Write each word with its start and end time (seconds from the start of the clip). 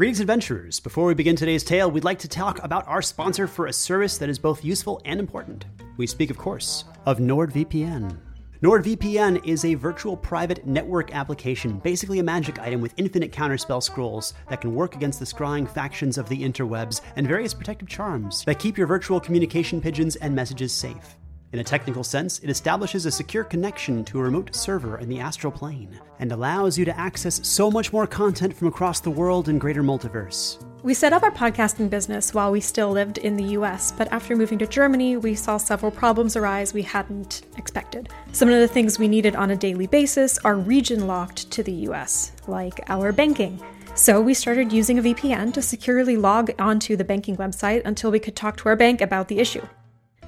Greetings, 0.00 0.20
adventurers. 0.20 0.80
Before 0.80 1.04
we 1.04 1.12
begin 1.12 1.36
today's 1.36 1.62
tale, 1.62 1.90
we'd 1.90 2.04
like 2.04 2.20
to 2.20 2.26
talk 2.26 2.58
about 2.64 2.88
our 2.88 3.02
sponsor 3.02 3.46
for 3.46 3.66
a 3.66 3.72
service 3.74 4.16
that 4.16 4.30
is 4.30 4.38
both 4.38 4.64
useful 4.64 5.02
and 5.04 5.20
important. 5.20 5.66
We 5.98 6.06
speak, 6.06 6.30
of 6.30 6.38
course, 6.38 6.86
of 7.04 7.18
NordVPN. 7.18 8.16
NordVPN 8.62 9.46
is 9.46 9.66
a 9.66 9.74
virtual 9.74 10.16
private 10.16 10.66
network 10.66 11.14
application, 11.14 11.80
basically 11.80 12.18
a 12.18 12.22
magic 12.22 12.58
item 12.58 12.80
with 12.80 12.94
infinite 12.96 13.30
counterspell 13.30 13.82
scrolls 13.82 14.32
that 14.48 14.62
can 14.62 14.74
work 14.74 14.96
against 14.96 15.18
the 15.18 15.26
scrying 15.26 15.68
factions 15.68 16.16
of 16.16 16.30
the 16.30 16.42
interwebs 16.44 17.02
and 17.16 17.28
various 17.28 17.52
protective 17.52 17.88
charms 17.88 18.42
that 18.46 18.58
keep 18.58 18.78
your 18.78 18.86
virtual 18.86 19.20
communication 19.20 19.82
pigeons 19.82 20.16
and 20.16 20.34
messages 20.34 20.72
safe. 20.72 21.19
In 21.52 21.58
a 21.58 21.64
technical 21.64 22.04
sense, 22.04 22.38
it 22.38 22.48
establishes 22.48 23.06
a 23.06 23.10
secure 23.10 23.42
connection 23.42 24.04
to 24.04 24.20
a 24.20 24.22
remote 24.22 24.54
server 24.54 24.98
in 24.98 25.08
the 25.08 25.18
astral 25.18 25.52
plane 25.52 25.98
and 26.20 26.30
allows 26.30 26.78
you 26.78 26.84
to 26.84 26.96
access 26.96 27.44
so 27.46 27.72
much 27.72 27.92
more 27.92 28.06
content 28.06 28.56
from 28.56 28.68
across 28.68 29.00
the 29.00 29.10
world 29.10 29.48
and 29.48 29.60
greater 29.60 29.82
multiverse. 29.82 30.64
We 30.84 30.94
set 30.94 31.12
up 31.12 31.24
our 31.24 31.32
podcasting 31.32 31.90
business 31.90 32.32
while 32.32 32.52
we 32.52 32.60
still 32.60 32.90
lived 32.90 33.18
in 33.18 33.36
the 33.36 33.56
US, 33.58 33.90
but 33.90 34.06
after 34.12 34.36
moving 34.36 34.60
to 34.60 34.66
Germany, 34.66 35.16
we 35.16 35.34
saw 35.34 35.56
several 35.56 35.90
problems 35.90 36.36
arise 36.36 36.72
we 36.72 36.82
hadn't 36.82 37.42
expected. 37.56 38.08
Some 38.30 38.48
of 38.48 38.60
the 38.60 38.68
things 38.68 39.00
we 39.00 39.08
needed 39.08 39.34
on 39.34 39.50
a 39.50 39.56
daily 39.56 39.88
basis 39.88 40.38
are 40.38 40.54
region 40.54 41.08
locked 41.08 41.50
to 41.50 41.64
the 41.64 41.88
US, 41.88 42.30
like 42.46 42.80
our 42.88 43.10
banking. 43.10 43.60
So 43.96 44.20
we 44.20 44.34
started 44.34 44.72
using 44.72 45.00
a 45.00 45.02
VPN 45.02 45.52
to 45.54 45.62
securely 45.62 46.16
log 46.16 46.52
onto 46.60 46.94
the 46.94 47.04
banking 47.04 47.36
website 47.38 47.82
until 47.84 48.12
we 48.12 48.20
could 48.20 48.36
talk 48.36 48.56
to 48.58 48.68
our 48.68 48.76
bank 48.76 49.00
about 49.00 49.26
the 49.26 49.40
issue. 49.40 49.66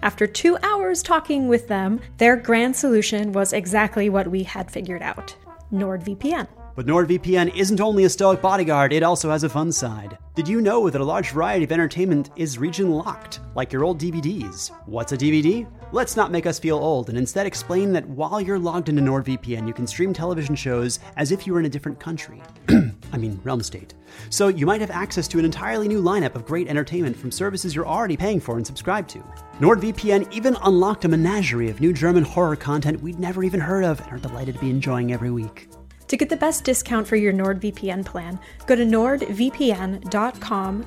After 0.03 0.27
two 0.27 0.59
hours 0.65 1.01
talking 1.01 1.47
with 1.47 1.69
them, 1.69 2.01
their 2.19 2.35
grand 2.35 2.75
solution 2.75 3.31
was 3.31 3.53
exactly 3.53 4.11
what 4.11 4.27
we 4.27 4.43
had 4.43 4.69
figured 4.69 5.01
out 5.01 5.37
NordVPN. 5.73 6.49
But 6.75 6.87
NordVPN 6.87 7.55
isn't 7.55 7.81
only 7.81 8.03
a 8.05 8.09
stoic 8.09 8.43
bodyguard, 8.43 8.93
it 8.93 9.05
also 9.05 9.31
has 9.31 9.45
a 9.45 9.49
fun 9.49 9.71
side. 9.71 10.19
Did 10.35 10.49
you 10.49 10.61
know 10.61 10.91
that 10.91 11.01
a 11.01 11.05
large 11.05 11.31
variety 11.31 11.65
of 11.65 11.71
entertainment 11.71 12.31
is 12.35 12.59
region 12.59 12.91
locked, 12.91 13.41
like 13.55 13.73
your 13.73 13.85
old 13.85 14.01
DVDs? 14.01 14.71
What's 14.87 15.13
a 15.13 15.17
DVD? 15.17 15.71
Let's 15.93 16.17
not 16.17 16.33
make 16.33 16.47
us 16.47 16.59
feel 16.59 16.79
old 16.79 17.09
and 17.09 17.17
instead 17.17 17.47
explain 17.47 17.93
that 17.93 18.09
while 18.09 18.41
you're 18.41 18.59
logged 18.59 18.89
into 18.89 19.03
NordVPN, 19.03 19.69
you 19.69 19.75
can 19.75 19.87
stream 19.87 20.13
television 20.13 20.57
shows 20.57 20.99
as 21.17 21.31
if 21.31 21.47
you 21.47 21.53
were 21.53 21.61
in 21.61 21.67
a 21.67 21.71
different 21.71 22.01
country. 22.01 22.43
I 23.13 23.19
mean, 23.19 23.39
realm 23.45 23.63
state. 23.63 23.95
So 24.31 24.49
you 24.49 24.65
might 24.65 24.81
have 24.81 24.91
access 24.91 25.29
to 25.29 25.39
an 25.39 25.45
entirely 25.45 25.87
new 25.87 26.03
lineup 26.03 26.35
of 26.35 26.47
great 26.47 26.69
entertainment 26.69 27.17
from 27.17 27.31
services 27.31 27.75
you're 27.75 27.87
already 27.87 28.17
paying 28.17 28.41
for 28.41 28.57
and 28.57 28.67
subscribed 28.67 29.11
to. 29.11 29.23
NordVPN 29.63 30.33
even 30.33 30.57
unlocked 30.65 31.05
a 31.05 31.09
menagerie 31.09 31.71
of 31.71 31.81
new 31.81 31.93
German 31.93 32.25
horror 32.25 32.57
content 32.57 33.01
we'd 33.01 33.21
never 33.21 33.45
even 33.45 33.61
heard 33.61 33.85
of 33.85 34.01
and 34.01 34.11
are 34.11 34.19
delighted 34.19 34.57
to 34.57 34.61
be 34.61 34.71
enjoying 34.71 35.13
every 35.13 35.31
week. 35.31 35.69
To 36.09 36.17
get 36.17 36.29
the 36.29 36.37
best 36.37 36.65
discount 36.65 37.07
for 37.07 37.15
your 37.15 37.33
NordVPN 37.33 38.05
plan, 38.05 38.41
go 38.67 38.75
to 38.75 38.85
nordvpn.com 38.85 39.27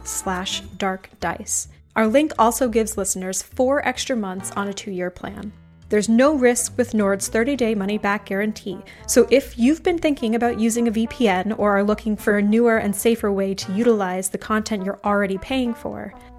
slash 0.04 0.62
darkdice. 0.62 1.68
Our 1.96 2.06
link 2.06 2.34
also 2.38 2.68
gives 2.68 2.98
listeners 2.98 3.42
four 3.42 3.88
extra 3.88 4.14
months 4.14 4.52
on 4.52 4.68
a 4.68 4.74
two-year 4.74 5.10
plan. 5.10 5.54
There's 5.88 6.10
no 6.10 6.36
risk 6.36 6.78
with 6.78 6.94
Nord's 6.94 7.30
30-day 7.30 7.76
money-back 7.76 8.26
guarantee, 8.26 8.80
so 9.08 9.26
if 9.32 9.58
you've 9.58 9.84
been 9.84 10.00
thinking 10.00 10.36
about 10.36 10.60
using 10.60 10.90
a 10.90 10.92
VPN 10.92 11.58
or 11.58 11.78
are 11.78 11.84
looking 11.84 12.18
for 12.18 12.38
a 12.38 12.42
newer 12.42 12.78
and 12.78 12.94
safer 12.94 13.32
way 13.32 13.54
to 13.54 13.72
utilize 13.72 14.30
the 14.30 14.38
content 14.38 14.84
you're 14.84 15.00
already 15.06 15.38
paying 15.38 15.74
for, 15.76 16.14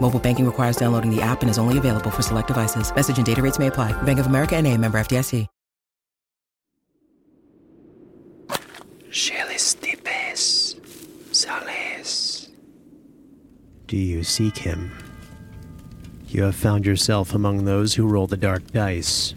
Mobile 0.00 0.20
banking 0.20 0.46
requires 0.46 0.76
downloading 0.76 1.10
the 1.10 1.20
app 1.20 1.40
and 1.40 1.50
is 1.50 1.58
only 1.58 1.78
available 1.78 2.10
for 2.10 2.22
select 2.22 2.48
devices. 2.48 2.94
Message 2.94 3.16
and 3.16 3.26
data 3.26 3.42
rates 3.42 3.58
may 3.58 3.66
apply. 3.66 4.00
Bank 4.02 4.20
of 4.20 4.26
America 4.26 4.54
and 4.54 4.66
a 4.66 4.76
member 4.76 4.98
FDIC. 4.98 5.48
Sales. 11.32 12.48
Do 13.86 13.96
you 13.96 14.24
seek 14.24 14.58
him? 14.58 14.90
You 16.28 16.42
have 16.42 16.56
found 16.56 16.84
yourself 16.84 17.34
among 17.34 17.64
those 17.64 17.94
who 17.94 18.06
roll 18.06 18.26
the 18.26 18.36
dark 18.36 18.66
dice. 18.72 19.34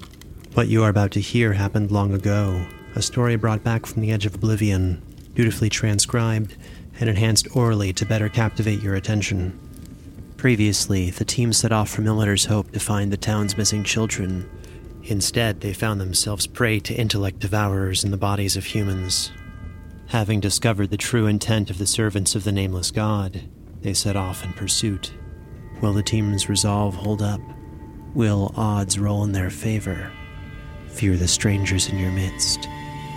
What 0.53 0.67
you 0.67 0.83
are 0.83 0.89
about 0.89 1.11
to 1.11 1.21
hear 1.21 1.53
happened 1.53 1.91
long 1.91 2.13
ago, 2.13 2.65
a 2.95 3.01
story 3.01 3.35
brought 3.35 3.63
back 3.63 3.85
from 3.85 4.01
the 4.01 4.11
edge 4.11 4.25
of 4.25 4.35
oblivion, 4.35 5.01
dutifully 5.35 5.69
transcribed 5.69 6.55
and 6.99 7.09
enhanced 7.09 7.55
orally 7.55 7.93
to 7.93 8.05
better 8.05 8.27
captivate 8.27 8.81
your 8.81 8.95
attention. 8.95 9.59
Previously, 10.39 11.09
the 11.09 11.25
team 11.25 11.51
set 11.51 11.73
off 11.73 11.89
from 11.89 12.05
Miller's 12.05 12.45
Hope 12.45 12.71
to 12.71 12.79
find 12.79 13.11
the 13.11 13.17
town's 13.17 13.57
missing 13.57 13.83
children. 13.83 14.49
Instead, 15.03 15.59
they 15.59 15.73
found 15.73 15.99
themselves 15.99 16.47
prey 16.47 16.79
to 16.79 16.93
intellect 16.93 17.39
devourers 17.39 18.05
in 18.05 18.11
the 18.11 18.15
bodies 18.15 18.55
of 18.55 18.63
humans. 18.63 19.33
Having 20.07 20.39
discovered 20.39 20.91
the 20.91 20.97
true 20.97 21.27
intent 21.27 21.69
of 21.69 21.77
the 21.77 21.85
servants 21.85 22.35
of 22.35 22.45
the 22.45 22.53
Nameless 22.53 22.89
God, 22.89 23.49
they 23.81 23.93
set 23.93 24.15
off 24.15 24.45
in 24.45 24.53
pursuit. 24.53 25.11
Will 25.81 25.91
the 25.91 26.01
team's 26.01 26.47
resolve 26.47 26.95
hold 26.95 27.21
up? 27.21 27.41
Will 28.13 28.53
odds 28.55 28.97
roll 28.97 29.25
in 29.25 29.33
their 29.33 29.49
favor? 29.49 30.09
Fear 30.87 31.17
the 31.17 31.27
strangers 31.27 31.89
in 31.89 31.99
your 31.99 32.13
midst. 32.13 32.65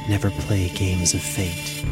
Never 0.09 0.31
play 0.31 0.71
games 0.71 1.15
of 1.15 1.23
fate. 1.23 1.85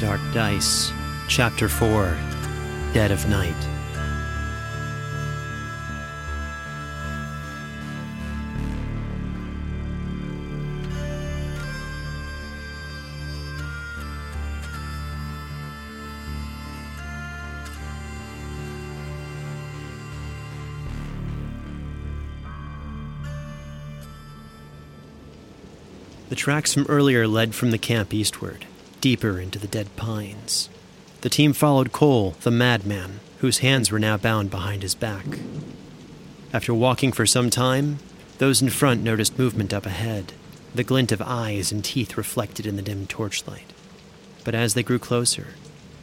Dark 0.00 0.20
Dice, 0.32 0.92
Chapter 1.28 1.68
4 1.68 2.16
Dead 2.94 3.10
of 3.10 3.28
Night. 3.28 3.54
The 26.28 26.34
tracks 26.34 26.72
from 26.72 26.86
earlier 26.88 27.26
led 27.26 27.54
from 27.54 27.72
the 27.72 27.78
camp 27.78 28.14
eastward, 28.14 28.64
deeper 29.00 29.40
into 29.40 29.58
the 29.58 29.66
dead 29.66 29.94
pines. 29.96 30.68
The 31.26 31.30
team 31.30 31.54
followed 31.54 31.90
Coal, 31.90 32.36
the 32.42 32.52
madman, 32.52 33.18
whose 33.38 33.58
hands 33.58 33.90
were 33.90 33.98
now 33.98 34.16
bound 34.16 34.48
behind 34.48 34.82
his 34.82 34.94
back. 34.94 35.26
After 36.52 36.72
walking 36.72 37.10
for 37.10 37.26
some 37.26 37.50
time, 37.50 37.98
those 38.38 38.62
in 38.62 38.70
front 38.70 39.02
noticed 39.02 39.36
movement 39.36 39.74
up 39.74 39.86
ahead, 39.86 40.34
the 40.72 40.84
glint 40.84 41.10
of 41.10 41.20
eyes 41.20 41.72
and 41.72 41.84
teeth 41.84 42.16
reflected 42.16 42.64
in 42.64 42.76
the 42.76 42.82
dim 42.82 43.08
torchlight. 43.08 43.72
But 44.44 44.54
as 44.54 44.74
they 44.74 44.84
grew 44.84 45.00
closer, 45.00 45.48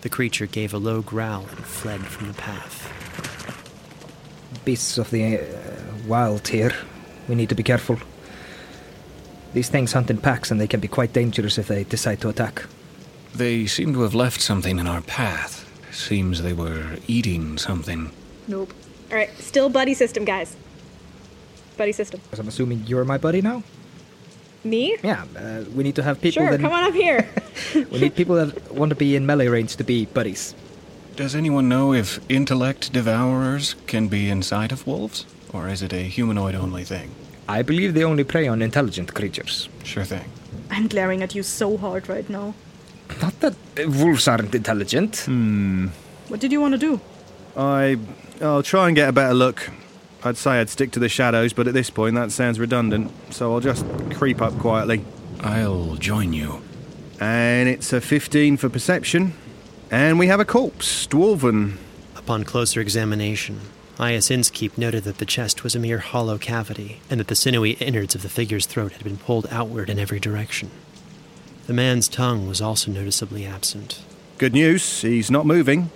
the 0.01 0.09
creature 0.09 0.45
gave 0.45 0.73
a 0.73 0.77
low 0.77 1.01
growl 1.01 1.45
and 1.55 1.65
fled 1.65 2.01
from 2.01 2.27
the 2.27 2.33
path. 2.33 2.91
Beasts 4.65 4.97
of 4.97 5.09
the 5.09 5.37
uh, 5.37 5.45
wild 6.05 6.49
here. 6.49 6.73
We 7.29 7.35
need 7.35 7.47
to 7.47 7.55
be 7.55 7.63
careful. 7.63 7.97
These 9.53 9.69
things 9.69 9.93
hunt 9.93 10.09
in 10.09 10.17
packs 10.17 10.51
and 10.51 10.59
they 10.59 10.67
can 10.67 10.81
be 10.81 10.89
quite 10.89 11.13
dangerous 11.13 11.57
if 11.57 11.69
they 11.69 11.85
decide 11.85 12.19
to 12.19 12.27
attack. 12.27 12.65
They 13.35 13.65
seem 13.65 13.93
to 13.93 14.01
have 14.01 14.13
left 14.13 14.41
something 14.41 14.79
in 14.79 14.87
our 14.87 15.01
path. 15.01 15.65
Seems 15.91 16.41
they 16.41 16.53
were 16.53 16.97
eating 17.07 17.57
something. 17.57 18.11
Nope. 18.47 18.73
All 19.09 19.17
right, 19.17 19.29
still 19.39 19.69
buddy 19.69 19.93
system, 19.93 20.25
guys. 20.25 20.55
Buddy 21.77 21.91
system. 21.91 22.21
I'm 22.37 22.47
assuming 22.47 22.83
you're 22.85 23.05
my 23.05 23.17
buddy 23.17 23.41
now? 23.41 23.63
Me? 24.63 24.97
Yeah, 25.03 25.25
uh, 25.37 25.63
we 25.75 25.83
need 25.83 25.95
to 25.95 26.03
have 26.03 26.21
people 26.21 26.43
Sure, 26.43 26.51
that. 26.51 26.61
come 26.61 26.71
on 26.71 26.83
up 26.83 26.93
here. 26.93 27.27
we 27.91 27.99
need 27.99 28.15
people 28.15 28.35
that 28.35 28.71
want 28.71 28.89
to 28.89 28.95
be 28.95 29.15
in 29.15 29.25
melee 29.25 29.47
range 29.47 29.75
to 29.77 29.83
be 29.83 30.05
buddies. 30.05 30.55
Does 31.15 31.35
anyone 31.35 31.67
know 31.69 31.93
if 31.93 32.19
intellect 32.29 32.93
devourers 32.93 33.75
can 33.87 34.07
be 34.07 34.29
inside 34.29 34.71
of 34.71 34.87
wolves? 34.87 35.25
Or 35.51 35.67
is 35.67 35.81
it 35.83 35.93
a 35.93 36.01
humanoid 36.03 36.55
only 36.55 36.83
thing? 36.83 37.11
I 37.47 37.61
believe 37.61 37.93
they 37.93 38.03
only 38.03 38.23
prey 38.23 38.47
on 38.47 38.61
intelligent 38.61 39.13
creatures. 39.13 39.69
Sure 39.83 40.05
thing. 40.05 40.25
I'm 40.71 40.87
glaring 40.87 41.21
at 41.21 41.35
you 41.35 41.43
so 41.43 41.77
hard 41.77 42.07
right 42.09 42.27
now. 42.29 42.53
Not 43.21 43.39
that 43.41 43.55
wolves 43.87 44.27
aren't 44.27 44.53
intelligent. 44.53 45.17
Hmm. 45.25 45.87
What 46.27 46.39
did 46.39 46.51
you 46.51 46.61
want 46.61 46.73
to 46.73 46.77
do? 46.77 47.01
I. 47.55 47.97
I'll 48.41 48.63
try 48.63 48.87
and 48.87 48.95
get 48.95 49.09
a 49.09 49.11
better 49.11 49.33
look. 49.33 49.69
I'd 50.23 50.37
say 50.37 50.51
I'd 50.59 50.69
stick 50.69 50.91
to 50.91 50.99
the 50.99 51.09
shadows, 51.09 51.53
but 51.53 51.67
at 51.67 51.73
this 51.73 51.89
point 51.89 52.15
that 52.15 52.31
sounds 52.31 52.59
redundant, 52.59 53.11
so 53.29 53.53
I'll 53.53 53.59
just 53.59 53.85
creep 54.11 54.41
up 54.41 54.57
quietly. 54.57 55.05
I'll 55.41 55.95
join 55.95 56.33
you. 56.33 56.61
And 57.19 57.67
it's 57.69 57.91
a 57.93 58.01
15 58.01 58.57
for 58.57 58.69
perception. 58.69 59.33
And 59.91 60.17
we 60.17 60.27
have 60.27 60.39
a 60.39 60.45
corpse, 60.45 61.05
dwarven. 61.07 61.77
Upon 62.15 62.43
closer 62.45 62.79
examination, 62.79 63.59
Iaus 63.97 64.31
Innskeep 64.31 64.77
noted 64.77 65.03
that 65.03 65.17
the 65.17 65.25
chest 65.25 65.63
was 65.63 65.75
a 65.75 65.79
mere 65.79 65.99
hollow 65.99 66.37
cavity, 66.37 67.01
and 67.09 67.19
that 67.19 67.27
the 67.27 67.35
sinewy 67.35 67.71
innards 67.71 68.15
of 68.15 68.23
the 68.23 68.29
figure's 68.29 68.65
throat 68.65 68.93
had 68.93 69.03
been 69.03 69.17
pulled 69.17 69.45
outward 69.51 69.89
in 69.89 69.99
every 69.99 70.19
direction. 70.19 70.71
The 71.65 71.73
man's 71.73 72.09
tongue 72.09 72.49
was 72.49 72.61
also 72.61 72.91
noticeably 72.91 73.45
absent. 73.45 74.01
Good 74.37 74.51
news, 74.51 75.01
he's 75.01 75.31
not 75.31 75.45
moving. 75.45 75.91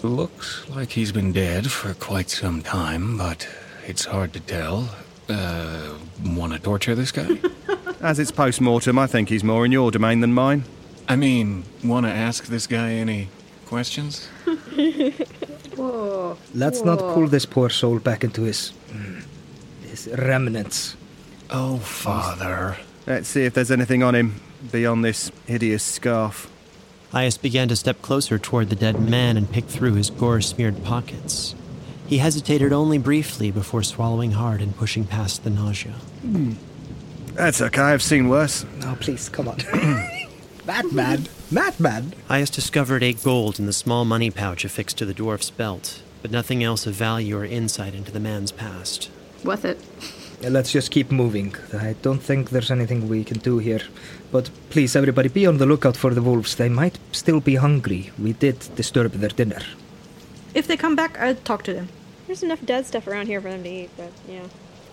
Looks 0.00 0.68
like 0.68 0.90
he's 0.90 1.10
been 1.10 1.32
dead 1.32 1.72
for 1.72 1.92
quite 1.94 2.30
some 2.30 2.62
time, 2.62 3.18
but 3.18 3.48
it's 3.84 4.04
hard 4.04 4.32
to 4.34 4.40
tell. 4.40 4.90
Uh, 5.28 5.94
want 6.24 6.52
to 6.52 6.60
torture 6.60 6.94
this 6.94 7.10
guy? 7.10 7.40
As 8.00 8.20
it's 8.20 8.30
post 8.30 8.60
mortem, 8.60 8.96
I 8.96 9.08
think 9.08 9.28
he's 9.28 9.42
more 9.42 9.64
in 9.64 9.72
your 9.72 9.90
domain 9.90 10.20
than 10.20 10.32
mine. 10.32 10.62
I 11.08 11.16
mean, 11.16 11.64
want 11.82 12.06
to 12.06 12.12
ask 12.12 12.46
this 12.46 12.68
guy 12.68 12.92
any 12.92 13.28
questions? 13.66 14.28
Let's 16.54 16.84
not 16.84 17.00
pull 17.00 17.26
this 17.26 17.44
poor 17.44 17.70
soul 17.70 17.98
back 17.98 18.22
into 18.22 18.42
his. 18.42 18.72
his 19.82 20.06
remnants. 20.16 20.96
Oh, 21.50 21.78
father. 21.78 22.76
Let's 23.04 23.28
see 23.28 23.42
if 23.44 23.54
there's 23.54 23.72
anything 23.72 24.04
on 24.04 24.14
him 24.14 24.40
beyond 24.70 25.04
this 25.04 25.30
hideous 25.46 25.82
scarf. 25.82 26.50
Iaus 27.12 27.40
began 27.40 27.68
to 27.68 27.76
step 27.76 28.02
closer 28.02 28.38
toward 28.38 28.68
the 28.68 28.76
dead 28.76 29.00
man 29.00 29.36
and 29.36 29.50
pick 29.50 29.64
through 29.64 29.94
his 29.94 30.10
gore 30.10 30.40
smeared 30.40 30.84
pockets. 30.84 31.54
He 32.06 32.18
hesitated 32.18 32.72
only 32.72 32.98
briefly 32.98 33.50
before 33.50 33.82
swallowing 33.82 34.32
hard 34.32 34.60
and 34.60 34.76
pushing 34.76 35.04
past 35.04 35.44
the 35.44 35.50
nausea. 35.50 35.92
Hmm. 36.22 36.52
That's 37.34 37.60
okay, 37.60 37.80
I've 37.80 38.02
seen 38.02 38.28
worse. 38.28 38.64
Oh, 38.82 38.96
please, 39.00 39.28
come 39.28 39.48
on. 39.48 39.58
Madman! 40.66 41.28
Madman! 41.50 42.12
Iaus 42.28 42.50
discovered 42.50 43.02
eight 43.02 43.22
gold 43.24 43.58
in 43.58 43.64
the 43.64 43.72
small 43.72 44.04
money 44.04 44.30
pouch 44.30 44.66
affixed 44.66 44.98
to 44.98 45.06
the 45.06 45.14
dwarf's 45.14 45.48
belt, 45.48 46.02
but 46.20 46.30
nothing 46.30 46.62
else 46.62 46.86
of 46.86 46.92
value 46.94 47.38
or 47.38 47.44
insight 47.44 47.94
into 47.94 48.12
the 48.12 48.20
man's 48.20 48.52
past. 48.52 49.10
Worth 49.44 49.64
it. 49.64 49.78
Let's 50.40 50.70
just 50.70 50.92
keep 50.92 51.10
moving. 51.10 51.54
I 51.72 51.96
don't 52.00 52.22
think 52.22 52.50
there's 52.50 52.70
anything 52.70 53.08
we 53.08 53.24
can 53.24 53.38
do 53.38 53.58
here. 53.58 53.82
But 54.30 54.50
please, 54.70 54.94
everybody, 54.94 55.28
be 55.28 55.46
on 55.46 55.58
the 55.58 55.66
lookout 55.66 55.96
for 55.96 56.14
the 56.14 56.22
wolves. 56.22 56.54
They 56.54 56.68
might 56.68 56.98
still 57.12 57.40
be 57.40 57.56
hungry. 57.56 58.12
We 58.18 58.34
did 58.34 58.60
disturb 58.76 59.12
their 59.12 59.30
dinner. 59.30 59.62
If 60.54 60.66
they 60.66 60.76
come 60.76 60.94
back, 60.94 61.18
I'll 61.18 61.34
talk 61.34 61.64
to 61.64 61.74
them. 61.74 61.88
There's 62.26 62.42
enough 62.42 62.64
dead 62.64 62.86
stuff 62.86 63.06
around 63.06 63.26
here 63.26 63.40
for 63.40 63.50
them 63.50 63.64
to 63.64 63.68
eat, 63.68 63.90
but 63.96 64.12
yeah. 64.28 64.46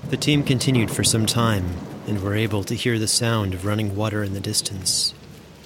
The 0.09 0.17
team 0.17 0.43
continued 0.43 0.89
for 0.89 1.03
some 1.03 1.25
time 1.25 1.65
and 2.07 2.21
were 2.21 2.35
able 2.35 2.63
to 2.63 2.75
hear 2.75 2.97
the 2.97 3.07
sound 3.07 3.53
of 3.53 3.65
running 3.65 3.95
water 3.95 4.23
in 4.23 4.33
the 4.33 4.39
distance. 4.39 5.13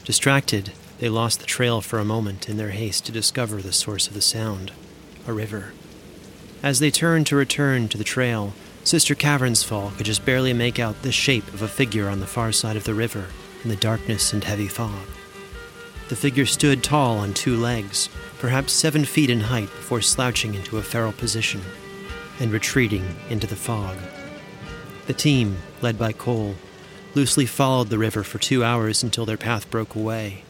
Distracted, 0.03 0.73
they 0.99 1.09
lost 1.09 1.39
the 1.39 1.45
trail 1.45 1.79
for 1.79 1.99
a 1.99 2.05
moment 2.05 2.49
in 2.49 2.57
their 2.57 2.71
haste 2.71 3.05
to 3.05 3.11
discover 3.11 3.61
the 3.61 3.73
source 3.73 4.07
of 4.07 4.13
the 4.13 4.21
sound 4.21 4.71
a 5.27 5.33
river. 5.33 5.73
As 6.63 6.79
they 6.79 6.91
turned 6.91 7.27
to 7.27 7.35
return 7.35 7.87
to 7.89 7.97
the 7.97 8.03
trail, 8.03 8.53
Sister 8.89 9.13
Cavernsfall 9.13 9.95
could 9.97 10.07
just 10.07 10.25
barely 10.25 10.51
make 10.51 10.79
out 10.79 10.99
the 11.03 11.11
shape 11.11 11.47
of 11.49 11.61
a 11.61 11.67
figure 11.67 12.09
on 12.09 12.21
the 12.21 12.25
far 12.25 12.51
side 12.51 12.75
of 12.75 12.85
the 12.85 12.95
river 12.95 13.27
in 13.63 13.69
the 13.69 13.75
darkness 13.75 14.33
and 14.33 14.43
heavy 14.43 14.67
fog. 14.67 15.05
The 16.07 16.15
figure 16.15 16.47
stood 16.47 16.83
tall 16.83 17.19
on 17.19 17.35
two 17.35 17.55
legs, 17.55 18.09
perhaps 18.39 18.73
seven 18.73 19.05
feet 19.05 19.29
in 19.29 19.41
height, 19.41 19.67
before 19.67 20.01
slouching 20.01 20.55
into 20.55 20.79
a 20.79 20.81
feral 20.81 21.11
position 21.11 21.61
and 22.39 22.51
retreating 22.51 23.05
into 23.29 23.45
the 23.45 23.55
fog. 23.55 23.95
The 25.05 25.13
team, 25.13 25.57
led 25.83 25.99
by 25.99 26.11
Coal, 26.11 26.55
loosely 27.13 27.45
followed 27.45 27.89
the 27.89 27.99
river 27.99 28.23
for 28.23 28.39
two 28.39 28.63
hours 28.63 29.03
until 29.03 29.27
their 29.27 29.37
path 29.37 29.69
broke 29.69 29.93
away. 29.93 30.45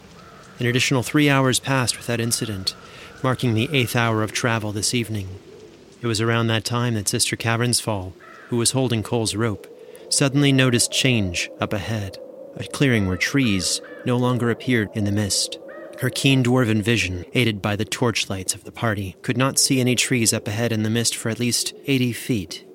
An 0.59 0.65
additional 0.65 1.03
three 1.03 1.29
hours 1.29 1.59
passed 1.59 1.97
without 1.97 2.21
incident, 2.21 2.73
marking 3.21 3.53
the 3.53 3.67
eighth 3.73 3.97
hour 3.97 4.23
of 4.23 4.31
travel 4.31 4.71
this 4.71 4.93
evening. 4.93 5.27
It 6.01 6.07
was 6.07 6.21
around 6.21 6.47
that 6.47 6.63
time 6.63 6.93
that 6.93 7.09
Sister 7.09 7.35
Cavernsfall, 7.35 8.13
who 8.49 8.57
was 8.57 8.71
holding 8.71 9.01
Coal's 9.03 9.35
rope, 9.35 9.67
suddenly 10.09 10.51
noticed 10.51 10.91
change 10.91 11.49
up 11.59 11.71
ahead, 11.71 12.17
a 12.57 12.63
clearing 12.65 13.07
where 13.07 13.17
trees 13.17 13.81
no 14.05 14.17
longer 14.17 14.49
appeared 14.49 14.89
in 14.93 15.05
the 15.05 15.11
mist. 15.11 15.59
Her 16.01 16.09
keen 16.09 16.43
dwarven 16.43 16.81
vision, 16.81 17.25
aided 17.33 17.61
by 17.61 17.75
the 17.75 17.85
torchlights 17.85 18.55
of 18.55 18.63
the 18.63 18.71
party, 18.71 19.15
could 19.21 19.37
not 19.37 19.59
see 19.59 19.79
any 19.79 19.95
trees 19.95 20.33
up 20.33 20.47
ahead 20.47 20.71
in 20.71 20.83
the 20.83 20.89
mist 20.89 21.15
for 21.15 21.29
at 21.29 21.39
least 21.39 21.73
80 21.85 22.13
feet. 22.13 22.65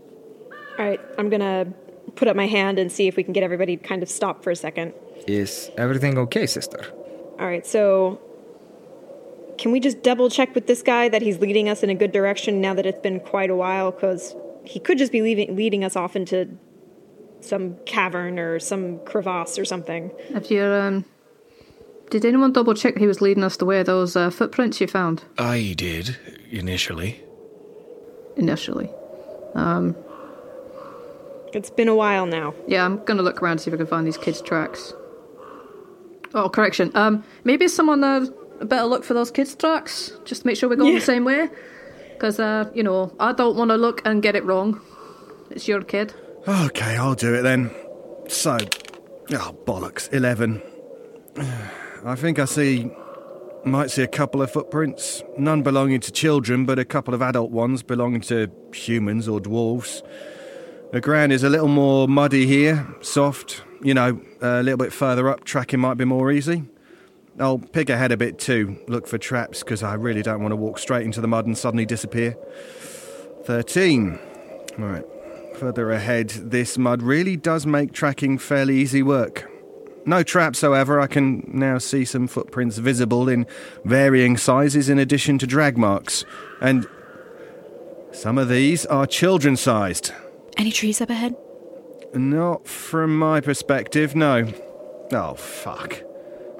All 0.78 0.84
right, 0.84 1.00
I'm 1.18 1.28
gonna 1.30 1.72
put 2.16 2.28
up 2.28 2.36
my 2.36 2.46
hand 2.46 2.78
and 2.78 2.92
see 2.92 3.08
if 3.08 3.16
we 3.16 3.24
can 3.24 3.32
get 3.32 3.42
everybody 3.42 3.76
kind 3.76 4.02
of 4.02 4.08
stop 4.08 4.44
for 4.44 4.50
a 4.50 4.56
second. 4.56 4.92
Is 5.26 5.70
everything 5.76 6.18
okay, 6.18 6.46
sister? 6.46 6.84
All 7.40 7.46
right, 7.46 7.66
so 7.66 8.20
can 9.58 9.72
we 9.72 9.80
just 9.80 10.02
double 10.02 10.30
check 10.30 10.54
with 10.54 10.66
this 10.66 10.82
guy 10.82 11.08
that 11.08 11.22
he's 11.22 11.38
leading 11.38 11.68
us 11.68 11.82
in 11.82 11.90
a 11.90 11.94
good 11.94 12.12
direction 12.12 12.60
now 12.60 12.74
that 12.74 12.86
it's 12.86 13.00
been 13.00 13.20
quite 13.20 13.50
a 13.50 13.56
while? 13.56 13.90
Because 13.90 14.34
he 14.64 14.80
could 14.80 14.98
just 14.98 15.12
be 15.12 15.22
leaving, 15.22 15.54
leading 15.56 15.84
us 15.84 15.96
off 15.96 16.16
into 16.16 16.48
some 17.40 17.76
cavern 17.86 18.38
or 18.38 18.58
some 18.58 18.98
crevasse 19.04 19.58
or 19.58 19.64
something. 19.64 20.10
If 20.30 20.50
you're, 20.50 20.80
um, 20.80 21.04
did 22.10 22.24
anyone 22.24 22.52
double 22.52 22.74
check 22.74 22.96
he 22.96 23.06
was 23.06 23.20
leading 23.20 23.44
us 23.44 23.56
to 23.58 23.64
where 23.64 23.84
those 23.84 24.16
uh, 24.16 24.30
footprints 24.30 24.80
you 24.80 24.86
found 24.86 25.24
I 25.38 25.74
did, 25.76 26.16
initially. 26.50 27.20
initially? 28.36 28.88
It's 31.52 31.70
been 31.70 31.88
a 31.88 31.94
while 31.94 32.26
now. 32.26 32.54
Yeah, 32.66 32.84
I'm 32.84 33.04
gonna 33.04 33.22
look 33.22 33.40
around 33.42 33.58
to 33.58 33.62
see 33.64 33.70
if 33.70 33.74
I 33.74 33.76
can 33.76 33.86
find 33.86 34.06
these 34.06 34.18
kids' 34.18 34.42
tracks. 34.42 34.92
Oh, 36.34 36.48
correction. 36.48 36.90
Um, 36.94 37.22
maybe 37.44 37.68
someone 37.68 38.02
uh, 38.02 38.26
better 38.62 38.86
look 38.86 39.04
for 39.04 39.14
those 39.14 39.30
kids' 39.30 39.54
tracks. 39.54 40.12
Just 40.24 40.40
to 40.42 40.46
make 40.48 40.56
sure 40.56 40.68
we're 40.68 40.74
going 40.76 40.92
Yeah. 40.94 40.98
the 40.98 41.04
same 41.04 41.24
way. 41.24 41.48
Because, 42.14 42.40
uh, 42.40 42.70
you 42.74 42.82
know, 42.82 43.14
I 43.20 43.32
don't 43.32 43.56
want 43.56 43.70
to 43.70 43.76
look 43.76 44.02
and 44.04 44.22
get 44.22 44.34
it 44.34 44.44
wrong. 44.44 44.80
It's 45.50 45.68
your 45.68 45.82
kid. 45.82 46.14
Okay, 46.46 46.96
I'll 46.96 47.14
do 47.14 47.34
it 47.34 47.42
then. 47.42 47.70
So, 48.28 48.58
oh, 49.32 49.56
bollocks, 49.66 50.12
11. 50.12 50.62
I 52.04 52.14
think 52.16 52.38
I 52.38 52.44
see. 52.44 52.90
Might 53.64 53.90
see 53.90 54.02
a 54.02 54.08
couple 54.08 54.42
of 54.42 54.50
footprints. 54.50 55.22
None 55.38 55.62
belonging 55.62 56.00
to 56.00 56.12
children, 56.12 56.66
but 56.66 56.78
a 56.78 56.84
couple 56.84 57.14
of 57.14 57.22
adult 57.22 57.50
ones 57.50 57.82
belonging 57.82 58.20
to 58.22 58.50
humans 58.74 59.26
or 59.26 59.40
dwarves. 59.40 60.02
The 60.92 61.00
ground 61.00 61.32
is 61.32 61.42
a 61.42 61.48
little 61.48 61.68
more 61.68 62.06
muddy 62.06 62.46
here, 62.46 62.86
soft. 63.00 63.62
You 63.82 63.94
know, 63.94 64.20
a 64.42 64.62
little 64.62 64.76
bit 64.76 64.92
further 64.92 65.30
up, 65.30 65.44
tracking 65.44 65.80
might 65.80 65.94
be 65.94 66.04
more 66.04 66.30
easy. 66.30 66.64
I'll 67.38 67.58
pick 67.58 67.90
ahead 67.90 68.12
a 68.12 68.16
bit 68.16 68.38
too, 68.38 68.76
look 68.86 69.08
for 69.08 69.18
traps, 69.18 69.62
because 69.62 69.82
I 69.82 69.94
really 69.94 70.22
don't 70.22 70.40
want 70.40 70.52
to 70.52 70.56
walk 70.56 70.78
straight 70.78 71.04
into 71.04 71.20
the 71.20 71.28
mud 71.28 71.46
and 71.46 71.58
suddenly 71.58 71.84
disappear. 71.84 72.36
13. 73.44 74.18
All 74.78 74.84
right. 74.84 75.04
Further 75.56 75.90
ahead, 75.92 76.30
this 76.30 76.78
mud 76.78 77.02
really 77.02 77.36
does 77.36 77.66
make 77.66 77.92
tracking 77.92 78.38
fairly 78.38 78.76
easy 78.76 79.02
work. 79.02 79.50
No 80.06 80.22
traps, 80.22 80.60
however, 80.60 81.00
I 81.00 81.06
can 81.06 81.48
now 81.52 81.78
see 81.78 82.04
some 82.04 82.26
footprints 82.26 82.78
visible 82.78 83.28
in 83.28 83.46
varying 83.84 84.36
sizes 84.36 84.88
in 84.88 84.98
addition 84.98 85.38
to 85.38 85.46
drag 85.46 85.78
marks. 85.78 86.24
And 86.60 86.86
some 88.12 88.36
of 88.36 88.48
these 88.48 88.84
are 88.86 89.06
children 89.06 89.56
sized. 89.56 90.12
Any 90.56 90.70
trees 90.70 91.00
up 91.00 91.10
ahead? 91.10 91.34
Not 92.12 92.66
from 92.66 93.18
my 93.18 93.40
perspective, 93.40 94.14
no. 94.14 94.52
Oh, 95.12 95.34
fuck. 95.34 96.02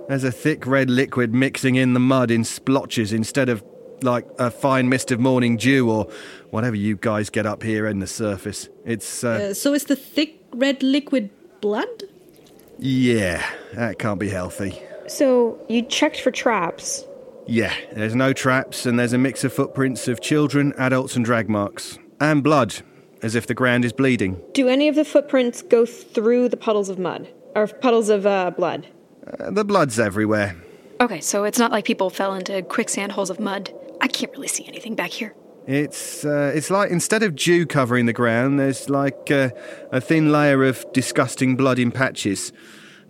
There's 0.09 0.25
a 0.25 0.33
thick 0.33 0.67
red 0.67 0.91
liquid 0.91 1.33
mixing 1.35 1.77
in 1.77 1.95
the 1.95 2.01
mud 2.01 2.31
in 2.31 2.45
splotches 2.45 3.13
instead 3.13 3.49
of 3.49 3.65
like 4.03 4.27
a 4.39 4.51
fine 4.51 4.89
mist 4.89 5.11
of 5.11 5.19
morning 5.21 5.57
dew 5.57 5.91
or 5.91 6.09
whatever 6.51 6.77
you 6.77 6.97
guys 6.97 7.31
get 7.31 7.47
up 7.47 7.63
here 7.63 7.87
in 7.87 8.01
the 8.01 8.07
surface. 8.07 8.69
It's, 8.85 9.25
uh, 9.25 9.29
Uh, 9.51 9.55
so 9.55 9.73
is 9.73 9.85
the 9.85 9.97
thick 9.97 10.41
red 10.53 10.83
liquid 10.83 11.31
blood? 11.61 12.03
yeah, 12.79 13.43
that 13.75 13.99
can't 13.99 14.21
be 14.21 14.29
healthy. 14.29 14.79
So 15.07 15.59
you 15.69 15.83
checked 15.83 16.21
for 16.21 16.31
traps. 16.31 17.05
Yeah, 17.47 17.73
there's 17.93 18.15
no 18.15 18.33
traps, 18.33 18.87
and 18.87 18.99
there's 18.99 19.13
a 19.13 19.19
mix 19.19 19.45
of 19.45 19.53
footprints 19.53 20.09
of 20.09 20.21
children, 20.21 20.73
adults, 20.79 21.15
and 21.17 21.25
drag 21.25 21.49
marks. 21.49 21.99
And 22.21 22.43
blood, 22.43 22.75
as 23.23 23.35
if 23.35 23.47
the 23.47 23.55
ground 23.55 23.85
is 23.85 23.93
bleeding. 23.93 24.41
Do 24.55 24.69
any 24.69 24.89
of 24.89 24.95
the 24.95 25.05
footprints 25.05 25.61
go 25.63 25.85
through 25.87 26.49
the 26.49 26.57
puddles 26.57 26.89
of 26.89 26.99
mud 26.99 27.29
or 27.55 27.67
puddles 27.67 28.09
of 28.09 28.25
uh, 28.27 28.51
blood? 28.51 28.87
Uh, 29.26 29.50
the 29.50 29.64
blood's 29.64 29.99
everywhere. 29.99 30.57
Okay, 31.00 31.21
so 31.21 31.45
it's 31.45 31.59
not 31.59 31.73
like 31.73 31.85
people 31.85 32.11
fell 32.11 32.35
into 32.35 32.62
quicksand 32.62 33.12
holes 33.12 33.31
of 33.31 33.40
mud. 33.40 33.73
I 34.00 34.09
can't 34.09 34.33
really 34.33 34.49
see 34.49 34.66
anything 34.66 34.95
back 34.95 35.11
here. 35.11 35.35
It's 35.66 36.25
uh, 36.25 36.52
it's 36.54 36.71
like 36.71 36.90
instead 36.90 37.23
of 37.23 37.35
dew 37.35 37.66
covering 37.66 38.07
the 38.07 38.12
ground, 38.12 38.61
there's 38.61 38.90
like 38.90 39.31
uh, 39.31 39.50
a 39.90 40.00
thin 40.00 40.31
layer 40.31 40.62
of 40.64 40.85
disgusting 40.93 41.57
blood 41.57 41.78
in 41.78 41.90
patches. 41.90 42.52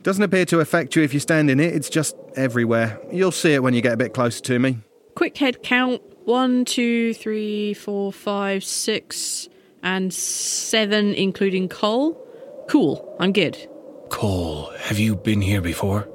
Doesn't 0.02 0.22
appear 0.22 0.44
to 0.46 0.60
affect 0.60 0.94
you 0.94 1.02
if 1.02 1.12
you 1.12 1.20
stand 1.20 1.50
in 1.50 1.58
it. 1.58 1.74
It's 1.74 1.88
just 1.88 2.14
everywhere. 2.36 3.00
You'll 3.10 3.32
see 3.32 3.54
it 3.54 3.62
when 3.62 3.74
you 3.74 3.80
get 3.80 3.94
a 3.94 3.96
bit 3.96 4.14
closer 4.14 4.40
to 4.42 4.58
me. 4.58 4.78
Quick 5.16 5.38
head 5.38 5.62
count 5.62 6.02
one, 6.24 6.64
two, 6.64 7.14
three, 7.14 7.74
four, 7.74 8.12
five, 8.12 8.64
six, 8.64 9.48
and 9.82 10.12
seven, 10.12 11.12
including 11.14 11.68
Coal. 11.68 12.20
Cool, 12.68 13.16
I'm 13.18 13.32
good. 13.32 13.68
Coal, 14.14 14.70
have 14.78 14.96
you 15.00 15.16
been 15.16 15.40
here 15.42 15.60
before? 15.60 16.08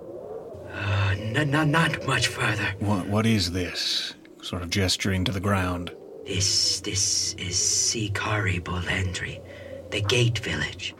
Uh, 0.73 1.15
n- 1.17 1.53
n- 1.53 1.71
not 1.71 2.07
much 2.07 2.27
further. 2.27 2.67
What, 2.79 3.07
what 3.07 3.25
is 3.25 3.51
this? 3.51 4.13
Sort 4.41 4.61
of 4.61 4.69
gesturing 4.69 5.25
to 5.25 5.33
the 5.33 5.41
ground. 5.41 5.91
This 6.25 6.79
this 6.79 7.33
is 7.33 7.55
Sikari 7.57 8.61
Bolendri, 8.61 9.41
the 9.91 9.99
gate 10.01 10.39
village. 10.39 10.95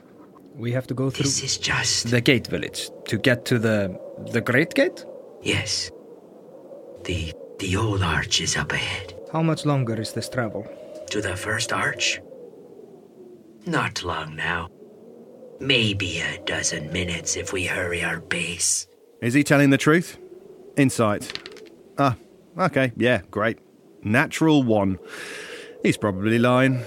We 0.55 0.73
have 0.73 0.87
to 0.87 0.93
go 0.93 1.09
through 1.09 1.23
This 1.23 1.41
is 1.41 1.57
just 1.57 2.11
the 2.11 2.19
gate 2.19 2.47
village 2.47 2.89
to 3.07 3.17
get 3.17 3.45
to 3.45 3.57
the 3.59 3.97
the 4.33 4.41
Great 4.41 4.73
Gate. 4.73 5.05
yes. 5.41 5.89
The 7.05 7.31
the 7.59 7.77
old 7.77 8.01
arch 8.03 8.41
is 8.41 8.57
up 8.57 8.73
ahead. 8.73 9.13
How 9.31 9.41
much 9.41 9.65
longer 9.65 9.95
is 10.01 10.11
this 10.11 10.27
travel? 10.27 10.63
To 11.11 11.21
the 11.21 11.35
first 11.37 11.71
arch? 11.71 12.19
Not 13.65 14.03
long 14.03 14.35
now. 14.35 14.67
Maybe 15.59 16.19
a 16.19 16.39
dozen 16.45 16.91
minutes 16.91 17.35
if 17.35 17.51
we 17.51 17.65
hurry 17.65 18.03
our 18.03 18.21
pace. 18.21 18.87
Is 19.21 19.33
he 19.33 19.43
telling 19.43 19.69
the 19.69 19.77
truth? 19.77 20.17
Insight. 20.77 21.37
Ah, 21.97 22.15
okay, 22.57 22.93
yeah, 22.95 23.21
great. 23.29 23.59
Natural 24.01 24.63
one. 24.63 24.97
He's 25.83 25.97
probably 25.97 26.39
lying. 26.39 26.83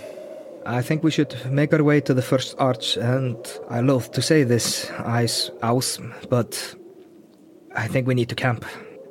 I 0.64 0.81
think 0.81 1.02
we 1.02 1.11
should 1.11 1.35
make 1.50 1.75
our 1.75 1.83
way 1.83 2.00
to 2.00 2.14
the 2.14 2.23
first 2.23 2.55
arch, 2.59 2.97
and 2.97 3.37
I 3.69 3.81
loathe 3.81 4.11
to 4.12 4.23
say 4.23 4.45
this, 4.45 4.91
Ice 5.00 5.50
Aus, 5.62 5.99
but 6.31 6.75
I 7.75 7.88
think 7.88 8.07
we 8.07 8.14
need 8.14 8.29
to 8.29 8.35
camp. 8.35 8.64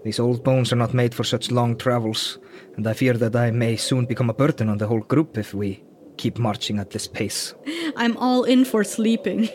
These 0.03 0.19
old 0.19 0.43
bones 0.43 0.73
are 0.73 0.77
not 0.77 0.93
made 0.93 1.13
for 1.13 1.23
such 1.23 1.51
long 1.51 1.77
travels, 1.77 2.39
and 2.75 2.87
I 2.87 2.93
fear 2.93 3.13
that 3.13 3.35
I 3.35 3.51
may 3.51 3.75
soon 3.75 4.05
become 4.05 4.29
a 4.29 4.33
burden 4.33 4.69
on 4.69 4.79
the 4.79 4.87
whole 4.87 5.01
group 5.01 5.37
if 5.37 5.53
we 5.53 5.83
keep 6.21 6.37
marching 6.37 6.77
at 6.77 6.91
this 6.91 7.07
pace. 7.07 7.53
I'm 7.95 8.15
all 8.17 8.43
in 8.43 8.63
for 8.63 8.83
sleeping. 8.83 9.49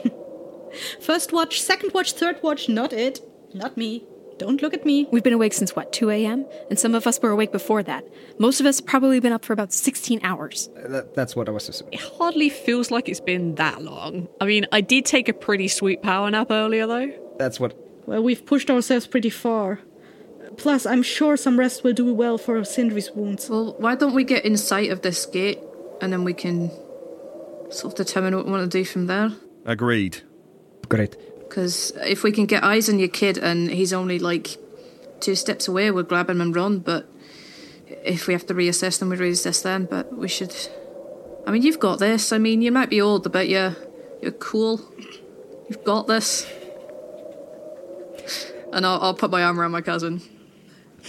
First 1.01 1.33
watch, 1.33 1.63
second 1.63 1.95
watch, 1.95 2.13
third 2.13 2.43
watch, 2.43 2.69
not 2.69 2.93
it. 2.93 3.21
Not 3.55 3.77
me. 3.77 4.05
Don't 4.39 4.61
look 4.61 4.75
at 4.75 4.85
me. 4.85 5.07
We've 5.11 5.23
been 5.23 5.33
awake 5.33 5.55
since 5.55 5.75
what, 5.75 5.93
2 5.95 6.11
a.m.? 6.11 6.45
And 6.69 6.79
some 6.79 6.95
of 6.95 7.07
us 7.07 7.19
were 7.23 7.31
awake 7.31 7.53
before 7.53 7.83
that. 7.85 8.05
Most 8.39 8.61
of 8.61 8.67
us 8.67 8.83
probably 8.83 9.19
been 9.19 9.33
up 9.33 9.45
for 9.47 9.55
about 9.55 9.73
16 9.73 10.21
hours. 10.23 10.69
Uh, 10.77 10.89
that, 10.89 11.15
that's 11.15 11.35
what 11.35 11.49
I 11.49 11.53
was 11.53 11.69
assuming. 11.71 11.95
It 11.95 12.01
hardly 12.01 12.51
feels 12.51 12.91
like 12.91 13.09
it's 13.09 13.21
been 13.21 13.55
that 13.55 13.81
long. 13.81 14.29
I 14.41 14.45
mean, 14.45 14.67
I 14.73 14.83
did 14.83 15.07
take 15.07 15.31
a 15.31 15.33
pretty 15.33 15.69
sweet 15.69 16.03
power 16.03 16.31
nap 16.31 16.51
earlier, 16.51 16.87
though. 16.87 17.11
That's 17.39 17.59
what. 17.59 17.75
Well, 18.07 18.23
we've 18.23 18.45
pushed 18.45 18.69
ourselves 18.69 19.07
pretty 19.07 19.31
far. 19.31 19.81
Plus, 20.59 20.85
I'm 20.85 21.03
sure 21.03 21.37
some 21.37 21.59
rest 21.59 21.83
will 21.83 21.95
do 21.95 22.13
well 22.13 22.37
for 22.37 22.63
Sindri's 22.65 23.11
wounds. 23.13 23.49
Well, 23.49 23.75
why 23.79 23.95
don't 23.95 24.15
we 24.15 24.25
get 24.25 24.45
in 24.45 24.57
sight 24.59 24.91
of 24.91 25.01
this 25.01 25.25
gate 25.25 25.61
and 26.01 26.13
then 26.13 26.25
we 26.25 26.35
can 26.35 26.71
sort 27.71 27.93
of 27.93 28.07
determine 28.07 28.37
what 28.37 28.47
we 28.47 28.53
want 28.53 28.71
to 28.71 28.79
do 28.79 28.85
from 28.85 29.07
there? 29.07 29.33
Agreed. 29.65 30.23
Great. 30.89 31.17
Because 31.41 31.93
if 32.05 32.23
we 32.23 32.33
can 32.33 32.47
get 32.47 32.63
eyes 32.63 32.89
on 32.89 32.99
your 32.99 33.09
kid 33.09 33.39
and 33.39 33.71
he's 33.71 33.93
only 33.93 34.19
like 34.19 34.59
two 35.21 35.35
steps 35.35 35.69
away, 35.69 35.91
we'll 35.91 36.05
grab 36.05 36.29
him 36.31 36.41
and 36.41 36.55
run. 36.55 36.79
But 36.79 37.09
if 38.05 38.27
we 38.27 38.35
have 38.35 38.47
to 38.47 38.55
reassess, 38.55 38.99
then 38.99 39.09
we 39.09 39.17
reassess 39.17 39.63
then. 39.63 39.87
But 39.87 40.17
we 40.17 40.29
should. 40.29 40.55
I 41.47 41.51
mean, 41.51 41.63
you've 41.63 41.81
got 41.81 41.99
this. 41.99 42.33
I 42.33 42.39
mean, 42.39 42.63
you 42.63 42.73
might 42.73 42.91
be 42.91 43.01
old, 43.01 43.31
but 43.33 43.49
you're 43.49 43.77
you're 44.21 44.33
cool. 44.33 44.81
You've 45.69 45.85
got 45.85 46.07
this. 46.07 46.47
And 48.73 48.85
I'll, 48.85 49.01
I'll 49.01 49.15
put 49.15 49.31
my 49.31 49.43
arm 49.43 49.59
around 49.61 49.73
my 49.73 49.81
cousin. 49.81 50.21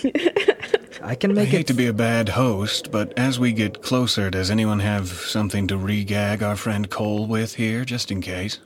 I 1.02 1.16
can 1.16 1.34
make 1.34 1.48
it. 1.48 1.50
I 1.50 1.52
hate 1.52 1.62
it. 1.62 1.68
to 1.68 1.74
be 1.74 1.88
a 1.88 1.94
bad 1.94 2.30
host, 2.30 2.92
but 2.92 3.14
as 3.18 3.40
we 3.40 3.52
get 3.54 3.82
closer, 3.82 4.30
does 4.30 4.50
anyone 4.52 4.80
have 4.80 5.08
something 5.10 5.68
to 5.68 5.76
regag 5.78 6.42
our 6.42 6.56
friend 6.56 6.90
Coal 6.90 7.28
with 7.28 7.56
here, 7.56 7.86
just 7.86 8.12
in 8.12 8.22
case? 8.22 8.60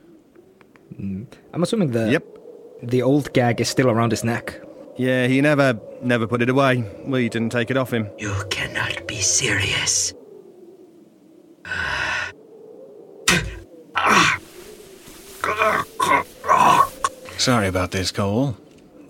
Mm. 1.00 1.28
I'm 1.54 1.64
assuming 1.64 1.92
the 1.92 2.12
Yep. 2.12 2.26
the 2.84 3.02
old 3.02 3.34
gag 3.34 3.62
is 3.62 3.70
still 3.70 3.90
around 3.90 4.12
his 4.12 4.24
neck. 4.24 4.62
Yeah, 4.98 5.28
he 5.28 5.42
never, 5.42 5.80
never 6.02 6.28
put 6.28 6.42
it 6.42 6.50
away. 6.50 6.84
We 7.06 7.30
didn't 7.30 7.52
take 7.52 7.72
it 7.72 7.78
off 7.78 7.92
him. 7.94 8.10
You 8.18 8.34
cannot 8.50 9.08
be 9.08 9.22
serious. 9.22 10.14
Sorry 17.38 17.68
about 17.68 17.92
this, 17.92 18.12
Coal. 18.12 18.56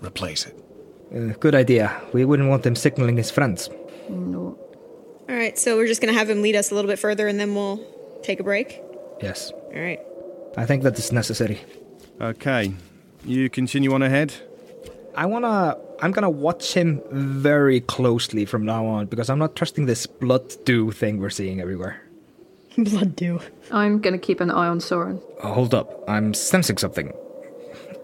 Replace 0.00 0.46
it. 0.46 0.56
Uh, 1.14 1.34
good 1.40 1.54
idea. 1.54 2.00
We 2.12 2.24
wouldn't 2.24 2.48
want 2.48 2.64
him 2.64 2.74
signaling 2.74 3.16
his 3.16 3.30
friends. 3.30 3.68
No. 4.08 4.58
All 5.28 5.36
right, 5.36 5.58
so 5.58 5.76
we're 5.76 5.86
just 5.86 6.00
going 6.00 6.12
to 6.12 6.18
have 6.18 6.28
him 6.28 6.42
lead 6.42 6.56
us 6.56 6.70
a 6.70 6.74
little 6.74 6.90
bit 6.90 6.98
further 6.98 7.28
and 7.28 7.38
then 7.38 7.54
we'll 7.54 7.80
take 8.22 8.40
a 8.40 8.42
break. 8.44 8.80
Yes. 9.22 9.50
All 9.52 9.80
right. 9.80 10.00
I 10.56 10.66
think 10.66 10.82
that 10.82 10.98
is 10.98 11.12
necessary. 11.12 11.60
Okay. 12.20 12.72
You 13.24 13.48
continue 13.48 13.92
on 13.94 14.02
ahead. 14.02 14.34
I 15.14 15.26
wanna. 15.26 15.76
I'm 16.00 16.10
gonna 16.10 16.30
watch 16.30 16.72
him 16.72 17.02
very 17.10 17.80
closely 17.80 18.44
from 18.44 18.64
now 18.64 18.86
on 18.86 19.06
because 19.06 19.28
I'm 19.30 19.38
not 19.38 19.54
trusting 19.54 19.86
this 19.86 20.06
blood 20.06 20.54
dew 20.64 20.90
thing 20.90 21.20
we're 21.20 21.30
seeing 21.30 21.60
everywhere. 21.60 22.02
Blood 22.78 23.14
dew. 23.16 23.38
I'm 23.70 24.00
going 24.00 24.14
to 24.14 24.18
keep 24.18 24.40
an 24.40 24.50
eye 24.50 24.66
on 24.68 24.80
Soren. 24.80 25.20
Uh, 25.42 25.52
hold 25.52 25.74
up. 25.74 26.02
I'm 26.08 26.32
sensing 26.32 26.78
something. 26.78 27.12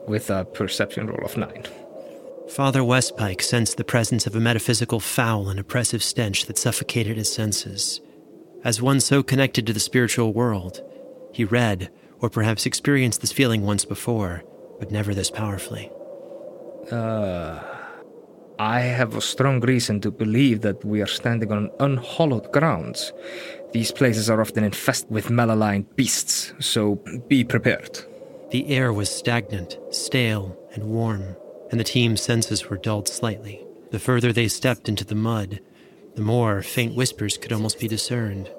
With 0.07 0.29
a 0.31 0.45
perception 0.45 1.07
roll 1.07 1.25
of 1.25 1.37
nine. 1.39 1.65
Father 2.51 2.81
Westpike 2.81 3.43
sensed 3.43 3.77
the 3.77 3.85
presence 3.85 4.27
of 4.27 4.35
a 4.35 4.41
metaphysical 4.41 5.01
foul 5.01 5.49
and 5.49 5.61
oppressive 5.61 6.03
stench 6.03 6.47
that 6.47 6.59
suffocated 6.59 7.17
his 7.17 7.33
senses. 7.33 8.01
As 8.65 8.83
one 8.83 9.01
so 9.01 9.23
connected 9.23 9.67
to 9.67 9.73
the 9.73 9.81
spiritual 9.81 10.33
world, 10.33 10.83
he 11.33 11.45
read, 11.45 11.91
or 12.21 12.31
perhaps 12.31 12.67
experienced 12.67 13.21
this 13.21 13.33
feeling 13.33 13.63
once 13.63 13.85
before, 13.85 14.43
but 14.79 14.91
never 14.91 15.15
this 15.15 15.31
powerfully. 15.31 15.93
Ah, 16.91 17.65
I 18.59 18.81
have 18.81 19.15
a 19.15 19.21
strong 19.21 19.61
reason 19.61 20.01
to 20.01 20.11
believe 20.11 20.63
that 20.63 20.85
we 20.85 21.03
are 21.03 21.07
standing 21.07 21.53
on 21.53 21.71
unhallowed 21.79 22.51
grounds. 22.51 23.13
These 23.73 23.93
places 23.93 24.31
are 24.31 24.41
often 24.41 24.65
infested 24.65 25.11
with 25.11 25.31
malign 25.31 25.87
beasts, 25.95 26.55
so 26.59 26.97
be 27.29 27.45
prepared. 27.45 28.01
The 28.51 28.69
air 28.69 28.93
was 28.93 29.11
stagnant, 29.11 29.79
stale, 29.91 30.57
and 30.73 30.85
warm, 30.85 31.37
and 31.71 31.79
the 31.79 31.85
team's 31.85 32.23
senses 32.23 32.69
were 32.69 32.77
dulled 32.77 33.09
slightly. 33.09 33.65
The 33.91 33.99
further 33.99 34.33
they 34.33 34.49
stepped 34.49 34.89
into 34.89 35.05
the 35.05 35.15
mud, 35.15 35.61
the 36.15 36.23
more 36.23 36.63
faint 36.63 36.95
whispers 36.95 37.39
could 37.39 37.53
almost 37.53 37.79
be 37.79 37.89
discerned. 37.89 38.51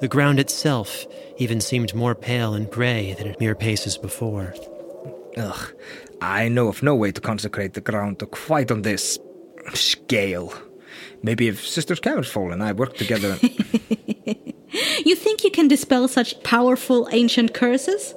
The 0.00 0.08
ground 0.08 0.40
itself 0.40 1.06
even 1.38 1.60
seemed 1.60 1.94
more 1.94 2.14
pale 2.14 2.54
and 2.54 2.70
gray 2.70 3.14
than 3.14 3.28
at 3.28 3.40
mere 3.40 3.54
paces 3.54 3.98
before. 3.98 4.54
Ugh, 5.36 5.74
I 6.20 6.48
know 6.48 6.68
of 6.68 6.82
no 6.82 6.94
way 6.94 7.12
to 7.12 7.20
consecrate 7.20 7.74
the 7.74 7.80
ground 7.80 8.18
to 8.18 8.26
quite 8.26 8.70
on 8.70 8.82
this 8.82 9.18
scale. 9.74 10.52
Maybe 11.22 11.48
if 11.48 11.66
Sister 11.66 11.94
Cavernsfall 11.94 12.52
and 12.52 12.62
I 12.62 12.72
work 12.72 12.96
together. 12.96 13.38
You 15.04 15.16
think 15.16 15.44
you 15.44 15.50
can 15.50 15.68
dispel 15.68 16.08
such 16.08 16.42
powerful 16.42 17.08
ancient 17.10 17.54
curses? 17.54 18.14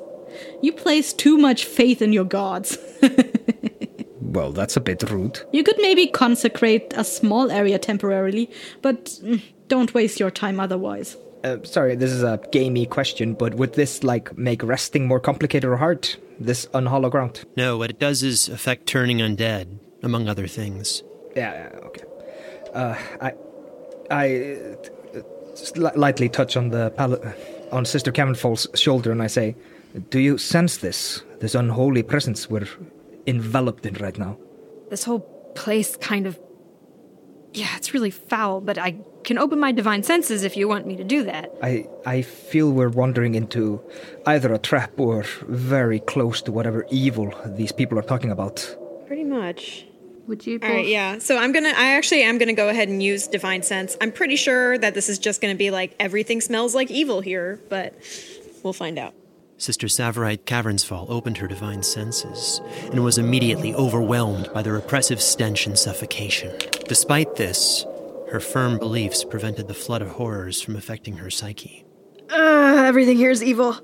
You 0.62 0.74
place 0.74 1.14
too 1.14 1.38
much 1.38 1.66
faith 1.66 2.02
in 2.02 2.14
your 2.14 2.26
gods. 2.26 2.78
well, 4.34 4.52
that's 4.52 4.76
a 4.76 4.82
bit 4.82 5.10
rude. 5.10 5.42
You 5.52 5.64
could 5.64 5.78
maybe 5.80 6.08
consecrate 6.08 6.94
a 6.96 7.04
small 7.04 7.52
area 7.52 7.80
temporarily, 7.80 8.50
but 8.82 9.06
mm, 9.24 9.42
don't 9.68 9.94
waste 9.94 10.20
your 10.20 10.32
time 10.32 10.60
otherwise. 10.60 11.16
Uh, 11.44 11.58
sorry, 11.64 11.96
this 11.96 12.12
is 12.12 12.24
a 12.24 12.40
gamey 12.52 12.86
question, 12.86 13.34
but 13.34 13.56
would 13.56 13.74
this 13.74 14.04
like 14.04 14.38
make 14.38 14.64
resting 14.64 15.08
more 15.08 15.20
complicated 15.20 15.70
or 15.70 15.78
hard? 15.78 16.16
This 16.40 16.66
unhollow 16.74 17.12
ground? 17.12 17.46
No, 17.56 17.78
what 17.78 17.90
it 17.90 18.00
does 18.00 18.24
is 18.24 18.50
affect 18.50 18.88
turning 18.88 19.18
undead, 19.18 19.78
among 20.02 20.28
other 20.28 20.48
things. 20.48 21.04
Yeah, 21.36 21.70
yeah 21.72 21.80
okay. 21.86 22.04
Uh, 22.74 22.96
I, 23.22 23.34
I 24.10 24.58
uh, 25.16 25.92
lightly 25.96 26.30
touch 26.30 26.58
on 26.58 26.70
the 26.70 26.92
pal- 26.92 27.22
on 27.72 27.86
Sister 27.86 28.12
Cavernsfall's 28.12 28.68
shoulder, 28.80 29.12
and 29.12 29.22
I 29.22 29.28
say, 29.28 29.56
"Do 30.10 30.20
you 30.20 30.38
sense 30.38 30.78
this? 30.78 31.24
This 31.40 31.56
unholy 31.56 32.04
presence 32.04 32.50
we're 32.50 32.68
enveloped 33.26 33.86
in 33.86 33.96
right 33.96 34.18
now?" 34.18 34.38
This 34.90 35.04
whole 35.04 35.22
place 35.56 35.96
kind 35.96 36.28
of. 36.28 36.40
Yeah, 37.54 37.76
it's 37.78 37.94
really 37.94 38.10
foul, 38.10 38.62
but 38.62 38.78
I 38.80 38.96
can 39.24 39.38
open 39.38 39.60
my 39.60 39.72
divine 39.72 40.04
senses 40.04 40.44
if 40.44 40.58
you 40.58 40.68
want 40.68 40.88
me 40.88 40.96
to 40.96 41.04
do 41.04 41.24
that. 41.24 41.54
I 41.62 41.88
I 42.06 42.22
feel 42.24 42.72
we're 42.72 42.90
wandering 42.90 43.36
into 43.36 43.82
either 44.26 44.54
a 44.54 44.58
trap 44.58 45.00
or 45.00 45.24
very 45.48 46.00
close 46.00 46.42
to 46.44 46.52
whatever 46.52 46.86
evil 46.90 47.34
these 47.46 47.72
people 47.72 47.98
are 48.00 48.08
talking 48.14 48.32
about. 48.32 48.76
Pretty 49.08 49.24
much. 49.24 49.86
Would 50.28 50.48
you 50.48 50.58
both? 50.60 50.70
All 50.70 50.76
right, 50.76 50.88
yeah. 50.88 51.20
So 51.20 51.38
I'm 51.38 51.52
gonna. 51.52 51.74
I 51.76 51.94
actually 51.98 52.24
am 52.24 52.38
gonna 52.38 52.54
go 52.54 52.70
ahead 52.70 52.88
and 52.88 53.04
use 53.04 53.28
divine 53.28 53.62
sense. 53.62 53.98
I'm 54.02 54.12
pretty 54.12 54.36
sure 54.38 54.78
that 54.78 54.94
this 54.94 55.10
is 55.10 55.20
just 55.20 55.42
gonna 55.42 55.56
be 55.56 55.70
like 55.70 55.96
everything 56.00 56.42
smells 56.42 56.74
like 56.74 56.90
evil 56.90 57.22
here, 57.22 57.60
but 57.70 57.94
we'll 58.64 58.74
find 58.74 58.98
out. 58.98 59.14
Sister 59.64 59.88
Tsavorite 59.88 60.46
Cavernsfall 60.46 61.10
opened 61.10 61.38
her 61.38 61.48
divine 61.48 61.84
senses 61.84 62.60
and 62.92 63.02
was 63.02 63.18
immediately 63.18 63.74
overwhelmed 63.74 64.52
by 64.54 64.62
the 64.62 64.74
repressive 64.74 65.22
stench 65.22 65.66
and 65.66 65.80
suffocation. 65.80 66.54
Despite 66.90 67.38
this, 67.38 67.86
her 68.30 68.42
firm 68.42 68.78
beliefs 68.78 69.24
prevented 69.24 69.70
the 69.70 69.74
flood 69.74 70.02
of 70.02 70.10
horrors 70.10 70.62
from 70.62 70.76
affecting 70.76 71.16
her 71.16 71.30
psyche. 71.30 71.86
Uh, 72.30 72.84
everything 72.86 73.16
here 73.16 73.32
is 73.32 73.42
evil. 73.42 73.80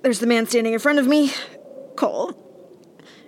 There's 0.00 0.20
the 0.20 0.26
man 0.26 0.46
standing 0.46 0.72
in 0.72 0.78
front 0.78 0.98
of 0.98 1.06
me, 1.06 1.32
Coal. 1.96 2.32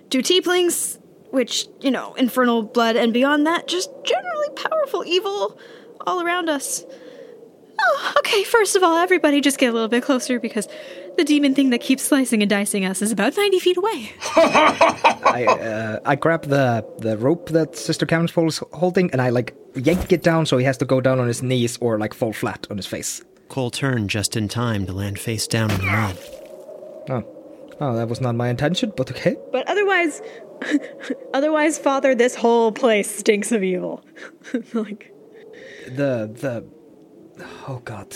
Two 0.09 0.23
tieflings, 0.23 0.97
which, 1.29 1.67
you 1.79 1.91
know, 1.91 2.15
infernal 2.15 2.63
blood, 2.63 2.95
and 2.95 3.13
beyond 3.13 3.45
that, 3.45 3.67
just 3.67 3.91
generally 4.03 4.49
powerful 4.55 5.05
evil 5.05 5.59
all 6.07 6.25
around 6.25 6.49
us. 6.49 6.83
Oh, 7.79 8.13
okay, 8.17 8.43
first 8.43 8.75
of 8.75 8.81
all, 8.81 8.97
everybody 8.97 9.41
just 9.41 9.59
get 9.59 9.69
a 9.69 9.73
little 9.73 9.89
bit 9.89 10.01
closer 10.01 10.39
because 10.39 10.67
the 11.17 11.23
demon 11.23 11.55
thing 11.55 11.69
that 11.69 11.81
keeps 11.81 12.03
slicing 12.03 12.41
and 12.41 12.49
dicing 12.49 12.85
us 12.85 13.01
is 13.01 13.11
about 13.11 13.35
90 13.35 13.59
feet 13.59 13.77
away. 13.77 14.11
I 14.35 15.45
uh, 15.45 15.99
I 16.05 16.15
grab 16.15 16.43
the 16.43 16.85
the 16.99 17.17
rope 17.17 17.49
that 17.49 17.75
Sister 17.75 18.05
Cameron's 18.05 18.35
is 18.37 18.63
holding, 18.73 19.11
and 19.11 19.21
I 19.21 19.29
like 19.29 19.55
yank 19.75 20.11
it 20.11 20.23
down 20.23 20.45
so 20.45 20.57
he 20.57 20.65
has 20.65 20.77
to 20.77 20.85
go 20.85 21.01
down 21.01 21.19
on 21.19 21.27
his 21.27 21.41
knees 21.43 21.77
or 21.81 21.97
like 21.99 22.13
fall 22.13 22.33
flat 22.33 22.67
on 22.69 22.77
his 22.77 22.85
face. 22.85 23.23
Coal 23.49 23.69
turned 23.71 24.09
just 24.09 24.35
in 24.35 24.47
time 24.47 24.85
to 24.85 24.93
land 24.93 25.19
face 25.19 25.47
down 25.47 25.71
in 25.71 25.77
the 25.77 25.85
mud. 25.85 26.17
Oh, 27.09 27.23
oh, 27.79 27.95
that 27.95 28.07
was 28.07 28.19
not 28.21 28.35
my 28.35 28.49
intention, 28.49 28.91
but 28.97 29.11
okay. 29.11 29.35
But 29.51 29.67
otherwise, 29.67 30.21
otherwise, 31.33 31.77
Father, 31.77 32.15
this 32.15 32.35
whole 32.35 32.71
place 32.71 33.09
stinks 33.09 33.51
of 33.51 33.63
evil. 33.63 34.03
like, 34.73 35.13
The 35.85 36.29
the 36.33 36.65
oh 37.67 37.81
god, 37.83 38.15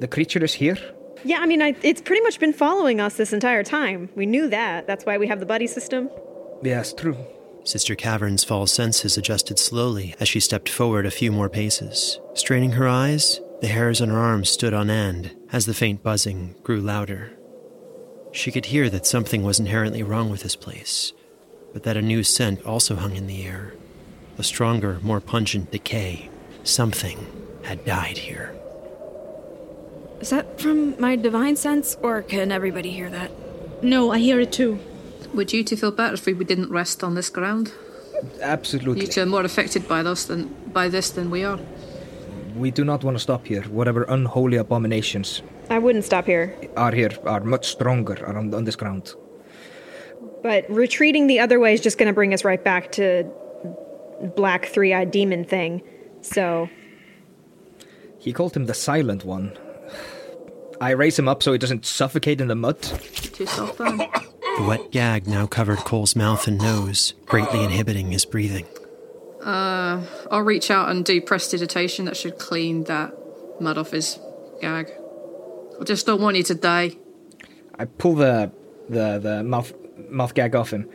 the 0.00 0.08
creature 0.08 0.44
is 0.44 0.54
here. 0.54 0.78
Yeah, 1.26 1.40
I 1.40 1.46
mean, 1.46 1.60
I, 1.60 1.74
it's 1.82 2.00
pretty 2.00 2.22
much 2.22 2.38
been 2.38 2.52
following 2.52 3.00
us 3.00 3.16
this 3.16 3.32
entire 3.32 3.64
time. 3.64 4.08
We 4.14 4.26
knew 4.26 4.48
that. 4.48 4.86
That's 4.86 5.04
why 5.04 5.18
we 5.18 5.26
have 5.26 5.40
the 5.40 5.46
buddy 5.46 5.66
system. 5.66 6.08
Yes, 6.62 6.92
true. 6.92 7.16
Sister 7.64 7.96
Cavernsfall's 7.96 8.72
senses 8.72 9.18
adjusted 9.18 9.58
slowly 9.58 10.14
as 10.20 10.28
she 10.28 10.38
stepped 10.38 10.68
forward 10.68 11.04
a 11.04 11.10
few 11.10 11.32
more 11.32 11.48
paces. 11.48 12.20
Straining 12.34 12.72
her 12.72 12.86
eyes, 12.86 13.40
the 13.60 13.66
hairs 13.66 14.00
on 14.00 14.08
her 14.10 14.20
arms 14.20 14.50
stood 14.50 14.72
on 14.72 14.88
end 14.88 15.34
as 15.50 15.66
the 15.66 15.74
faint 15.74 16.00
buzzing 16.00 16.54
grew 16.62 16.80
louder. 16.80 17.32
She 18.30 18.52
could 18.52 18.66
hear 18.66 18.88
that 18.90 19.04
something 19.04 19.42
was 19.42 19.58
inherently 19.58 20.04
wrong 20.04 20.30
with 20.30 20.44
this 20.44 20.54
place, 20.54 21.12
but 21.72 21.82
that 21.82 21.96
a 21.96 22.02
new 22.02 22.22
scent 22.22 22.64
also 22.64 22.94
hung 22.94 23.16
in 23.16 23.26
the 23.26 23.44
air. 23.44 23.74
A 24.38 24.44
stronger, 24.44 25.00
more 25.02 25.20
pungent 25.20 25.72
decay. 25.72 26.30
Something 26.62 27.26
had 27.64 27.84
died 27.84 28.16
here. 28.16 28.54
Is 30.20 30.30
that 30.30 30.60
from 30.60 30.98
my 31.00 31.16
divine 31.16 31.56
sense, 31.56 31.96
or 32.02 32.22
can 32.22 32.50
everybody 32.50 32.90
hear 32.90 33.10
that? 33.10 33.30
No, 33.82 34.10
I 34.10 34.18
hear 34.18 34.40
it 34.40 34.52
too. 34.52 34.78
Would 35.34 35.52
you 35.52 35.62
two 35.62 35.76
feel 35.76 35.90
better 35.90 36.14
if 36.14 36.26
we 36.26 36.32
didn't 36.32 36.70
rest 36.70 37.04
on 37.04 37.14
this 37.14 37.28
ground? 37.28 37.72
Absolutely. 38.40 39.02
You 39.02 39.08
two 39.08 39.22
are 39.22 39.26
more 39.26 39.44
affected 39.44 39.86
by 39.86 40.02
this 40.02 40.24
than 40.24 40.48
by 40.72 40.88
this 40.88 41.10
than 41.10 41.30
we 41.30 41.44
are. 41.44 41.58
We 42.56 42.70
do 42.70 42.84
not 42.84 43.04
want 43.04 43.16
to 43.16 43.22
stop 43.22 43.46
here. 43.46 43.62
Whatever 43.64 44.04
unholy 44.04 44.56
abominations 44.56 45.42
I 45.68 45.78
wouldn't 45.78 46.04
stop 46.04 46.26
here. 46.26 46.56
are 46.76 46.92
here 46.92 47.10
are 47.26 47.40
much 47.40 47.68
stronger 47.68 48.14
around 48.14 48.54
on 48.54 48.64
this 48.64 48.76
ground. 48.76 49.14
But 50.42 50.64
retreating 50.70 51.26
the 51.26 51.40
other 51.40 51.58
way 51.58 51.74
is 51.74 51.80
just 51.80 51.98
going 51.98 52.06
to 52.06 52.14
bring 52.14 52.32
us 52.32 52.44
right 52.44 52.62
back 52.62 52.92
to 52.92 53.24
black 54.36 54.66
three-eyed 54.66 55.10
demon 55.10 55.44
thing. 55.44 55.82
So 56.22 56.68
He 58.18 58.32
called 58.32 58.56
him 58.56 58.66
the 58.66 58.74
Silent 58.74 59.24
One. 59.24 59.58
I 60.80 60.90
raise 60.90 61.18
him 61.18 61.28
up 61.28 61.42
so 61.42 61.52
he 61.52 61.58
doesn't 61.58 61.86
suffocate 61.86 62.40
in 62.40 62.48
the 62.48 62.54
mud. 62.54 62.80
Too 62.82 63.46
soft 63.46 63.78
then. 63.78 63.98
The 63.98 64.64
wet 64.66 64.90
gag 64.90 65.26
now 65.26 65.46
covered 65.46 65.78
Coal's 65.78 66.16
mouth 66.16 66.46
and 66.46 66.58
nose, 66.58 67.14
greatly 67.26 67.62
inhibiting 67.62 68.10
his 68.12 68.24
breathing. 68.24 68.66
Uh, 69.42 70.02
I'll 70.30 70.42
reach 70.42 70.70
out 70.70 70.88
and 70.88 71.04
do 71.04 71.20
prestidigitation. 71.20 72.06
That 72.06 72.16
should 72.16 72.38
clean 72.38 72.84
that 72.84 73.12
mud 73.60 73.78
off 73.78 73.90
his 73.90 74.18
gag. 74.60 74.90
I 75.80 75.84
just 75.84 76.06
don't 76.06 76.20
want 76.20 76.36
you 76.36 76.42
to 76.44 76.54
die. 76.54 76.96
I 77.78 77.84
pull 77.84 78.14
the 78.14 78.50
the 78.88 79.18
the 79.18 79.42
mouth 79.44 79.72
mouth 80.08 80.34
gag 80.34 80.56
off 80.56 80.72
him. 80.72 80.88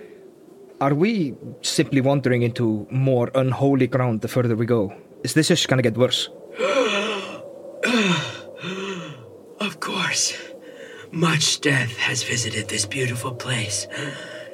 Are 0.80 0.96
we 0.96 1.36
simply 1.62 2.02
wandering 2.02 2.42
into 2.42 2.88
more 2.90 3.30
unholy 3.36 3.86
ground 3.86 4.22
the 4.22 4.28
further 4.28 4.56
we 4.56 4.66
go? 4.66 4.92
Is 5.24 5.36
this 5.36 5.50
just 5.50 5.68
gonna 5.68 5.84
get 5.84 5.96
worse? 5.96 6.30
Of 10.12 10.18
course. 10.18 10.38
Much 11.12 11.62
death 11.62 11.96
has 11.98 12.24
visited 12.24 12.68
this 12.68 12.86
beautiful 12.86 13.32
place, 13.34 13.88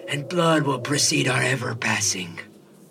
and 0.08 0.30
blood 0.30 0.64
will 0.64 0.80
precede 0.80 1.28
our 1.28 1.42
ever 1.42 1.74
passing. 1.74 2.40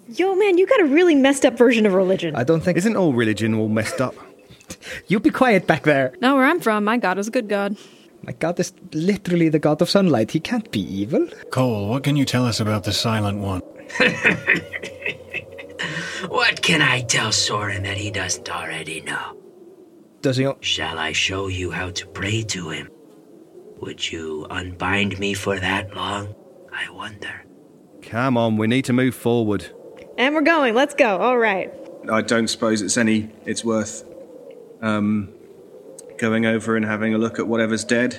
Yo, 0.09 0.35
man, 0.35 0.59
you 0.59 0.67
got 0.67 0.81
a 0.81 0.85
really 0.85 1.15
messed 1.15 1.45
up 1.45 1.57
version 1.57 1.87
of 1.87 1.95
religion. 1.95 2.35
I 2.35 2.43
don't 2.43 2.61
think. 2.61 2.77
Isn't 2.77 2.97
all 2.97 3.13
religion 3.13 3.55
all 3.55 3.69
messed 3.69 4.01
up? 4.01 4.15
You 5.07 5.21
be 5.21 5.31
quiet 5.31 5.69
back 5.69 5.85
there. 5.85 6.13
No, 6.21 6.35
where 6.35 6.45
I'm 6.45 6.59
from, 6.61 6.85
my 6.85 6.97
god 6.97 7.19
is 7.19 7.29
a 7.29 7.31
good 7.31 7.49
god. 7.49 7.77
My 8.23 8.33
god 8.33 8.59
is 8.59 8.73
literally 8.93 9.49
the 9.49 9.61
god 9.61 9.81
of 9.81 9.89
sunlight. 9.89 10.33
He 10.33 10.41
can't 10.41 10.69
be 10.73 10.81
evil. 10.81 11.29
Coal, 11.51 11.89
what 11.89 12.03
can 12.03 12.17
you 12.17 12.25
tell 12.25 12.45
us 12.45 12.59
about 12.59 12.83
the 12.83 12.93
Silent 12.93 13.39
One? 13.39 13.63
What 16.29 16.63
can 16.63 16.83
I 16.83 17.03
tell 17.03 17.31
Soren 17.31 17.85
that 17.85 17.97
he 17.97 18.11
doesn't 18.11 18.51
already 18.51 19.01
know? 19.03 19.37
Does 20.27 20.39
he? 20.39 20.49
Shall 20.59 20.99
I 20.99 21.13
show 21.13 21.47
you 21.47 21.71
how 21.71 21.91
to 21.91 22.05
pray 22.09 22.43
to 22.43 22.71
him? 22.71 22.91
Would 23.81 24.11
you 24.11 24.45
unbind 24.51 25.21
me 25.21 25.35
for 25.35 25.57
that 25.61 25.95
long? 25.95 26.35
I 26.73 26.91
wonder. 26.91 27.45
Come 28.03 28.37
on, 28.37 28.57
we 28.57 28.67
need 28.67 28.87
to 28.87 28.93
move 28.93 29.15
forward. 29.15 29.71
And 30.19 30.35
we're 30.35 30.43
going. 30.43 30.75
Let's 30.75 30.95
go. 30.95 31.19
All 31.19 31.39
right. 31.39 31.73
I 32.11 32.23
don't 32.23 32.49
suppose 32.49 32.83
it's 32.83 32.97
any. 32.97 33.31
It's 33.45 33.65
worth 33.65 34.03
um, 34.83 35.33
going 36.19 36.45
over 36.45 36.75
and 36.75 36.85
having 36.85 37.15
a 37.15 37.19
look 37.19 37.39
at 37.39 37.47
whatever's 37.47 37.85
dead. 37.85 38.15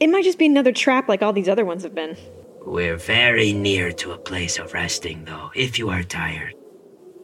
It 0.00 0.08
might 0.08 0.24
just 0.24 0.38
be 0.38 0.44
another 0.44 0.72
trap 0.72 1.08
like 1.08 1.22
all 1.22 1.32
these 1.32 1.48
other 1.48 1.64
ones 1.64 1.82
have 1.82 1.94
been. 1.94 2.14
We're 2.66 2.98
very 2.98 3.54
near 3.54 3.90
to 3.92 4.12
a 4.12 4.18
place 4.18 4.58
of 4.58 4.74
resting, 4.74 5.24
though, 5.24 5.50
if 5.54 5.78
you 5.78 5.88
are 5.88 6.02
tired. 6.02 6.52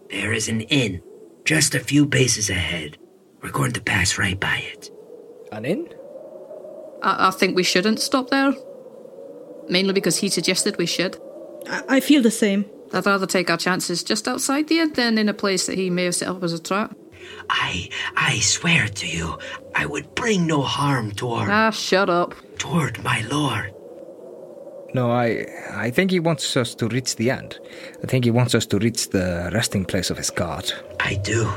There 0.09 0.33
is 0.33 0.49
an 0.49 0.63
inn 0.63 1.03
just 1.51 1.75
a 1.75 1.81
few 1.81 2.07
paces 2.07 2.49
ahead. 2.49 2.97
We're 3.43 3.51
going 3.51 3.73
to 3.73 3.81
pass 3.81 4.17
right 4.19 4.39
by 4.39 4.63
it. 4.73 4.89
An 5.51 5.65
inn? 5.65 5.89
I, 7.03 7.27
I 7.27 7.31
think 7.33 7.57
we 7.57 7.65
shouldn't 7.65 7.99
stop 7.99 8.31
there. 8.31 8.53
Mainly 9.69 9.93
because 9.93 10.17
he 10.19 10.29
suggested 10.29 10.77
we 10.79 10.87
should. 10.87 11.19
I, 11.69 11.97
I 11.97 12.01
feel 12.01 12.23
the 12.23 12.31
same. 12.31 12.67
I'd 12.93 13.05
rather 13.05 13.27
take 13.27 13.51
our 13.51 13.57
chances 13.57 14.05
just 14.05 14.29
outside 14.29 14.69
the 14.69 14.79
inn 14.79 14.93
than 14.93 15.19
in 15.19 15.29
a 15.29 15.35
place 15.35 15.67
that 15.67 15.77
he 15.77 15.91
may 15.91 16.05
have 16.05 16.15
set 16.15 16.29
up 16.29 16.41
as 16.45 16.53
a 16.53 16.63
trap. 16.63 16.97
I 17.49 17.89
I 18.15 18.39
swear 18.39 18.87
to 18.87 19.07
you, 19.09 19.37
I 19.75 19.87
would 19.87 20.15
bring 20.15 20.47
no 20.47 20.63
harm 20.63 21.11
toward 21.11 21.49
Ah, 21.51 21.71
shut 21.71 22.09
up. 22.09 22.35
toward 22.59 23.03
my 23.03 23.23
lord. 23.23 23.75
No, 24.95 25.11
I 25.11 25.47
I 25.73 25.91
think 25.91 26.11
he 26.11 26.21
wants 26.21 26.57
us 26.57 26.75
to 26.77 26.89
reach 26.89 27.17
the 27.17 27.31
end. 27.31 27.59
I 28.03 28.07
think 28.07 28.25
he 28.25 28.31
wants 28.31 28.55
us 28.55 28.67
to 28.67 28.79
reach 28.79 29.11
the 29.11 29.51
resting 29.53 29.85
place 29.85 30.11
of 30.11 30.17
his 30.19 30.31
god. 30.31 30.73
I 30.99 31.15
do. 31.15 31.49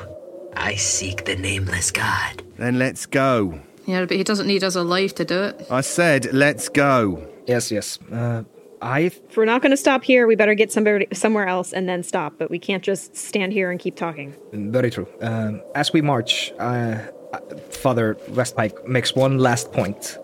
I 0.56 0.76
seek 0.76 1.26
the 1.26 1.36
nameless 1.36 1.91
god. 1.91 2.43
Then 2.58 2.78
let's 2.78 3.06
go. 3.06 3.60
Yeah, 3.86 4.06
but 4.06 4.15
he 4.17 4.24
doesn't 4.24 4.48
need 4.48 4.63
us 4.63 4.76
alive 4.76 5.13
to 5.15 5.26
do 5.26 5.43
it. 5.43 5.67
I 5.69 5.82
said, 5.82 6.32
let's 6.34 6.69
go. 6.69 7.28
Yes, 7.48 7.72
yes. 7.72 8.00
Uh, 8.12 8.43
I 8.82 9.00
If 9.00 9.36
we're 9.36 9.46
not 9.46 9.62
going 9.62 9.72
to 9.72 9.78
stop 9.78 10.04
here, 10.04 10.28
we 10.28 10.36
better 10.36 10.56
get 10.56 10.72
somebody 10.72 11.08
somewhere 11.13 11.48
else 11.48 11.74
and 11.74 11.88
then 11.89 12.04
stop. 12.04 12.34
But 12.38 12.50
we 12.52 12.60
can't 12.60 12.84
just 12.84 13.15
stand 13.15 13.52
here 13.54 13.72
and 13.72 13.80
keep 13.80 13.96
talking. 13.96 14.36
very 14.52 14.91
true. 14.91 15.08
Um, 15.22 15.62
as 15.76 15.91
we 15.91 16.02
march, 16.02 16.54
uh, 16.60 17.00
uh, 17.34 17.39
Father 17.72 18.15
Westpike 18.30 18.88
makes 18.88 19.15
one 19.15 19.38
last 19.38 19.72
point. 19.72 20.17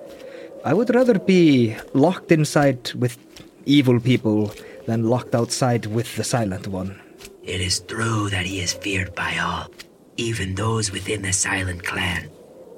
I 0.66 0.74
would 0.74 0.94
rather 0.94 1.18
be 1.18 1.76
locked 1.94 2.32
inside 2.32 2.94
with 2.94 3.18
evil 3.66 4.00
people 4.00 4.54
than 4.88 5.04
locked 5.04 5.34
outside 5.34 5.86
with 5.86 6.16
the 6.16 6.24
Silent 6.24 6.68
One. 6.68 7.00
It 7.44 7.62
is 7.62 7.80
true 7.80 8.30
that 8.30 8.46
he 8.46 8.60
is 8.60 8.74
feared 8.74 9.16
by 9.16 9.38
all, 9.38 9.72
even 10.18 10.56
those 10.56 10.92
within 10.92 11.22
the 11.22 11.32
Silent 11.32 11.86
Clan. 11.86 12.30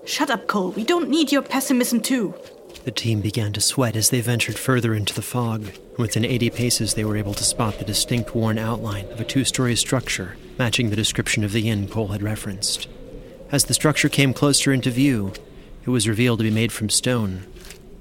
Shut 0.06 0.30
up, 0.30 0.48
Coal. 0.48 0.72
We 0.72 0.84
don't 0.84 1.10
need 1.10 1.32
your 1.32 1.41
pessimism 1.41 2.02
too. 2.02 2.36
The 2.84 2.91
team 2.91 3.22
began 3.22 3.54
to 3.54 3.62
sweat 3.62 3.96
as 3.96 4.10
they 4.10 4.22
ventured 4.22 4.58
further 4.58 4.94
into 4.94 5.13
the 5.13 5.22
fog. 5.22 5.67
Within 5.98 6.26
80 6.26 6.50
paces, 6.52 6.94
they 6.94 7.06
were 7.06 7.17
able 7.17 7.34
to 7.36 7.44
spot 7.44 7.78
the 7.78 7.86
distinct 7.86 8.34
worn 8.36 8.58
outline 8.58 9.06
of 9.12 9.20
a 9.20 9.24
two 9.24 9.44
story 9.46 9.76
structure, 9.76 10.38
matching 10.58 10.89
the 10.89 10.96
description 10.96 11.44
of 11.44 11.52
the 11.52 11.70
inn 11.70 11.88
Coal 11.88 12.10
had 12.10 12.24
referenced. 12.24 12.88
As 13.52 13.65
the 13.65 13.74
structure 13.74 14.10
came 14.10 14.34
closer 14.34 14.72
into 14.72 14.89
view, 14.89 15.34
it 15.86 15.89
was 15.89 16.08
revealed 16.08 16.39
to 16.39 16.44
be 16.44 16.52
made 16.52 16.72
from 16.72 16.89
stone. 16.89 17.46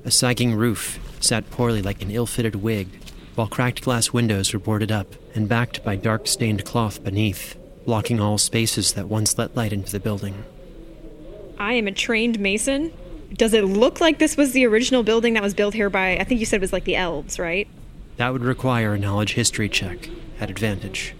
A 0.02 0.10
sagging 0.10 0.54
roof 0.54 0.98
sat 1.20 1.50
poorly 1.50 1.82
like 1.82 2.00
an 2.00 2.10
ill 2.10 2.26
fitted 2.26 2.56
wig, 2.56 2.88
while 3.34 3.46
cracked 3.46 3.82
glass 3.82 4.12
windows 4.12 4.52
were 4.52 4.58
boarded 4.58 4.90
up 4.90 5.14
and 5.34 5.48
backed 5.48 5.84
by 5.84 5.96
dark 5.96 6.26
stained 6.26 6.64
cloth 6.64 7.04
beneath, 7.04 7.56
blocking 7.84 8.18
all 8.18 8.38
spaces 8.38 8.94
that 8.94 9.08
once 9.08 9.36
let 9.36 9.54
light 9.54 9.74
into 9.74 9.92
the 9.92 10.00
building. 10.00 10.44
I 11.58 11.74
am 11.74 11.86
a 11.86 11.92
trained 11.92 12.40
mason. 12.40 12.92
Does 13.34 13.52
it 13.52 13.64
look 13.64 14.00
like 14.00 14.18
this 14.18 14.38
was 14.38 14.52
the 14.52 14.64
original 14.66 15.02
building 15.02 15.34
that 15.34 15.42
was 15.42 15.52
built 15.52 15.74
here 15.74 15.90
by, 15.90 16.16
I 16.16 16.24
think 16.24 16.40
you 16.40 16.46
said 16.46 16.56
it 16.56 16.60
was 16.62 16.72
like 16.72 16.84
the 16.84 16.96
elves, 16.96 17.38
right? 17.38 17.68
That 18.16 18.32
would 18.32 18.42
require 18.42 18.94
a 18.94 18.98
knowledge 18.98 19.34
history 19.34 19.68
check 19.68 20.08
at 20.40 20.48
advantage. 20.48 21.14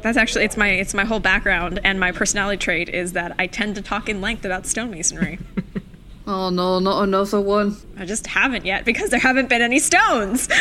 That's 0.00 0.16
actually 0.18 0.44
it's 0.44 0.56
my 0.56 0.68
it's 0.68 0.92
my 0.92 1.04
whole 1.04 1.20
background 1.20 1.80
and 1.82 1.98
my 1.98 2.12
personality 2.12 2.58
trait 2.58 2.90
is 2.90 3.12
that 3.12 3.34
I 3.38 3.46
tend 3.46 3.74
to 3.76 3.82
talk 3.82 4.08
in 4.08 4.20
length 4.20 4.44
about 4.44 4.64
stonemasonry. 4.64 5.40
Oh 6.26 6.48
no, 6.50 6.78
not 6.78 7.04
another 7.04 7.40
one. 7.40 7.76
I 7.98 8.06
just 8.06 8.26
haven't 8.26 8.64
yet 8.64 8.84
because 8.84 9.10
there 9.10 9.20
haven't 9.20 9.48
been 9.48 9.62
any 9.62 9.78
stones. 9.78 10.48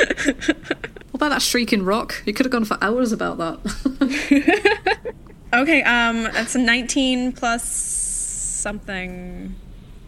What 1.14 1.22
about 1.28 1.36
that 1.36 1.42
shrieking 1.44 1.86
rock? 1.86 2.24
You 2.26 2.34
could 2.34 2.48
have 2.48 2.52
gone 2.52 2.66
for 2.66 2.76
hours 2.82 3.12
about 3.12 3.38
that. 3.38 5.14
Okay, 5.54 5.84
um, 5.84 6.24
that's 6.24 6.56
a 6.56 6.60
19 6.60 7.34
plus 7.34 7.64
something. 7.64 9.56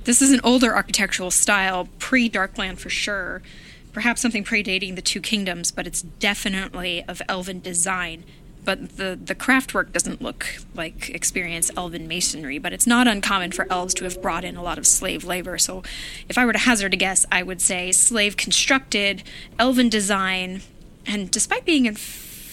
This 0.05 0.19
is 0.19 0.31
an 0.31 0.39
older 0.43 0.75
architectural 0.75 1.29
style, 1.29 1.87
pre 1.99 2.27
Darkland 2.27 2.79
for 2.79 2.89
sure. 2.89 3.43
Perhaps 3.93 4.21
something 4.21 4.43
predating 4.43 4.95
the 4.95 5.03
Two 5.03 5.21
Kingdoms, 5.21 5.69
but 5.69 5.85
it's 5.85 6.01
definitely 6.01 7.03
of 7.07 7.21
elven 7.29 7.59
design. 7.61 8.23
But 8.65 8.97
the, 8.97 9.17
the 9.23 9.35
craftwork 9.35 9.91
doesn't 9.91 10.21
look 10.21 10.57
like 10.73 11.09
experienced 11.11 11.71
elven 11.77 12.07
masonry, 12.07 12.57
but 12.57 12.73
it's 12.73 12.87
not 12.87 13.07
uncommon 13.07 13.51
for 13.51 13.67
elves 13.71 13.93
to 13.95 14.03
have 14.03 14.21
brought 14.21 14.43
in 14.43 14.57
a 14.57 14.63
lot 14.63 14.77
of 14.77 14.87
slave 14.87 15.23
labor. 15.23 15.57
So 15.57 15.83
if 16.27 16.37
I 16.37 16.45
were 16.45 16.53
to 16.53 16.59
hazard 16.59 16.93
a 16.93 16.97
guess, 16.97 17.25
I 17.31 17.43
would 17.43 17.61
say 17.61 17.91
slave 17.91 18.35
constructed, 18.35 19.23
elven 19.59 19.87
design, 19.87 20.61
and 21.05 21.29
despite 21.29 21.63
being 21.63 21.85
in 21.85 21.95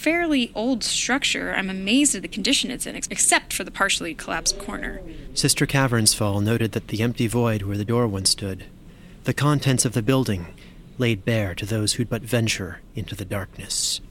fairly 0.03 0.51
old 0.53 0.83
structure. 0.83 1.53
I'm 1.53 1.69
amazed 1.69 2.13
at 2.13 2.23
the 2.23 2.27
condition 2.27 2.69
it's 2.69 2.85
in, 2.85 2.97
except 2.97 3.53
for 3.53 3.63
the 3.63 3.71
partially 3.71 4.13
collapsed 4.13 4.59
corner. 4.59 4.99
Sister 5.33 5.65
Cavernsfall 5.65 6.43
noted 6.43 6.73
that 6.73 6.89
the 6.89 7.01
empty 7.01 7.25
void 7.25 7.61
where 7.61 7.77
the 7.77 7.85
door 7.85 8.05
once 8.05 8.31
stood, 8.31 8.65
the 9.23 9.33
contents 9.33 9.85
of 9.85 9.93
the 9.93 10.01
building, 10.01 10.47
laid 10.97 11.23
bare 11.23 11.55
to 11.55 11.65
those 11.65 11.93
who'd 11.93 12.09
but 12.09 12.21
venture 12.21 12.81
into 12.95 13.15
the 13.15 13.23
darkness. 13.23 14.01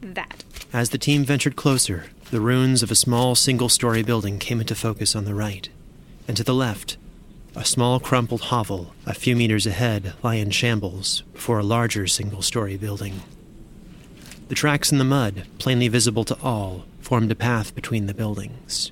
That. 0.00 0.44
As 0.72 0.88
the 0.88 0.96
team 0.96 1.24
ventured 1.24 1.54
closer, 1.54 2.06
the 2.30 2.40
ruins 2.40 2.82
of 2.82 2.90
a 2.90 2.94
small 2.94 3.34
single 3.34 3.68
story 3.68 4.02
building 4.02 4.38
came 4.38 4.58
into 4.58 4.74
focus 4.74 5.14
on 5.14 5.26
the 5.26 5.34
right, 5.34 5.68
and 6.26 6.34
to 6.38 6.42
the 6.42 6.54
left, 6.54 6.96
a 7.54 7.62
small 7.62 8.00
crumpled 8.00 8.40
hovel 8.40 8.94
a 9.04 9.12
few 9.12 9.36
meters 9.36 9.66
ahead 9.66 10.14
lay 10.22 10.40
in 10.40 10.50
shambles 10.50 11.24
before 11.34 11.58
a 11.58 11.62
larger 11.62 12.06
single 12.06 12.40
story 12.40 12.78
building. 12.78 13.20
The 14.48 14.54
tracks 14.54 14.90
in 14.90 14.96
the 14.96 15.04
mud, 15.04 15.46
plainly 15.58 15.88
visible 15.88 16.24
to 16.24 16.38
all, 16.42 16.86
formed 17.00 17.30
a 17.30 17.34
path 17.34 17.74
between 17.74 18.06
the 18.06 18.14
buildings. 18.14 18.90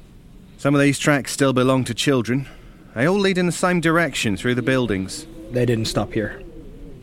Some 0.58 0.74
of 0.74 0.82
these 0.82 0.98
tracks 0.98 1.32
still 1.32 1.54
belong 1.54 1.84
to 1.84 1.94
children. 1.94 2.46
They 2.94 3.06
all 3.06 3.18
lead 3.18 3.38
in 3.38 3.46
the 3.46 3.52
same 3.52 3.80
direction 3.80 4.36
through 4.36 4.56
the 4.56 4.62
buildings. 4.62 5.26
They 5.50 5.64
didn't 5.64 5.86
stop 5.86 6.12
here. 6.12 6.42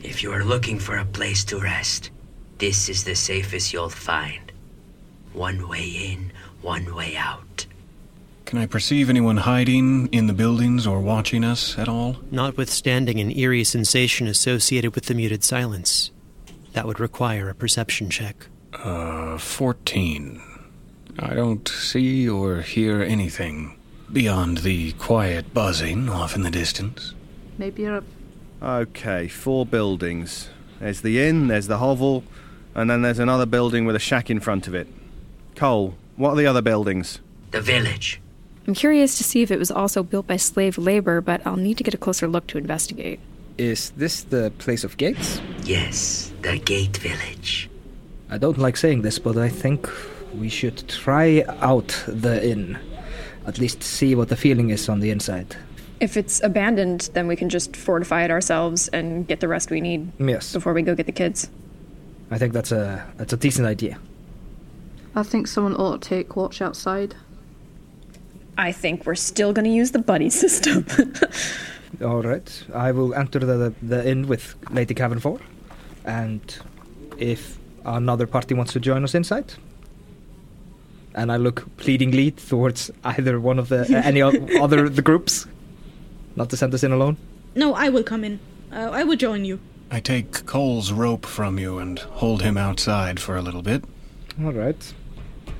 If 0.04 0.22
you 0.22 0.30
are 0.32 0.44
looking 0.44 0.78
for 0.78 0.98
a 0.98 1.04
place 1.04 1.44
to 1.46 1.58
rest, 1.58 2.10
this 2.58 2.88
is 2.88 3.02
the 3.02 3.16
safest 3.16 3.72
you'll 3.72 3.88
find. 3.88 4.47
One 5.32 5.68
way 5.68 5.84
in, 5.88 6.32
one 6.62 6.94
way 6.94 7.16
out. 7.16 7.66
Can 8.44 8.58
I 8.58 8.66
perceive 8.66 9.10
anyone 9.10 9.36
hiding 9.36 10.08
in 10.08 10.26
the 10.26 10.32
buildings 10.32 10.86
or 10.86 11.00
watching 11.00 11.44
us 11.44 11.78
at 11.78 11.88
all? 11.88 12.16
Notwithstanding 12.30 13.20
an 13.20 13.36
eerie 13.36 13.62
sensation 13.62 14.26
associated 14.26 14.94
with 14.94 15.04
the 15.04 15.14
muted 15.14 15.44
silence, 15.44 16.10
that 16.72 16.86
would 16.86 16.98
require 16.98 17.50
a 17.50 17.54
perception 17.54 18.08
check. 18.08 18.46
Uh, 18.72 19.36
14. 19.36 20.40
I 21.18 21.34
don't 21.34 21.68
see 21.68 22.28
or 22.28 22.62
hear 22.62 23.02
anything 23.02 23.76
beyond 24.12 24.58
the 24.58 24.92
quiet 24.92 25.52
buzzing 25.52 26.08
off 26.08 26.34
in 26.34 26.42
the 26.42 26.50
distance. 26.50 27.12
Maybe 27.58 27.82
you're 27.82 27.98
a. 27.98 28.04
Okay, 28.62 29.28
four 29.28 29.66
buildings. 29.66 30.48
There's 30.80 31.02
the 31.02 31.20
inn, 31.20 31.48
there's 31.48 31.66
the 31.66 31.78
hovel, 31.78 32.24
and 32.74 32.88
then 32.88 33.02
there's 33.02 33.18
another 33.18 33.46
building 33.46 33.84
with 33.84 33.96
a 33.96 34.00
shack 34.00 34.30
in 34.30 34.40
front 34.40 34.66
of 34.66 34.74
it. 34.74 34.88
Coal, 35.58 35.94
what 36.14 36.30
are 36.30 36.36
the 36.36 36.46
other 36.46 36.62
buildings? 36.62 37.18
The 37.50 37.60
village. 37.60 38.20
I'm 38.68 38.74
curious 38.74 39.18
to 39.18 39.24
see 39.24 39.42
if 39.42 39.50
it 39.50 39.58
was 39.58 39.72
also 39.72 40.04
built 40.04 40.28
by 40.28 40.36
slave 40.36 40.78
labor, 40.78 41.20
but 41.20 41.44
I'll 41.44 41.56
need 41.56 41.78
to 41.78 41.82
get 41.84 41.94
a 41.94 41.98
closer 41.98 42.28
look 42.28 42.46
to 42.48 42.58
investigate. 42.58 43.18
Is 43.58 43.90
this 43.96 44.22
the 44.22 44.52
place 44.58 44.84
of 44.84 44.96
gates? 44.96 45.40
Yes, 45.64 46.30
the 46.42 46.58
Gate 46.58 46.96
Village. 46.98 47.68
I 48.30 48.38
don't 48.38 48.56
like 48.58 48.76
saying 48.76 49.02
this, 49.02 49.18
but 49.18 49.36
I 49.36 49.48
think 49.48 49.88
we 50.32 50.48
should 50.48 50.86
try 50.88 51.42
out 51.60 52.04
the 52.06 52.48
inn. 52.48 52.78
At 53.44 53.58
least 53.58 53.82
see 53.82 54.14
what 54.14 54.28
the 54.28 54.36
feeling 54.36 54.70
is 54.70 54.88
on 54.88 55.00
the 55.00 55.10
inside. 55.10 55.56
If 55.98 56.16
it's 56.16 56.40
abandoned, 56.44 57.10
then 57.14 57.26
we 57.26 57.34
can 57.34 57.48
just 57.48 57.74
fortify 57.74 58.22
it 58.22 58.30
ourselves 58.30 58.86
and 58.88 59.26
get 59.26 59.40
the 59.40 59.48
rest 59.48 59.70
we 59.72 59.80
need 59.80 60.12
Yes. 60.20 60.52
before 60.52 60.72
we 60.72 60.82
go 60.82 60.94
get 60.94 61.06
the 61.06 61.12
kids. 61.12 61.50
I 62.30 62.38
think 62.38 62.52
that's 62.52 62.70
a 62.70 63.04
that's 63.16 63.32
a 63.32 63.36
decent 63.36 63.66
idea. 63.66 63.98
I 65.18 65.24
think 65.24 65.48
someone 65.48 65.74
ought 65.74 66.00
to 66.02 66.08
take 66.08 66.36
watch 66.36 66.62
outside. 66.62 67.16
I 68.56 68.70
think 68.70 69.04
we're 69.04 69.16
still 69.16 69.52
going 69.52 69.64
to 69.64 69.70
use 69.70 69.90
the 69.90 69.98
buddy 69.98 70.30
system. 70.30 70.86
All 72.00 72.22
right, 72.22 72.64
I 72.72 72.92
will 72.92 73.14
enter 73.14 73.40
the 73.40 73.74
the 73.82 74.08
inn 74.08 74.28
with 74.28 74.54
Lady 74.70 74.94
Cavern 74.94 75.18
Four, 75.18 75.40
and 76.04 76.40
if 77.16 77.58
another 77.84 78.28
party 78.28 78.54
wants 78.54 78.72
to 78.74 78.80
join 78.80 79.02
us 79.02 79.14
inside, 79.14 79.54
and 81.16 81.32
I 81.32 81.36
look 81.36 81.64
pleadingly 81.78 82.30
towards 82.30 82.90
either 83.04 83.40
one 83.40 83.58
of 83.58 83.68
the 83.70 83.80
uh, 83.80 84.02
any 84.04 84.22
o- 84.22 84.62
other 84.62 84.88
the 84.88 85.02
groups, 85.02 85.46
not 86.36 86.48
to 86.50 86.56
send 86.56 86.72
us 86.74 86.84
in 86.84 86.92
alone. 86.92 87.16
No, 87.56 87.74
I 87.74 87.88
will 87.88 88.04
come 88.04 88.22
in. 88.22 88.38
Uh, 88.70 88.90
I 88.92 89.02
will 89.02 89.16
join 89.16 89.44
you. 89.44 89.58
I 89.90 89.98
take 89.98 90.46
Coal's 90.46 90.92
rope 90.92 91.26
from 91.26 91.58
you 91.58 91.78
and 91.78 91.98
hold 91.98 92.42
him 92.42 92.56
outside 92.56 93.18
for 93.18 93.36
a 93.36 93.42
little 93.42 93.62
bit. 93.62 93.82
All 94.44 94.52
right. 94.52 94.94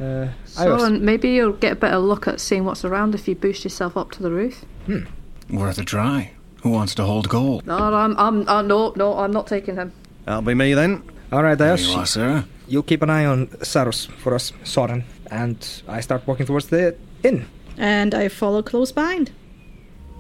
Uh, 0.00 0.28
So, 0.44 0.74
was- 0.76 0.90
maybe 1.00 1.30
you'll 1.30 1.52
get 1.52 1.72
a 1.72 1.76
better 1.76 1.98
look 1.98 2.28
at 2.28 2.40
seeing 2.40 2.64
what's 2.64 2.84
around 2.84 3.14
if 3.14 3.26
you 3.28 3.34
boost 3.34 3.64
yourself 3.64 3.96
up 3.96 4.10
to 4.12 4.22
the 4.22 4.30
roof. 4.30 4.64
Hmm. 4.86 5.04
Worth 5.50 5.78
a 5.78 5.84
try. 5.84 6.32
Who 6.62 6.70
wants 6.70 6.94
to 6.96 7.04
hold 7.04 7.28
Coal? 7.28 7.62
No, 7.66 7.76
I'm, 7.76 8.16
I'm, 8.18 8.48
uh, 8.48 8.62
no, 8.62 8.92
no, 8.96 9.18
I'm 9.18 9.30
not 9.32 9.46
taking 9.46 9.76
him. 9.76 9.92
That'll 10.24 10.42
be 10.42 10.54
me 10.54 10.74
then. 10.74 11.02
All 11.32 11.42
right, 11.42 11.56
There 11.56 11.72
Iaus. 11.76 11.88
you 11.88 11.98
are, 11.98 12.06
sir. 12.06 12.44
You 12.66 12.82
keep 12.82 13.00
an 13.02 13.10
eye 13.10 13.24
on 13.24 13.48
Saros 13.62 14.06
for 14.06 14.34
us, 14.34 14.52
Soren, 14.64 15.04
and 15.30 15.56
I 15.88 16.00
start 16.00 16.26
walking 16.26 16.46
towards 16.46 16.66
the 16.68 16.96
inn. 17.22 17.46
And 17.76 18.14
I 18.14 18.28
follow 18.28 18.62
close 18.62 18.92
behind. 18.92 19.30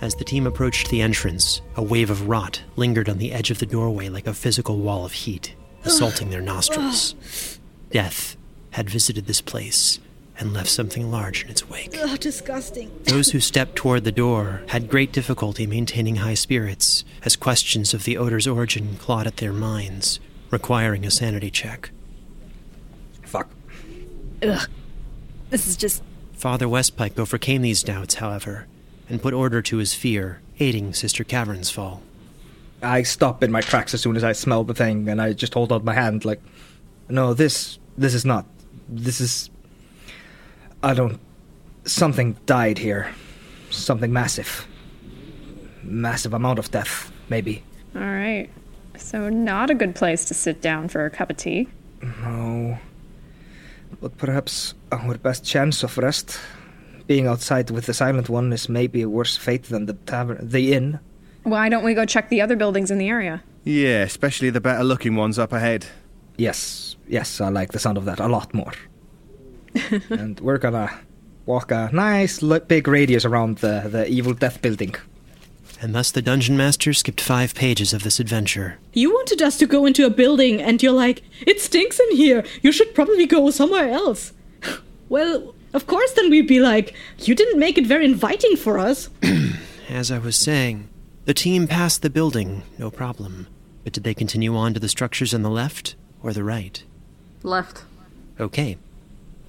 As 0.00 0.14
the 0.14 0.24
team 0.24 0.46
approached 0.46 0.90
the 0.90 1.02
entrance, 1.02 1.60
a 1.76 1.82
wave 1.82 2.08
of 2.08 2.28
rot 2.28 2.62
lingered 2.76 3.08
on 3.08 3.18
the 3.18 3.32
edge 3.32 3.50
of 3.50 3.58
the 3.58 3.66
doorway 3.66 4.08
like 4.08 4.26
a 4.28 4.32
physical 4.34 4.78
wall 4.78 5.04
of 5.04 5.12
heat, 5.12 5.54
assaulting 5.84 6.30
their 6.30 6.40
nostrils. 6.40 7.14
Death 7.90 8.36
had 8.70 8.90
visited 8.90 9.26
this 9.26 9.40
place 9.40 9.98
and 10.38 10.52
left 10.52 10.68
something 10.68 11.10
large 11.10 11.44
in 11.44 11.50
its 11.50 11.68
wake. 11.68 11.96
Ugh, 12.00 12.18
disgusting. 12.20 12.90
Those 13.04 13.30
who 13.30 13.40
stepped 13.40 13.74
toward 13.76 14.04
the 14.04 14.12
door 14.12 14.62
had 14.68 14.88
great 14.88 15.12
difficulty 15.12 15.66
maintaining 15.66 16.16
high 16.16 16.34
spirits 16.34 17.04
as 17.24 17.34
questions 17.34 17.92
of 17.92 18.04
the 18.04 18.16
odor's 18.16 18.46
origin 18.46 18.96
clawed 18.96 19.26
at 19.26 19.38
their 19.38 19.52
minds, 19.52 20.20
requiring 20.50 21.04
a 21.04 21.10
sanity 21.10 21.50
check. 21.50 21.90
Fuck. 23.22 23.50
Ugh. 24.42 24.68
This 25.50 25.66
is 25.66 25.76
just. 25.76 26.02
Father 26.34 26.66
Westpike 26.66 27.18
overcame 27.18 27.62
these 27.62 27.82
doubts, 27.82 28.14
however, 28.14 28.66
and 29.08 29.20
put 29.20 29.34
order 29.34 29.60
to 29.62 29.78
his 29.78 29.92
fear, 29.92 30.40
aiding 30.60 30.94
Sister 30.94 31.24
Cavernsfall. 31.24 32.00
I 32.80 33.02
stop 33.02 33.42
in 33.42 33.50
my 33.50 33.60
tracks 33.60 33.92
as 33.92 34.00
soon 34.00 34.14
as 34.14 34.22
I 34.22 34.32
smell 34.32 34.62
the 34.62 34.74
thing, 34.74 35.08
and 35.08 35.20
I 35.20 35.32
just 35.32 35.54
hold 35.54 35.72
out 35.72 35.82
my 35.82 35.94
hand 35.94 36.24
like, 36.24 36.40
no, 37.08 37.34
this, 37.34 37.80
this 37.96 38.14
is 38.14 38.24
not. 38.24 38.46
This 38.88 39.20
is. 39.20 39.50
I 40.82 40.94
don't. 40.94 41.20
Something 41.84 42.36
died 42.46 42.78
here. 42.78 43.12
Something 43.70 44.12
massive. 44.12 44.66
Massive 45.82 46.34
amount 46.34 46.58
of 46.58 46.70
death, 46.70 47.12
maybe. 47.28 47.62
All 47.94 48.02
right. 48.02 48.48
So, 48.96 49.28
not 49.28 49.70
a 49.70 49.74
good 49.74 49.94
place 49.94 50.24
to 50.26 50.34
sit 50.34 50.60
down 50.60 50.88
for 50.88 51.04
a 51.04 51.10
cup 51.10 51.30
of 51.30 51.36
tea. 51.36 51.68
No. 52.02 52.78
But 54.00 54.16
perhaps 54.16 54.74
our 54.92 55.16
best 55.18 55.44
chance 55.44 55.82
of 55.82 55.96
rest, 55.98 56.38
being 57.06 57.26
outside 57.26 57.70
with 57.70 57.86
the 57.86 57.94
Silent 57.94 58.28
One, 58.28 58.52
is 58.52 58.68
maybe 58.68 59.02
a 59.02 59.08
worse 59.08 59.36
fate 59.36 59.64
than 59.64 59.86
the 59.86 59.94
tavern, 59.94 60.38
the 60.48 60.72
inn. 60.74 61.00
Why 61.42 61.68
don't 61.68 61.84
we 61.84 61.94
go 61.94 62.04
check 62.04 62.28
the 62.28 62.40
other 62.40 62.56
buildings 62.56 62.90
in 62.90 62.98
the 62.98 63.08
area? 63.08 63.42
Yeah, 63.64 64.02
especially 64.02 64.50
the 64.50 64.60
better 64.60 64.84
looking 64.84 65.16
ones 65.16 65.38
up 65.38 65.52
ahead. 65.52 65.86
Yes, 66.38 66.96
yes, 67.08 67.40
I 67.40 67.48
like 67.48 67.72
the 67.72 67.80
sound 67.80 67.98
of 67.98 68.04
that 68.04 68.20
a 68.20 68.28
lot 68.28 68.54
more. 68.54 68.72
and 70.08 70.38
we're 70.38 70.58
gonna 70.58 71.00
walk 71.46 71.72
a 71.72 71.90
nice 71.92 72.42
li- 72.42 72.60
big 72.60 72.86
radius 72.86 73.24
around 73.24 73.58
the, 73.58 73.88
the 73.90 74.08
evil 74.08 74.34
death 74.34 74.62
building. 74.62 74.94
And 75.80 75.94
thus 75.94 76.12
the 76.12 76.22
dungeon 76.22 76.56
master 76.56 76.92
skipped 76.92 77.20
five 77.20 77.54
pages 77.56 77.92
of 77.92 78.04
this 78.04 78.20
adventure. 78.20 78.78
You 78.92 79.10
wanted 79.12 79.42
us 79.42 79.58
to 79.58 79.66
go 79.66 79.84
into 79.84 80.06
a 80.06 80.10
building, 80.10 80.62
and 80.62 80.80
you're 80.80 80.92
like, 80.92 81.22
it 81.44 81.60
stinks 81.60 81.98
in 81.98 82.16
here. 82.16 82.44
You 82.62 82.70
should 82.70 82.94
probably 82.94 83.26
go 83.26 83.50
somewhere 83.50 83.90
else. 83.90 84.32
well, 85.08 85.54
of 85.74 85.86
course, 85.88 86.12
then 86.12 86.30
we'd 86.30 86.46
be 86.46 86.60
like, 86.60 86.94
you 87.18 87.34
didn't 87.34 87.58
make 87.58 87.78
it 87.78 87.86
very 87.86 88.04
inviting 88.04 88.56
for 88.56 88.78
us. 88.78 89.10
As 89.88 90.12
I 90.12 90.18
was 90.18 90.36
saying, 90.36 90.88
the 91.24 91.34
team 91.34 91.66
passed 91.66 92.02
the 92.02 92.10
building, 92.10 92.62
no 92.78 92.90
problem. 92.90 93.48
But 93.82 93.92
did 93.92 94.04
they 94.04 94.14
continue 94.14 94.56
on 94.56 94.74
to 94.74 94.80
the 94.80 94.88
structures 94.88 95.34
on 95.34 95.42
the 95.42 95.50
left 95.50 95.96
or 96.22 96.32
the 96.32 96.44
right? 96.44 96.82
Left. 97.42 97.84
Okay. 98.38 98.76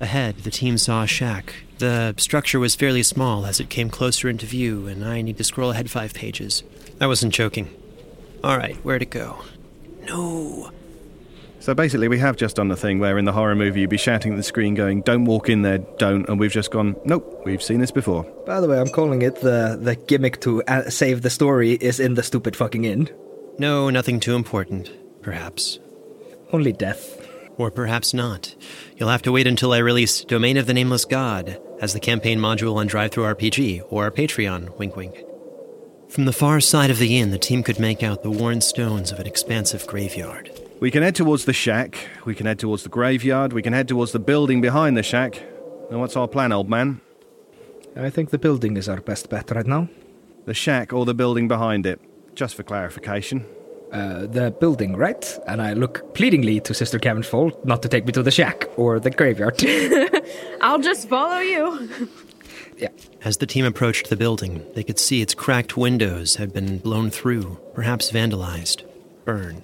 Ahead, 0.02 0.38
the 0.40 0.52
team 0.52 0.78
saw 0.78 1.04
a 1.04 1.08
shack. 1.08 1.56
The 1.80 2.14
structure 2.18 2.60
was 2.60 2.76
fairly 2.76 3.04
small 3.04 3.46
as 3.46 3.60
it 3.60 3.70
came 3.70 3.90
closer 3.90 4.30
into 4.30 4.46
view, 4.46 4.88
and 4.88 5.04
I 5.04 5.22
need 5.22 5.38
to 5.38 5.44
scroll 5.44 5.72
ahead 5.72 5.90
five 5.90 6.14
pages. 6.14 6.64
I 7.02 7.08
wasn't 7.08 7.34
joking. 7.34 7.70
All 8.44 8.58
right, 8.58 8.76
where'd 8.78 9.02
it 9.02 9.10
go? 9.10 9.40
No. 10.06 10.72
So 11.60 11.74
basically, 11.74 12.08
we 12.08 12.20
have 12.20 12.38
just 12.38 12.56
done 12.56 12.70
the 12.70 12.78
thing 12.78 13.00
where 13.00 13.18
in 13.18 13.26
the 13.26 13.34
horror 13.34 13.56
movie 13.56 13.82
you'd 13.82 13.90
be 13.90 13.98
shouting 13.98 14.32
at 14.32 14.38
the 14.38 14.44
screen, 14.44 14.76
going, 14.76 15.02
"Don't 15.02 15.26
walk 15.26 15.50
in 15.50 15.62
there, 15.62 15.80
don't," 15.98 16.28
and 16.30 16.40
we've 16.40 16.52
just 16.52 16.72
gone, 16.72 16.96
"Nope, 17.04 17.42
we've 17.46 17.62
seen 17.62 17.82
this 17.82 17.92
before." 17.92 18.24
By 18.46 18.62
the 18.62 18.68
way, 18.68 18.80
I'm 18.80 18.88
calling 18.88 19.22
it 19.22 19.42
the 19.42 19.78
the 19.80 19.96
gimmick 19.96 20.40
to 20.42 20.64
uh, 20.64 20.90
save 20.90 21.22
the 21.22 21.30
story 21.30 21.74
is 21.74 22.00
in 22.00 22.14
the 22.14 22.24
stupid 22.24 22.56
fucking 22.56 22.86
inn. 22.86 23.10
No, 23.58 23.90
nothing 23.90 24.22
too 24.22 24.36
important, 24.36 24.90
perhaps. 25.22 25.80
Only 26.52 26.74
death. 26.74 27.28
Or 27.58 27.70
perhaps 27.70 28.14
not. 28.14 28.56
You'll 28.98 29.10
have 29.10 29.22
to 29.24 29.32
wait 29.32 29.48
until 29.48 29.74
I 29.74 29.80
release 29.80 30.24
Domain 30.24 30.58
of 30.58 30.66
the 30.66 30.74
Nameless 30.74 31.06
God 31.06 31.60
as 31.82 31.94
the 31.94 32.00
campaign 32.00 32.40
module 32.40 32.76
on 32.76 32.88
DriveThru 32.88 33.36
RPG 33.36 33.86
or 33.90 34.10
Patreon, 34.12 34.78
wink 34.78 34.96
wink. 34.96 35.24
From 36.10 36.26
the 36.26 36.34
far 36.34 36.60
side 36.60 36.90
of 36.90 36.98
the 36.98 37.20
inn, 37.20 37.32
the 37.32 37.38
team 37.38 37.62
could 37.62 37.80
make 37.80 38.02
out 38.02 38.24
the 38.24 38.32
worn 38.32 38.62
stones 38.62 39.12
of 39.12 39.20
an 39.20 39.28
expansive 39.28 39.86
graveyard. 39.86 40.50
We 40.80 40.90
can 40.90 41.04
head 41.04 41.16
towards 41.16 41.46
the 41.46 41.54
shack. 41.54 42.08
We 42.26 42.34
can 42.34 42.46
head 42.46 42.58
towards 42.58 42.84
the 42.84 42.90
graveyard. 42.90 43.54
We 43.54 43.62
can 43.62 43.74
head 43.74 43.88
towards 43.88 44.12
the 44.12 44.20
building 44.20 44.62
behind 44.62 44.98
the 44.98 45.04
shack. 45.04 45.44
Now, 45.92 46.00
what's 46.00 46.16
our 46.16 46.28
plan, 46.28 46.52
old 46.52 46.70
man? 46.70 47.02
I 47.96 48.10
think 48.10 48.30
the 48.30 48.40
building 48.40 48.78
is 48.78 48.88
our 48.88 49.02
best 49.02 49.30
bet 49.30 49.52
right 49.52 49.68
now. 49.68 49.90
The 50.46 50.54
shack 50.54 50.94
or 50.94 51.06
the 51.06 51.14
building 51.14 51.48
behind 51.48 51.86
it? 51.86 52.00
Just 52.34 52.56
for 52.56 52.64
clarification. 52.64 53.46
Uh, 53.92 54.28
the 54.28 54.52
building, 54.52 54.96
right? 54.96 55.40
And 55.48 55.62
I 55.62 55.74
look 55.74 56.14
pleadingly 56.14 56.60
to 56.60 56.76
Sister 56.76 57.00
Cavernsfall 57.00 57.66
not 57.66 57.82
to 57.82 57.90
take 57.90 58.06
me 58.06 58.12
to 58.12 58.22
the 58.22 58.30
shack 58.30 58.70
or 58.78 59.00
the 59.00 59.10
graveyard. 59.10 59.64
I'll 60.62 60.80
just 60.80 61.10
follow 61.10 61.40
you. 61.40 61.90
yeah. 62.78 62.90
As 63.24 63.38
the 63.38 63.46
team 63.46 63.66
approached 63.66 64.10
the 64.10 64.16
building, 64.16 64.66
they 64.76 64.84
could 64.84 65.00
see 65.00 65.22
its 65.22 65.34
cracked 65.34 65.78
windows 65.78 66.36
had 66.36 66.54
been 66.54 66.78
blown 66.78 67.10
through, 67.10 67.60
perhaps 67.74 68.12
vandalized, 68.12 68.84
burned. 69.26 69.64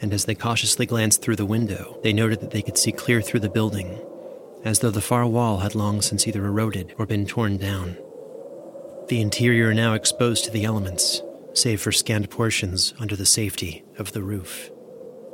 And 0.00 0.12
as 0.12 0.24
they 0.24 0.34
cautiously 0.34 0.86
glanced 0.86 1.22
through 1.22 1.36
the 1.36 1.46
window, 1.46 1.98
they 2.02 2.12
noted 2.12 2.40
that 2.40 2.50
they 2.50 2.62
could 2.62 2.78
see 2.78 2.92
clear 2.92 3.22
through 3.22 3.40
the 3.40 3.48
building, 3.48 3.98
as 4.64 4.80
though 4.80 4.90
the 4.90 5.00
far 5.00 5.26
wall 5.26 5.58
had 5.58 5.74
long 5.74 6.02
since 6.02 6.26
either 6.26 6.44
eroded 6.44 6.94
or 6.98 7.06
been 7.06 7.26
torn 7.26 7.56
down. 7.56 7.96
The 9.08 9.20
interior 9.20 9.72
now 9.72 9.94
exposed 9.94 10.44
to 10.44 10.50
the 10.50 10.64
elements, 10.64 11.22
save 11.56 11.80
for 11.80 11.92
scanned 11.92 12.30
portions 12.30 12.94
under 12.98 13.16
the 13.16 13.26
safety 13.26 13.84
of 13.98 14.12
the 14.12 14.22
roof. 14.22 14.70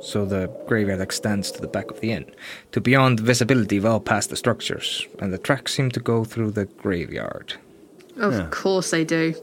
So 0.01 0.25
the 0.25 0.47
graveyard 0.67 0.99
extends 1.01 1.49
to 1.51 1.61
the 1.61 1.67
back 1.67 1.89
of 1.89 2.01
the 2.01 2.11
inn, 2.11 2.25
to 2.73 2.81
beyond 2.81 3.19
visibility 3.21 3.79
well 3.79 3.99
past 3.99 4.29
the 4.29 4.35
structures, 4.35 5.07
and 5.19 5.31
the 5.31 5.37
tracks 5.37 5.73
seem 5.73 5.91
to 5.91 5.99
go 5.99 6.23
through 6.25 6.51
the 6.51 6.65
graveyard. 6.65 7.53
Of 8.17 8.33
Yeah. 8.33 8.47
course 8.51 8.91
they 8.91 9.05
do. 9.05 9.33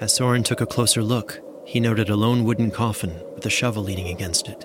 As 0.00 0.12
Soren 0.14 0.42
took 0.44 0.60
a 0.60 0.66
closer 0.66 1.02
look, 1.02 1.40
he 1.64 1.80
noted 1.80 2.08
a 2.08 2.16
lone 2.16 2.44
wooden 2.44 2.70
coffin 2.70 3.12
with 3.34 3.44
a 3.46 3.50
shovel 3.50 3.82
leaning 3.82 4.08
against 4.08 4.48
it. 4.48 4.64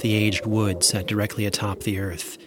The 0.00 0.14
aged 0.14 0.46
wood 0.46 0.82
sat 0.84 1.06
directly 1.06 1.46
atop 1.46 1.80
the 1.80 1.98
earth, 1.98 2.38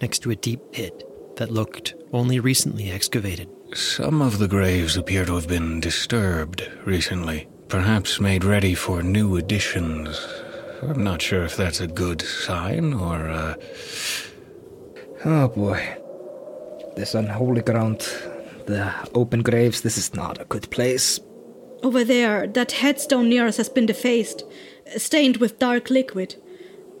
next 0.00 0.20
to 0.20 0.30
a 0.30 0.36
deep 0.36 0.60
pit 0.72 1.04
that 1.36 1.50
looked 1.50 1.94
only 2.12 2.40
recently 2.40 2.90
excavated. 2.90 3.48
Some 3.74 4.22
of 4.22 4.38
the 4.38 4.48
graves 4.48 4.96
appear 4.96 5.24
to 5.24 5.34
have 5.34 5.48
been 5.48 5.80
disturbed 5.80 6.70
recently, 6.84 7.48
perhaps 7.68 8.20
made 8.20 8.44
ready 8.44 8.74
for 8.74 9.02
new 9.02 9.36
additions. 9.36 10.18
I'm 10.82 11.02
not 11.02 11.22
sure 11.22 11.44
if 11.44 11.56
that's 11.56 11.80
a 11.80 11.86
good 11.86 12.22
sign 12.22 12.92
or 12.94 13.28
uh, 13.28 13.54
Oh 15.24 15.48
boy. 15.48 15.96
This 16.94 17.14
unholy 17.14 17.62
ground, 17.62 17.98
the 18.66 18.92
open 19.14 19.42
graves, 19.42 19.80
this 19.80 19.98
is 19.98 20.14
not 20.14 20.40
a 20.40 20.44
good 20.44 20.70
place. 20.70 21.18
Over 21.82 22.04
there, 22.04 22.46
that 22.46 22.72
headstone 22.72 23.28
near 23.28 23.46
us 23.46 23.56
has 23.56 23.68
been 23.68 23.86
defaced, 23.86 24.44
stained 24.96 25.38
with 25.38 25.58
dark 25.58 25.90
liquid. 25.90 26.36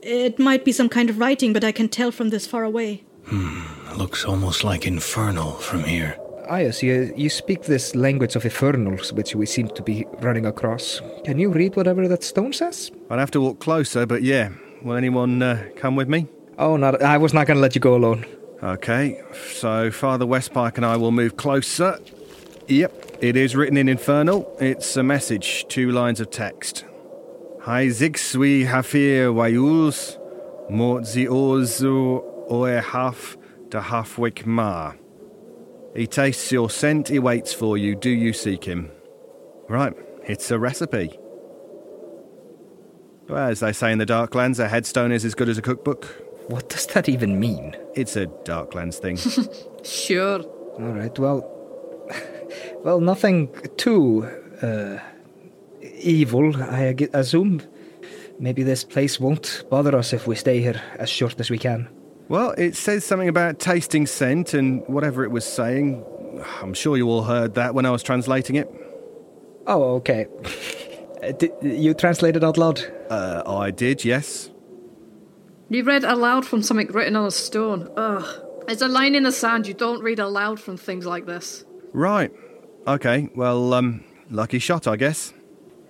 It 0.02 0.38
might 0.38 0.64
be 0.64 0.72
some 0.72 0.88
kind 0.88 1.08
of 1.08 1.18
writing, 1.18 1.52
but 1.52 1.64
I 1.64 1.72
can 1.72 1.88
tell 1.88 2.10
from 2.10 2.30
this 2.30 2.46
far 2.46 2.64
away. 2.64 3.04
Hmm, 3.26 3.62
looks 3.96 4.24
almost 4.24 4.64
like 4.64 4.86
infernal 4.86 5.52
from 5.52 5.84
here. 5.84 6.18
Iaus, 6.50 6.82
you, 6.82 7.12
you 7.16 7.28
speak 7.28 7.62
this 7.62 7.94
language 7.94 8.36
of 8.36 8.44
infernals, 8.44 9.12
which 9.12 9.34
we 9.34 9.46
seem 9.46 9.68
to 9.68 9.82
be 9.82 10.06
running 10.20 10.46
across. 10.46 11.00
Can 11.24 11.38
you 11.38 11.50
read 11.50 11.76
whatever 11.76 12.06
that 12.08 12.22
stone 12.22 12.52
says? 12.52 12.90
I'd 13.10 13.18
have 13.18 13.30
to 13.32 13.40
walk 13.40 13.58
closer, 13.58 14.06
but 14.06 14.22
yeah. 14.22 14.50
Will 14.82 14.96
anyone 14.96 15.42
uh, 15.42 15.68
come 15.76 15.96
with 15.96 16.08
me? 16.08 16.28
Oh, 16.58 16.76
not, 16.76 17.02
I 17.02 17.18
was 17.18 17.34
not 17.34 17.46
going 17.46 17.56
to 17.56 17.60
let 17.60 17.74
you 17.74 17.80
go 17.80 17.96
alone. 17.96 18.24
Okay, 18.62 19.20
so 19.52 19.90
Father 19.90 20.24
Westpike 20.24 20.76
and 20.76 20.86
I 20.86 20.96
will 20.96 21.12
move 21.12 21.36
closer. 21.36 21.98
Yep, 22.68 23.18
it 23.20 23.36
is 23.36 23.54
written 23.54 23.76
in 23.76 23.88
Infernal. 23.88 24.56
It's 24.60 24.96
a 24.96 25.02
message, 25.02 25.66
two 25.68 25.90
lines 25.90 26.20
of 26.20 26.30
text. 26.30 26.84
Hai 27.62 27.86
zixwi 27.86 28.66
hafir 28.66 29.32
wayuls, 29.32 30.18
mortzi 30.70 31.26
orzu 31.26 32.22
oe 32.50 32.80
haf 32.80 33.36
da 33.68 33.82
hafwik 33.82 34.46
ma. 34.46 34.92
He 35.96 36.06
tastes 36.06 36.52
your 36.52 36.68
scent, 36.68 37.08
he 37.08 37.18
waits 37.18 37.54
for 37.54 37.78
you. 37.78 37.94
Do 37.94 38.10
you 38.10 38.32
seek 38.34 38.64
him? 38.64 38.90
Right, 39.68 39.94
it's 40.24 40.50
a 40.50 40.58
recipe. 40.58 41.18
Well, 43.28 43.48
as 43.48 43.60
they 43.60 43.72
say 43.72 43.90
in 43.92 43.98
the 43.98 44.06
Darklands, 44.06 44.58
a 44.58 44.68
headstone 44.68 45.10
is 45.10 45.24
as 45.24 45.34
good 45.34 45.48
as 45.48 45.58
a 45.58 45.62
cookbook. 45.62 46.04
What 46.48 46.68
does 46.68 46.86
that 46.88 47.08
even 47.08 47.40
mean? 47.40 47.76
It's 47.94 48.14
a 48.14 48.26
Darklands 48.26 48.98
thing. 48.98 49.18
Sure. 49.84 50.40
All 50.42 50.92
right, 50.92 51.16
well. 51.18 51.52
Well, 52.84 53.00
nothing 53.00 53.48
too 53.76 54.28
uh, 54.62 54.98
evil, 55.82 56.54
I 56.62 56.86
ag- 56.86 57.10
assume. 57.12 57.62
Maybe 58.38 58.62
this 58.62 58.84
place 58.84 59.18
won't 59.18 59.64
bother 59.70 59.96
us 59.96 60.12
if 60.12 60.26
we 60.28 60.36
stay 60.36 60.60
here 60.60 60.80
as 60.96 61.08
short 61.08 61.40
as 61.40 61.50
we 61.50 61.58
can. 61.58 61.88
Well, 62.28 62.50
it 62.58 62.74
says 62.74 63.04
something 63.04 63.28
about 63.28 63.58
tasting 63.58 64.06
scent 64.06 64.52
and 64.52 64.86
whatever 64.88 65.24
it 65.24 65.30
was 65.30 65.44
saying. 65.44 66.04
I'm 66.60 66.74
sure 66.74 66.96
you 66.96 67.08
all 67.08 67.22
heard 67.22 67.54
that 67.54 67.74
when 67.74 67.86
I 67.86 67.90
was 67.90 68.02
translating 68.02 68.56
it. 68.56 68.68
Oh, 69.66 69.94
okay. 69.96 70.26
Uh, 71.22 71.32
Did 71.32 71.52
you 71.62 71.94
translated 71.94 72.44
out 72.44 72.58
loud? 72.58 72.80
Uh, 73.08 73.42
I 73.46 73.70
did, 73.70 74.04
yes. 74.04 74.50
You 75.68 75.82
read 75.82 76.04
aloud 76.04 76.44
from 76.44 76.62
something 76.62 76.88
written 76.88 77.16
on 77.16 77.26
a 77.26 77.30
stone. 77.30 77.90
Ugh. 77.96 78.42
It's 78.68 78.82
a 78.82 78.88
line 78.88 79.14
in 79.14 79.22
the 79.22 79.32
sand. 79.32 79.66
You 79.66 79.74
don't 79.74 80.02
read 80.02 80.18
aloud 80.18 80.60
from 80.60 80.76
things 80.76 81.06
like 81.06 81.26
this. 81.26 81.64
Right. 81.92 82.32
Okay, 82.86 83.30
well, 83.34 83.72
um, 83.74 84.04
lucky 84.30 84.58
shot, 84.58 84.86
I 84.86 84.96
guess. 84.96 85.32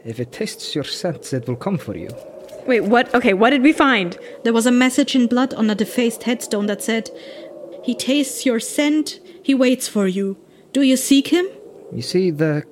If 0.04 0.20
it 0.20 0.32
tastes 0.32 0.74
your 0.74 0.84
scent, 0.84 1.32
it 1.32 1.48
will 1.48 1.56
come 1.56 1.78
for 1.78 1.96
you. 1.96 2.08
Wait, 2.66 2.80
what? 2.80 3.14
Okay, 3.14 3.32
what 3.32 3.50
did 3.50 3.62
we 3.62 3.72
find? 3.72 4.18
There 4.42 4.52
was 4.52 4.66
a 4.66 4.72
message 4.72 5.14
in 5.14 5.26
blood 5.28 5.54
on 5.54 5.70
a 5.70 5.74
defaced 5.74 6.24
headstone 6.24 6.66
that 6.66 6.82
said, 6.82 7.10
He 7.84 7.94
tastes 7.94 8.44
your 8.44 8.58
scent, 8.60 9.20
he 9.42 9.54
waits 9.54 9.86
for 9.88 10.06
you. 10.06 10.36
Do 10.72 10.82
you 10.82 10.96
seek 10.96 11.28
him? 11.28 11.46
You 11.92 12.02
see, 12.02 12.30
the 12.30 12.64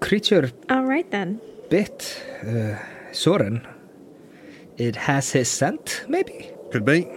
creature 0.00 0.52
All 0.68 0.84
right 0.84 1.10
then. 1.10 1.40
bit 1.70 2.22
uh, 2.46 2.76
Soren. 3.12 3.66
It 4.76 4.94
has 4.96 5.32
his 5.32 5.50
scent, 5.50 6.04
maybe? 6.08 6.50
Could 6.70 6.84
be. 6.84 7.08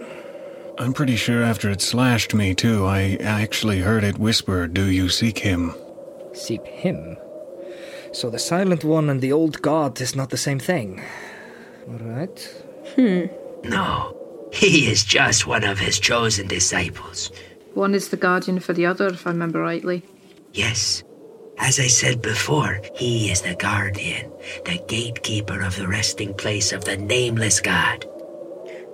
I'm 0.78 0.94
pretty 0.94 1.16
sure 1.16 1.42
after 1.42 1.70
it 1.70 1.82
slashed 1.82 2.34
me, 2.34 2.54
too, 2.54 2.86
I 2.86 3.18
actually 3.20 3.80
heard 3.80 4.02
it 4.04 4.18
whisper, 4.18 4.66
Do 4.66 4.86
you 4.86 5.08
seek 5.10 5.38
him? 5.38 5.74
Seek 6.32 6.64
him. 6.66 7.16
So 8.12 8.30
the 8.30 8.38
silent 8.38 8.82
one 8.84 9.10
and 9.10 9.20
the 9.20 9.32
old 9.32 9.60
god 9.62 10.00
is 10.00 10.16
not 10.16 10.30
the 10.30 10.36
same 10.38 10.58
thing. 10.58 11.02
All 11.88 11.98
right. 11.98 12.64
Hmm. 12.94 13.26
No, 13.64 14.16
he 14.52 14.90
is 14.90 15.04
just 15.04 15.46
one 15.46 15.64
of 15.64 15.78
his 15.78 15.98
chosen 15.98 16.48
disciples. 16.48 17.30
One 17.74 17.94
is 17.94 18.08
the 18.08 18.16
guardian 18.16 18.60
for 18.60 18.72
the 18.72 18.86
other, 18.86 19.08
if 19.08 19.26
I 19.26 19.30
remember 19.30 19.60
rightly. 19.60 20.02
Yes. 20.52 21.02
As 21.58 21.78
I 21.78 21.86
said 21.86 22.22
before, 22.22 22.80
he 22.94 23.30
is 23.30 23.42
the 23.42 23.54
guardian, 23.54 24.30
the 24.64 24.82
gatekeeper 24.88 25.62
of 25.62 25.76
the 25.76 25.86
resting 25.86 26.34
place 26.34 26.72
of 26.72 26.84
the 26.84 26.96
nameless 26.96 27.60
god. 27.60 28.06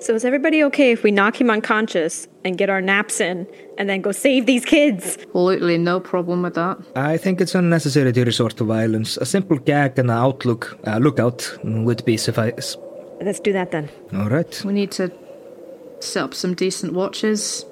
So 0.00 0.14
is 0.14 0.24
everybody 0.24 0.62
okay 0.64 0.92
if 0.92 1.02
we 1.02 1.11
knock 1.11 1.40
him 1.40 1.50
unconscious 1.50 2.28
and 2.44 2.56
get 2.56 2.70
our 2.70 2.80
naps 2.80 3.20
in 3.20 3.46
and 3.76 3.88
then 3.88 4.00
go 4.00 4.12
save 4.12 4.46
these 4.46 4.64
kids? 4.64 5.18
Literally 5.34 5.76
no 5.76 5.98
problem 5.98 6.42
with 6.42 6.54
that. 6.54 6.78
I 6.94 7.16
think 7.16 7.40
it's 7.40 7.54
unnecessary 7.54 8.12
to 8.12 8.24
resort 8.24 8.56
to 8.58 8.64
violence. 8.64 9.16
A 9.16 9.26
simple 9.26 9.58
gag 9.58 9.98
and 9.98 10.08
an 10.11 10.16
outlook, 10.16 10.78
uh, 10.87 10.98
lookout 10.98 11.58
would 11.64 12.04
be 12.04 12.16
suffice. 12.16 12.76
Let's 13.20 13.40
do 13.40 13.52
that 13.52 13.72
then. 13.72 13.88
All 14.14 14.28
right. 14.28 14.64
We 14.64 14.72
need 14.72 14.92
to 14.92 15.11
set 15.98 16.22
up 16.22 16.34
some 16.34 16.54
decent 16.54 16.92
watches. 16.92 17.64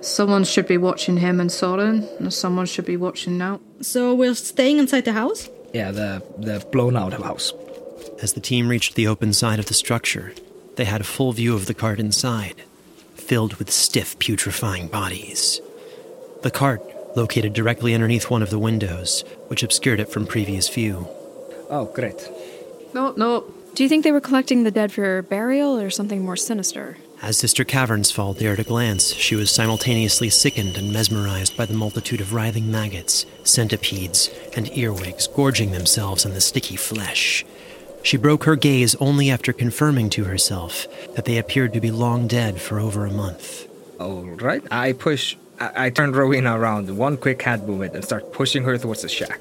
Someone 0.00 0.42
should 0.42 0.66
be 0.66 0.78
watching 0.78 1.16
him 1.16 1.40
and 1.40 1.50
Soren, 1.50 2.08
and 2.18 2.34
someone 2.34 2.66
should 2.66 2.84
be 2.84 2.96
watching 2.96 3.38
now. 3.38 3.60
So 3.80 4.14
we're 4.14 4.34
staying 4.34 4.78
inside 4.78 5.04
the 5.04 5.12
house? 5.12 5.48
Yeah, 5.72 5.92
the 5.92 6.22
the 6.38 6.66
blown 6.72 6.96
out 6.96 7.12
house. 7.12 7.52
As 8.20 8.32
the 8.32 8.40
team 8.40 8.68
reached 8.68 8.94
the 8.94 9.06
open 9.06 9.32
side 9.32 9.58
of 9.58 9.66
the 9.66 9.74
structure, 9.74 10.32
they 10.76 10.84
had 10.84 11.00
a 11.00 11.04
full 11.04 11.32
view 11.32 11.54
of 11.54 11.66
the 11.66 11.74
cart 11.74 11.98
inside, 11.98 12.62
filled 13.14 13.54
with 13.54 13.70
stiff, 13.70 14.18
putrefying 14.18 14.88
bodies. 14.88 15.60
The 16.42 16.50
cart, 16.50 16.82
located 17.16 17.54
directly 17.54 17.94
underneath 17.94 18.30
one 18.30 18.42
of 18.42 18.50
the 18.50 18.58
windows, 18.58 19.24
which 19.48 19.62
obscured 19.62 20.00
it 20.00 20.10
from 20.10 20.26
previous 20.26 20.68
view. 20.68 21.08
Oh, 21.70 21.90
great. 21.94 22.28
No, 22.94 23.12
no, 23.16 23.44
Do 23.74 23.82
you 23.82 23.90
think 23.90 24.04
they 24.04 24.12
were 24.12 24.22
collecting 24.22 24.62
the 24.62 24.70
dead 24.70 24.90
for 24.90 25.20
burial 25.20 25.78
or 25.78 25.90
something 25.90 26.24
more 26.24 26.36
sinister? 26.36 26.96
As 27.20 27.36
Sister 27.36 27.62
Cavernsfall 27.62 28.38
dared 28.38 28.58
a 28.58 28.64
glance, 28.64 29.12
she 29.12 29.34
was 29.34 29.50
simultaneously 29.50 30.30
sickened 30.30 30.78
and 30.78 30.92
mesmerized 30.92 31.56
by 31.58 31.66
the 31.66 31.74
multitude 31.74 32.22
of 32.22 32.32
writhing 32.32 32.70
maggots, 32.70 33.26
centipedes, 33.44 34.30
and 34.56 34.70
earwigs 34.76 35.26
gorging 35.26 35.72
themselves 35.72 36.24
on 36.24 36.32
the 36.32 36.40
sticky 36.40 36.76
flesh. 36.76 37.44
She 38.06 38.16
broke 38.16 38.44
her 38.44 38.54
gaze 38.54 38.94
only 39.00 39.32
after 39.32 39.52
confirming 39.52 40.10
to 40.10 40.22
herself 40.22 40.86
that 41.16 41.24
they 41.24 41.38
appeared 41.38 41.72
to 41.72 41.80
be 41.80 41.90
long 41.90 42.28
dead 42.28 42.60
for 42.60 42.78
over 42.78 43.04
a 43.04 43.10
month. 43.10 43.66
All 43.98 44.22
right. 44.22 44.62
I 44.70 44.92
push. 44.92 45.36
I, 45.58 45.86
I 45.86 45.90
turn 45.90 46.12
Rowena 46.12 46.56
around, 46.56 46.96
one 46.96 47.16
quick 47.16 47.42
hand 47.42 47.66
movement, 47.66 47.96
and 47.96 48.04
start 48.04 48.32
pushing 48.32 48.62
her 48.62 48.78
towards 48.78 49.02
the 49.02 49.08
shack. 49.08 49.40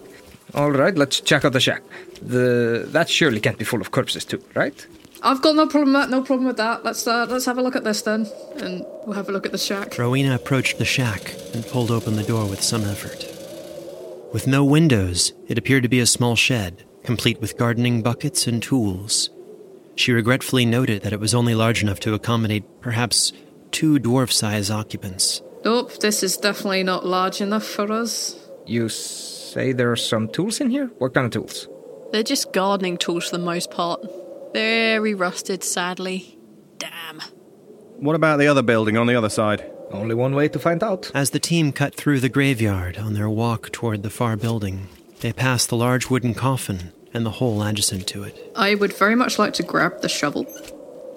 All 0.56 0.72
right, 0.72 0.96
let's 0.96 1.20
check 1.20 1.46
out 1.46 1.54
the 1.54 1.60
shack. 1.60 1.84
The 2.24 2.88
that 2.88 3.08
surely 3.08 3.40
can't 3.40 3.60
be 3.60 3.66
full 3.66 3.82
of 3.82 3.92
corpses 3.92 4.26
too, 4.26 4.42
right? 4.56 4.88
I've 5.22 5.44
got 5.44 5.56
no 5.56 5.68
problem 5.68 5.94
with 5.94 6.02
that. 6.02 6.10
No 6.10 6.24
problem 6.24 6.48
with 6.48 6.58
that. 6.58 6.84
Let's 6.84 7.06
uh, 7.06 7.28
let's 7.30 7.46
have 7.46 7.60
a 7.60 7.62
look 7.62 7.76
at 7.76 7.84
this 7.84 8.02
then, 8.02 8.26
and 8.58 8.84
we'll 9.06 9.16
have 9.16 9.30
a 9.30 9.32
look 9.32 9.46
at 9.46 9.52
the 9.52 9.60
shack. 9.60 9.96
Rowena 9.96 10.34
approached 10.34 10.80
the 10.80 10.86
shack 10.86 11.36
and 11.54 11.64
pulled 11.68 11.92
open 11.92 12.16
the 12.16 12.24
door 12.24 12.48
with 12.48 12.64
some 12.64 12.84
effort. 12.84 13.30
With 14.34 14.48
no 14.48 14.66
windows, 14.66 15.34
it 15.48 15.60
appeared 15.60 15.84
to 15.84 15.90
be 15.90 16.00
a 16.00 16.08
small 16.08 16.36
shed, 16.36 16.84
complete 17.06 17.40
with 17.40 17.58
gardening 17.58 18.02
buckets 18.02 18.48
and 18.48 18.62
tools. 18.62 19.30
She 19.96 20.12
regretfully 20.12 20.66
noted 20.66 21.04
that 21.04 21.14
it 21.14 21.20
was 21.20 21.34
only 21.34 21.56
large 21.56 21.82
enough 21.82 22.00
to 22.02 22.14
accommodate 22.14 22.82
perhaps 22.82 23.32
two 23.72 24.00
dwarf 24.00 24.32
sized 24.32 24.72
occupants. 24.72 25.42
Nope, 25.64 26.00
this 26.00 26.22
is 26.22 26.38
definitely 26.38 26.84
not 26.84 27.06
large 27.06 27.42
enough 27.42 27.66
for 27.66 27.92
us. 27.92 28.36
You 28.66 28.90
say 28.90 29.72
there 29.72 29.92
are 29.92 29.96
some 29.96 30.28
tools 30.28 30.60
in 30.60 30.70
here? 30.70 30.92
What 30.98 31.14
kind 31.14 31.26
of 31.26 31.32
tools? 31.32 31.68
They're 32.12 32.24
just 32.24 32.52
gardening 32.52 32.98
tools 32.98 33.30
for 33.30 33.38
the 33.38 33.44
most 33.44 33.72
part. 33.72 34.06
Very 34.54 35.14
rusted, 35.14 35.64
sadly. 35.64 36.38
Damn. 36.78 37.22
What 37.98 38.16
about 38.16 38.38
the 38.38 38.48
other 38.48 38.62
building 38.62 38.98
on 38.98 39.08
the 39.08 39.16
other 39.16 39.30
side? 39.30 39.70
Only 39.92 40.16
one 40.16 40.36
way 40.36 40.48
to 40.50 40.60
find 40.60 40.84
out. 40.84 41.12
As 41.14 41.30
the 41.30 41.40
team 41.40 41.72
cut 41.72 41.96
through 41.96 42.20
the 42.20 42.30
graveyard 42.30 42.98
on 42.98 43.14
their 43.14 43.30
walk 43.30 43.72
toward 43.72 44.04
the 44.04 44.10
far 44.10 44.36
building, 44.36 44.88
they 45.22 45.32
passed 45.32 45.70
the 45.70 45.78
large 45.78 46.10
wooden 46.10 46.34
coffin 46.34 46.92
and 47.16 47.26
the 47.26 47.32
hole 47.32 47.64
adjacent 47.64 48.06
to 48.08 48.24
it. 48.24 48.52
I 48.56 48.76
would 48.76 48.94
very 48.94 49.16
much 49.16 49.40
like 49.40 49.54
to 49.54 49.64
grab 49.64 50.02
the 50.02 50.10
shovel, 50.10 50.46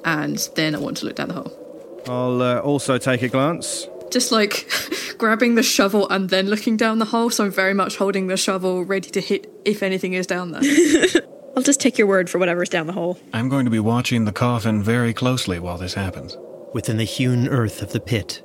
and 0.04 0.38
then 0.54 0.76
I 0.76 0.78
want 0.78 0.96
to 0.98 1.06
look 1.06 1.16
down 1.16 1.28
the 1.28 1.34
hole. 1.34 2.02
I'll 2.06 2.40
uh, 2.40 2.60
also 2.60 2.98
take 2.98 3.22
a 3.22 3.28
glance. 3.28 3.88
Just 4.10 4.30
like 4.30 4.70
grabbing 5.18 5.56
the 5.56 5.62
shovel 5.62 6.08
and 6.08 6.30
then 6.30 6.46
looking 6.46 6.76
down 6.76 7.00
the 7.00 7.04
hole, 7.06 7.30
so 7.30 7.44
I'm 7.44 7.50
very 7.50 7.74
much 7.74 7.96
holding 7.96 8.28
the 8.28 8.36
shovel 8.36 8.84
ready 8.84 9.10
to 9.10 9.20
hit 9.20 9.52
if 9.64 9.82
anything 9.82 10.14
is 10.14 10.26
down 10.26 10.52
there. 10.52 10.62
I'll 11.56 11.64
just 11.64 11.80
take 11.80 11.98
your 11.98 12.06
word 12.06 12.30
for 12.30 12.38
whatever's 12.38 12.68
down 12.68 12.86
the 12.86 12.92
hole. 12.92 13.18
I'm 13.32 13.48
going 13.48 13.64
to 13.64 13.70
be 13.70 13.80
watching 13.80 14.24
the 14.24 14.32
coffin 14.32 14.80
very 14.80 15.12
closely 15.12 15.58
while 15.58 15.76
this 15.76 15.94
happens. 15.94 16.36
Within 16.72 16.96
the 16.96 17.04
hewn 17.04 17.48
earth 17.48 17.82
of 17.82 17.92
the 17.92 18.00
pit, 18.00 18.40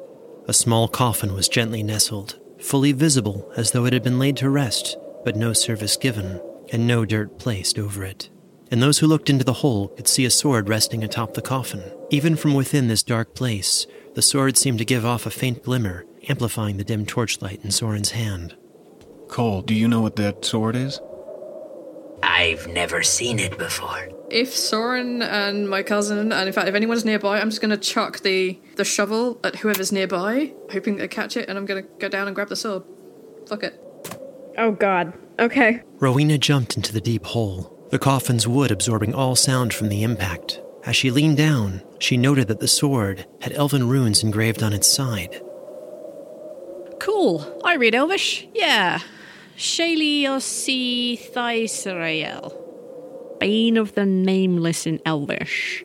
a 0.48 0.54
small 0.54 0.88
coffin 0.88 1.36
was 1.36 1.48
gently 1.48 1.84
nestled, 1.84 2.39
fully 2.60 2.94
visible 2.94 3.52
as 3.56 3.72
though 3.72 3.86
it 3.86 3.94
had 3.94 4.04
been 4.04 4.18
laid 4.18 4.38
to 4.38 4.50
rest, 4.50 4.98
but 5.24 5.36
no 5.36 5.54
service 5.54 5.96
given, 5.96 6.42
and 6.74 6.86
no 6.86 7.06
dirt 7.06 7.40
placed 7.40 7.80
over 7.80 8.04
it. 8.04 8.30
And 8.72 8.82
those 8.82 8.98
who 9.00 9.08
looked 9.08 9.30
into 9.30 9.46
the 9.46 9.54
hole 9.54 9.90
could 9.90 10.08
see 10.08 10.26
a 10.26 10.30
sword 10.32 10.68
resting 10.68 11.04
atop 11.04 11.36
the 11.36 11.42
coffin. 11.42 11.84
Even 12.10 12.36
from 12.36 12.54
within 12.56 12.88
this 12.88 13.04
dark 13.04 13.36
place, 13.36 13.86
the 14.16 14.22
sword 14.22 14.58
seemed 14.58 14.80
to 14.80 14.86
give 14.86 15.06
off 15.06 15.26
a 15.26 15.30
faint 15.32 15.64
glimmer, 15.64 16.06
amplifying 16.28 16.78
the 16.78 16.84
dim 16.84 17.06
torchlight 17.06 17.64
in 17.64 17.72
Soren's 17.72 18.12
hand. 18.12 18.56
Coal, 19.28 19.62
do 19.62 19.74
you 19.74 19.88
know 19.88 20.02
what 20.02 20.16
that 20.16 20.44
sword 20.44 20.76
is? 20.76 21.00
I've 22.24 22.68
never 22.68 23.04
seen 23.04 23.38
it 23.40 23.58
before. 23.58 24.10
if 24.32 24.56
Soren 24.56 25.22
and 25.22 25.70
my 25.70 25.84
cousin, 25.84 26.32
and 26.32 26.48
in 26.48 26.54
fact, 26.54 26.68
if 26.68 26.74
anyone's 26.74 27.06
nearby, 27.06 27.40
I'm 27.40 27.50
just 27.50 27.62
going 27.62 27.70
to 27.72 27.78
chuck 27.78 28.22
the, 28.22 28.60
the 28.76 28.86
shovel 28.86 29.40
at 29.44 29.58
whoever's 29.58 29.92
nearby, 29.92 30.54
hoping 30.72 30.98
they 30.98 31.08
catch 31.08 31.38
it, 31.38 31.50
and 31.50 31.58
I'm 31.58 31.66
going 31.66 31.84
to 31.84 31.90
go 32.00 32.10
down 32.10 32.28
and 32.28 32.36
grab 32.36 32.50
the 32.50 32.56
sword. 32.56 32.84
Fuck 33.48 33.64
it. 33.64 33.80
Oh 34.58 34.72
god. 34.72 35.14
Okay. 35.39 35.82
Rowena 36.00 36.38
jumped 36.38 36.78
into 36.78 36.93
the 36.93 37.02
deep 37.02 37.26
hole, 37.26 37.88
the 37.89 38.00
coffin's 38.00 38.48
wood 38.48 38.72
absorbing 38.72 39.13
all 39.13 39.36
sound 39.36 39.74
from 39.74 39.89
the 39.89 40.04
impact. 40.04 40.62
As 40.86 40.96
she 40.96 41.12
leaned 41.12 41.38
down, 41.38 41.82
she 42.00 42.17
noted 42.17 42.48
that 42.50 42.60
the 42.60 42.67
sword 42.67 43.26
had 43.41 43.54
elven 43.54 43.88
runes 43.88 44.24
engraved 44.24 44.62
on 44.62 44.74
its 44.74 44.91
side. 44.91 45.41
Cool. 47.00 47.62
I 47.63 47.76
read 47.76 47.96
Elvish. 47.96 48.48
Yeah. 48.54 49.00
Shayli 49.58 50.24
Ossi 50.24 51.17
Thaisrael. 51.32 52.60
Bane 53.39 53.78
of 53.78 53.96
the 53.96 54.06
Nameless 54.06 54.86
in 54.86 55.00
Elvish. 55.06 55.84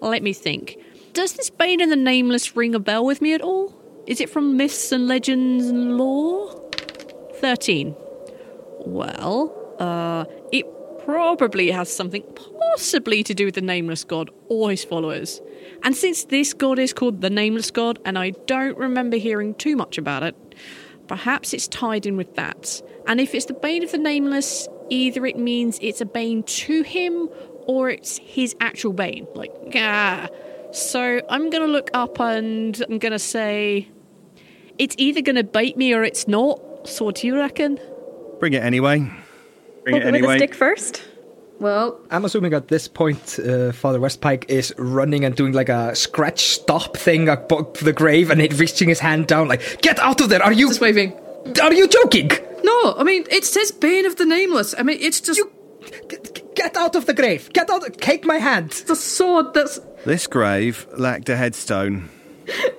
Let 0.00 0.22
me 0.22 0.32
think. 0.32 0.78
Does 1.12 1.34
this 1.34 1.50
Bane 1.50 1.80
of 1.80 1.90
the 1.90 1.96
Nameless 1.96 2.56
ring 2.56 2.74
a 2.74 2.78
bell 2.78 3.04
with 3.04 3.20
me 3.20 3.34
at 3.34 3.42
all? 3.42 3.74
Is 4.06 4.20
it 4.20 4.30
from 4.30 4.56
myths 4.56 4.92
and 4.92 5.08
legends 5.08 5.66
and 5.66 5.98
lore? 5.98 6.70
13. 7.40 7.94
Well, 8.88 9.54
uh, 9.78 10.24
it 10.50 10.64
probably 11.04 11.70
has 11.70 11.94
something 11.94 12.22
possibly 12.34 13.22
to 13.22 13.34
do 13.34 13.44
with 13.44 13.54
the 13.54 13.60
Nameless 13.60 14.02
God 14.02 14.30
or 14.48 14.70
his 14.70 14.82
followers. 14.82 15.42
And 15.82 15.94
since 15.94 16.24
this 16.24 16.54
god 16.54 16.78
is 16.78 16.92
called 16.94 17.20
the 17.20 17.28
Nameless 17.28 17.70
God, 17.70 17.98
and 18.06 18.18
I 18.18 18.30
don't 18.46 18.76
remember 18.78 19.18
hearing 19.18 19.54
too 19.54 19.76
much 19.76 19.98
about 19.98 20.22
it, 20.22 20.34
perhaps 21.06 21.52
it's 21.52 21.68
tied 21.68 22.06
in 22.06 22.16
with 22.16 22.34
that. 22.36 22.82
And 23.06 23.20
if 23.20 23.34
it's 23.34 23.44
the 23.44 23.52
Bane 23.52 23.84
of 23.84 23.92
the 23.92 23.98
Nameless, 23.98 24.68
either 24.88 25.26
it 25.26 25.38
means 25.38 25.78
it's 25.82 26.00
a 26.00 26.06
Bane 26.06 26.42
to 26.44 26.82
him 26.82 27.28
or 27.66 27.90
it's 27.90 28.16
his 28.16 28.56
actual 28.60 28.94
Bane. 28.94 29.26
Like, 29.34 29.52
ah. 29.76 30.28
So 30.72 31.20
I'm 31.28 31.50
gonna 31.50 31.66
look 31.66 31.90
up 31.92 32.18
and 32.20 32.82
I'm 32.88 32.98
gonna 32.98 33.18
say 33.18 33.88
it's 34.78 34.94
either 34.98 35.20
gonna 35.20 35.44
bite 35.44 35.76
me 35.76 35.92
or 35.92 36.04
it's 36.04 36.26
not. 36.26 36.88
So 36.88 37.04
what 37.04 37.16
do 37.16 37.26
you 37.26 37.36
reckon? 37.36 37.78
Bring 38.38 38.52
it 38.52 38.62
anyway. 38.62 38.98
Bring 39.84 39.94
Poke 39.96 40.02
it 40.02 40.02
it 40.02 40.04
with 40.06 40.14
a 40.14 40.18
anyway. 40.18 40.36
stick 40.38 40.54
first. 40.54 41.02
Well, 41.60 42.00
I'm 42.10 42.24
assuming 42.24 42.54
at 42.54 42.68
this 42.68 42.86
point, 42.86 43.38
uh, 43.40 43.72
Father 43.72 43.98
Westpike 43.98 44.48
is 44.48 44.72
running 44.78 45.24
and 45.24 45.34
doing 45.34 45.52
like 45.52 45.68
a 45.68 45.94
scratch 45.96 46.40
stop 46.40 46.96
thing 46.96 47.28
above 47.28 47.78
the 47.80 47.92
grave 47.92 48.30
and 48.30 48.40
it 48.40 48.56
reaching 48.60 48.88
his 48.88 49.00
hand 49.00 49.26
down, 49.26 49.48
like, 49.48 49.82
get 49.82 49.98
out 49.98 50.20
of 50.20 50.28
there! 50.28 50.40
Are 50.40 50.52
you 50.52 50.68
just 50.68 50.80
waving. 50.80 51.14
Are 51.60 51.72
you 51.72 51.88
joking? 51.88 52.30
No, 52.62 52.94
I 52.96 53.02
mean, 53.02 53.24
it 53.30 53.44
says 53.44 53.72
Bane 53.72 54.06
of 54.06 54.16
the 54.16 54.24
Nameless. 54.24 54.74
I 54.78 54.82
mean, 54.84 54.98
it's 55.00 55.20
just. 55.20 55.38
you, 55.38 55.50
Get 56.54 56.76
out 56.76 56.94
of 56.96 57.06
the 57.06 57.14
grave! 57.14 57.52
Get 57.52 57.70
out! 57.70 57.82
Take 57.98 58.24
my 58.24 58.36
hand! 58.38 58.70
The 58.70 58.94
sword 58.96 59.54
that's. 59.54 59.80
This 60.04 60.26
grave 60.28 60.86
lacked 60.96 61.28
a 61.28 61.36
headstone. 61.36 62.08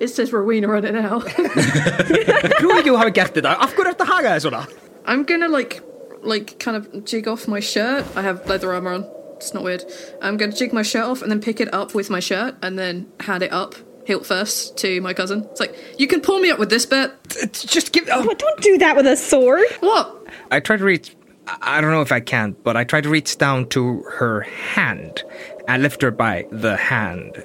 It 0.00 0.08
says 0.08 0.32
Rowena 0.32 0.68
on 0.68 0.84
it 0.84 0.94
now. 0.94 1.20
Tror 1.20 2.82
du 2.84 2.90
har 2.90 3.16
gett 3.16 3.34
det 3.34 3.40
där? 3.40 3.56
Varför 3.60 3.76
går 3.76 3.84
det 3.98 4.28
här 4.28 4.38
sådär? 4.38 4.64
I'm 5.06 5.24
gonna 5.24 5.48
like, 5.48 5.80
like, 6.22 6.58
kind 6.58 6.76
of 6.76 7.12
jig 7.12 7.28
off 7.28 7.48
my 7.48 7.60
shirt. 7.60 8.04
I 8.16 8.22
have 8.22 8.46
leather 8.48 8.72
armor 8.72 8.92
on. 8.92 9.04
It's 9.36 9.54
not 9.54 9.64
weird. 9.64 9.84
I'm 10.22 10.36
gonna 10.36 10.52
jig 10.52 10.72
my 10.72 10.82
shirt 10.82 11.04
off 11.04 11.22
and 11.22 11.30
then 11.30 11.40
pick 11.40 11.60
it 11.60 11.74
up 11.74 11.94
with 11.94 12.10
my 12.10 12.20
shirt 12.20 12.54
and 12.62 12.78
then 12.78 13.06
hand 13.20 13.42
it 13.42 13.52
up, 13.52 13.74
hilt 14.04 14.26
first, 14.26 14.76
to 14.78 15.00
my 15.00 15.14
cousin. 15.14 15.46
It's 15.50 15.60
like, 15.60 15.74
you 15.98 16.06
can 16.06 16.20
pull 16.20 16.40
me 16.40 16.50
up 16.50 16.58
with 16.58 16.68
this 16.68 16.86
bit. 16.86 17.10
Just 17.52 17.92
give. 17.92 18.08
Oh. 18.12 18.34
Don't 18.34 18.60
do 18.60 18.78
that 18.78 18.96
with 18.96 19.06
a 19.06 19.16
sword. 19.16 19.64
What? 19.80 20.26
I 20.50 20.60
try 20.60 20.76
to 20.76 20.84
reach. 20.84 21.16
I 21.46 21.78
I 21.78 21.80
don't 21.80 21.90
know 21.90 22.02
if 22.02 22.12
I 22.12 22.20
can, 22.20 22.54
but 22.62 22.76
I 22.76 22.84
try 22.84 23.00
to 23.00 23.08
reach 23.08 23.38
down 23.38 23.66
to 23.70 24.02
her 24.18 24.42
hand 24.42 25.24
and 25.66 25.82
lift 25.82 26.02
her 26.02 26.10
by 26.10 26.46
the 26.52 26.76
hand. 26.76 27.44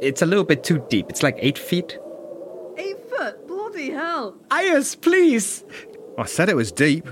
It's 0.00 0.22
a 0.22 0.26
little 0.26 0.44
bit 0.44 0.64
too 0.64 0.84
deep. 0.88 1.06
It's 1.10 1.22
like 1.22 1.36
eight 1.40 1.58
feet. 1.58 1.98
Eight 2.76 2.96
foot? 3.10 3.46
Bloody 3.46 3.90
hell. 3.90 4.36
Ayers, 4.50 4.94
please. 4.96 5.64
I 6.18 6.24
said 6.26 6.48
it 6.48 6.56
was 6.56 6.72
deep. 6.72 7.06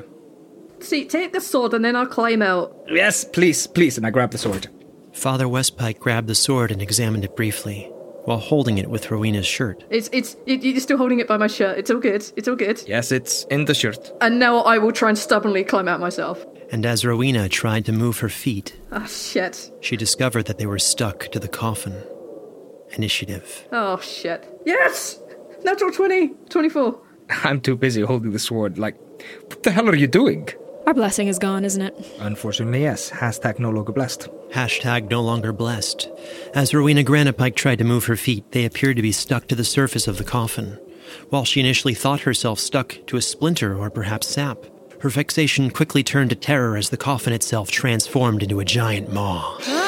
See, 0.81 1.05
take 1.05 1.33
the 1.33 1.41
sword 1.41 1.75
and 1.75 1.85
then 1.85 1.97
I'll 1.97 2.07
climb 2.07 2.41
out. 2.43 2.75
Yes, 2.89 3.25
please, 3.25 3.67
please. 3.67 3.97
And 3.97 4.07
I 4.07 4.11
grab 4.11 4.31
the 4.31 4.39
sword. 4.39 4.69
Father 5.13 5.47
Westpike 5.47 5.99
grabbed 5.99 6.29
the 6.29 6.35
sword 6.35 6.71
and 6.71 6.81
examined 6.81 7.25
it 7.25 7.35
briefly, 7.35 7.91
while 8.25 8.39
holding 8.39 8.79
it 8.79 8.89
with 8.89 9.11
Rowena's 9.11 9.47
shirt. 9.47 9.85
It's, 9.91 10.09
it's, 10.13 10.37
it, 10.47 10.63
you're 10.63 10.79
still 10.81 10.97
holding 10.99 11.19
it 11.19 11.27
by 11.27 11.37
my 11.37 11.49
shirt. 11.49 11.77
It's 11.79 11.91
all 11.91 11.99
good. 11.99 12.25
It's 12.37 12.47
all 12.47 12.55
good. 12.55 12.83
Yes, 12.87 13.11
it's 13.11 13.43
in 13.51 13.65
the 13.65 13.75
shirt. 13.75 14.13
And 14.21 14.39
now 14.39 14.59
I 14.61 14.79
will 14.79 14.93
try 14.93 15.09
and 15.09 15.19
stubbornly 15.19 15.65
climb 15.65 15.89
out 15.89 15.99
myself. 15.99 16.47
And 16.71 16.87
as 16.87 17.05
Rowena 17.05 17.49
tried 17.49 17.87
to 17.87 17.93
move 17.93 18.19
her 18.21 18.29
feet, 18.29 18.77
Ah, 18.93 19.07
shit. 19.07 19.71
she 19.81 19.97
discovered 19.97 20.47
that 20.47 20.59
they 20.59 20.67
were 20.67 20.79
stuck 20.79 21.31
to 21.33 21.41
the 21.41 21.49
coffin. 21.49 21.95
Initiative. 22.93 23.69
Oh, 23.73 23.99
shit. 23.99 24.47
Yes! 24.65 25.21
Natural 25.65 25.91
20. 25.91 26.29
24. 26.49 27.01
I'm 27.45 27.61
too 27.61 27.77
busy 27.77 28.03
holding 28.03 28.31
the 28.31 28.39
sword. 28.39 28.79
Like, 28.79 28.97
what 29.47 29.63
the 29.63 29.71
hell 29.71 29.89
are 29.89 29.97
you 29.97 30.07
doing? 30.07 30.49
Our 30.87 30.95
blessing 30.95 31.29
is 31.29 31.39
gone, 31.39 31.65
isn't 31.67 31.83
it? 31.83 32.17
Unfortunately, 32.19 32.81
yes. 32.81 33.11
Hashtag 33.11 33.59
no 33.59 33.69
longer 33.71 33.93
blessed. 33.93 34.29
Hashtag 34.53 35.11
no 35.11 35.21
longer 35.21 35.53
blessed. 35.53 36.09
As 36.55 36.73
Rowena 36.73 37.03
Granitepike 37.05 37.57
tried 37.57 37.79
to 37.79 37.85
move 37.85 38.07
her 38.07 38.17
feet, 38.17 38.51
they 38.53 38.65
appeared 38.65 38.97
to 38.97 39.03
be 39.03 39.13
stuck 39.13 39.47
to 39.49 39.55
the 39.55 39.65
surface 39.65 40.09
of 40.09 40.17
the 40.17 40.25
coffin. 40.25 40.79
While 41.29 41.45
she 41.45 41.61
initially 41.61 41.95
thought 41.95 42.21
herself 42.21 42.59
stuck 42.59 42.99
to 43.07 43.19
a 43.19 43.23
splinter 43.23 43.77
or 43.77 43.91
perhaps 43.91 44.29
sap, 44.29 44.65
her 45.01 45.11
vexation 45.11 45.71
quickly 45.71 46.03
turned 46.03 46.31
to 46.31 46.37
terror 46.37 46.77
as 46.77 46.89
the 46.89 46.97
coffin 46.97 47.35
itself 47.35 47.71
transformed 47.71 48.43
into 48.43 48.61
a 48.61 48.65
giant 48.65 49.13
maw. 49.13 49.59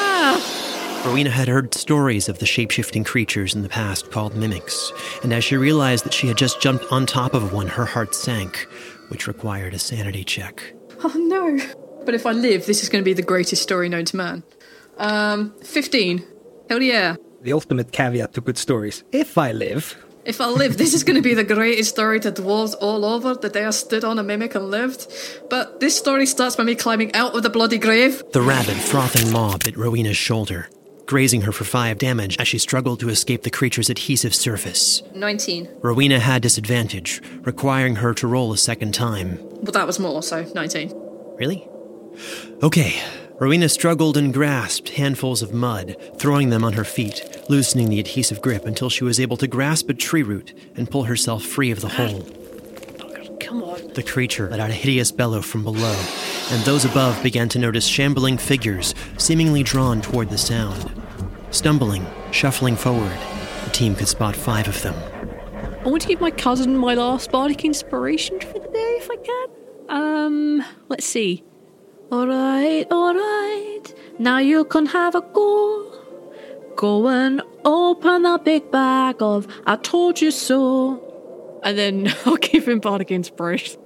Rowena 1.05 1.31
had 1.31 1.47
heard 1.47 1.73
stories 1.73 2.29
of 2.29 2.37
the 2.37 2.45
shapeshifting 2.45 3.03
creatures 3.03 3.55
in 3.55 3.63
the 3.63 3.69
past 3.69 4.11
called 4.11 4.35
mimics, 4.35 4.93
and 5.23 5.33
as 5.33 5.43
she 5.43 5.57
realized 5.57 6.05
that 6.05 6.13
she 6.13 6.27
had 6.27 6.37
just 6.37 6.61
jumped 6.61 6.85
on 6.91 7.07
top 7.07 7.33
of 7.33 7.53
one, 7.53 7.67
her 7.67 7.85
heart 7.85 8.13
sank, 8.13 8.67
which 9.07 9.25
required 9.27 9.73
a 9.73 9.79
sanity 9.79 10.23
check. 10.23 10.73
Oh 11.03 11.15
no. 11.17 11.57
But 12.05 12.13
if 12.13 12.27
I 12.27 12.31
live, 12.31 12.67
this 12.67 12.83
is 12.83 12.89
going 12.89 13.03
to 13.03 13.05
be 13.05 13.13
the 13.13 13.23
greatest 13.23 13.63
story 13.63 13.89
known 13.89 14.05
to 14.05 14.15
man. 14.15 14.43
Um, 14.97 15.55
15. 15.63 16.23
Hell 16.69 16.83
yeah. 16.83 17.15
The 17.41 17.53
ultimate 17.53 17.91
caveat 17.91 18.33
to 18.33 18.41
good 18.41 18.59
stories. 18.59 19.03
If 19.11 19.35
I 19.35 19.51
live. 19.51 19.97
If 20.25 20.39
I 20.39 20.45
live, 20.45 20.77
this 20.77 20.93
is 20.93 21.03
going 21.03 21.15
to 21.15 21.23
be 21.23 21.33
the 21.33 21.43
greatest 21.43 21.89
story 21.89 22.19
to 22.19 22.31
dwarves 22.31 22.75
all 22.79 23.03
over 23.03 23.33
that 23.33 23.53
they 23.53 23.63
have 23.63 23.73
stood 23.73 24.03
on 24.03 24.19
a 24.19 24.23
mimic 24.23 24.53
and 24.53 24.69
lived. 24.69 25.11
But 25.49 25.79
this 25.79 25.97
story 25.97 26.27
starts 26.27 26.55
by 26.55 26.63
me 26.63 26.75
climbing 26.75 27.15
out 27.15 27.35
of 27.35 27.41
the 27.41 27.49
bloody 27.49 27.79
grave. 27.79 28.21
The 28.31 28.43
rabid, 28.43 28.77
frothing 28.77 29.31
maw 29.31 29.57
bit 29.57 29.75
Rowena's 29.75 30.17
shoulder, 30.17 30.69
grazing 31.11 31.41
her 31.41 31.51
for 31.51 31.65
five 31.65 31.97
damage 31.97 32.37
as 32.39 32.47
she 32.47 32.57
struggled 32.57 32.97
to 32.97 33.09
escape 33.09 33.43
the 33.43 33.49
creature's 33.49 33.89
adhesive 33.89 34.33
surface. 34.33 35.03
19. 35.13 35.67
Rowena 35.81 36.21
had 36.21 36.41
disadvantage, 36.41 37.21
requiring 37.41 37.97
her 37.97 38.13
to 38.13 38.25
roll 38.25 38.53
a 38.53 38.57
second 38.57 38.93
time. 38.93 39.37
Well, 39.61 39.73
that 39.73 39.85
was 39.85 39.99
more, 39.99 40.23
so 40.23 40.43
19. 40.55 40.93
Really? 41.37 41.67
Okay. 42.63 43.03
Rowena 43.41 43.67
struggled 43.67 44.15
and 44.15 44.33
grasped 44.33 44.91
handfuls 44.91 45.41
of 45.41 45.53
mud, 45.53 45.97
throwing 46.15 46.49
them 46.49 46.63
on 46.63 46.71
her 46.73 46.85
feet, 46.85 47.43
loosening 47.49 47.89
the 47.89 47.99
adhesive 47.99 48.41
grip 48.41 48.65
until 48.65 48.89
she 48.89 49.03
was 49.03 49.19
able 49.19 49.35
to 49.35 49.47
grasp 49.47 49.89
a 49.89 49.93
tree 49.93 50.23
root 50.23 50.53
and 50.77 50.89
pull 50.89 51.03
herself 51.03 51.43
free 51.43 51.71
of 51.71 51.81
the 51.81 51.89
hole. 51.99 52.25
Come 53.41 53.63
on. 53.63 53.91
The 53.95 54.03
creature 54.03 54.49
let 54.49 54.61
out 54.61 54.69
a 54.69 54.73
hideous 54.73 55.11
bellow 55.11 55.41
from 55.41 55.65
below, 55.65 56.01
and 56.51 56.63
those 56.63 56.85
above 56.85 57.21
began 57.21 57.49
to 57.49 57.59
notice 57.59 57.85
shambling 57.85 58.37
figures 58.37 58.95
seemingly 59.17 59.61
drawn 59.61 60.01
toward 60.01 60.29
the 60.29 60.37
sound. 60.37 61.00
Stumbling, 61.51 62.05
shuffling 62.31 62.77
forward, 62.77 63.17
the 63.65 63.69
team 63.71 63.93
could 63.93 64.07
spot 64.07 64.35
five 64.35 64.67
of 64.69 64.81
them. 64.81 64.95
I 65.85 65.89
want 65.89 66.01
to 66.03 66.07
give 66.07 66.21
my 66.21 66.31
cousin 66.31 66.77
my 66.77 66.93
last 66.93 67.29
bardic 67.31 67.65
inspiration 67.65 68.39
for 68.39 68.53
the 68.53 68.69
day 68.69 68.97
if 69.01 69.09
I 69.11 69.15
can. 69.17 69.47
Um, 69.89 70.63
let's 70.87 71.05
see. 71.05 71.43
Alright, 72.09 72.89
alright. 72.91 73.93
Now 74.17 74.37
you 74.37 74.63
can 74.63 74.85
have 74.87 75.13
a 75.15 75.21
go. 75.21 75.91
Go 76.77 77.07
and 77.09 77.41
open 77.65 78.23
that 78.23 78.45
big 78.45 78.71
bag 78.71 79.21
of 79.21 79.45
I 79.65 79.75
told 79.75 80.21
you 80.21 80.31
so. 80.31 81.59
And 81.63 81.77
then 81.77 82.13
I'll 82.25 82.37
give 82.37 82.67
him 82.67 82.79
bardic 82.79 83.11
inspiration. 83.11 83.81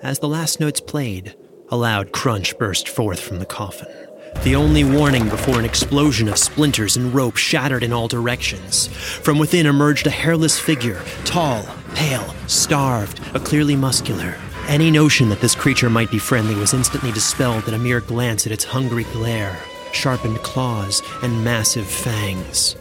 As 0.00 0.20
the 0.20 0.28
last 0.28 0.58
notes 0.58 0.80
played, 0.80 1.36
a 1.68 1.76
loud 1.76 2.12
crunch 2.12 2.56
burst 2.58 2.88
forth 2.88 3.20
from 3.20 3.40
the 3.40 3.46
coffin. 3.46 4.03
The 4.42 4.56
only 4.56 4.84
warning 4.84 5.28
before 5.28 5.58
an 5.58 5.64
explosion 5.64 6.28
of 6.28 6.36
splinters 6.36 6.96
and 6.96 7.14
rope 7.14 7.36
shattered 7.36 7.82
in 7.82 7.92
all 7.92 8.08
directions. 8.08 8.88
From 8.88 9.38
within 9.38 9.66
emerged 9.66 10.06
a 10.06 10.10
hairless 10.10 10.58
figure, 10.58 11.00
tall, 11.24 11.66
pale, 11.94 12.34
starved, 12.46 13.20
but 13.32 13.44
clearly 13.44 13.76
muscular. 13.76 14.36
Any 14.68 14.90
notion 14.90 15.28
that 15.28 15.40
this 15.40 15.54
creature 15.54 15.88
might 15.88 16.10
be 16.10 16.18
friendly 16.18 16.54
was 16.54 16.74
instantly 16.74 17.12
dispelled 17.12 17.68
at 17.68 17.74
a 17.74 17.78
mere 17.78 18.00
glance 18.00 18.46
at 18.46 18.52
its 18.52 18.64
hungry 18.64 19.04
glare, 19.12 19.58
sharpened 19.92 20.38
claws, 20.38 21.02
and 21.22 21.44
massive 21.44 21.86
fangs. 21.86 22.76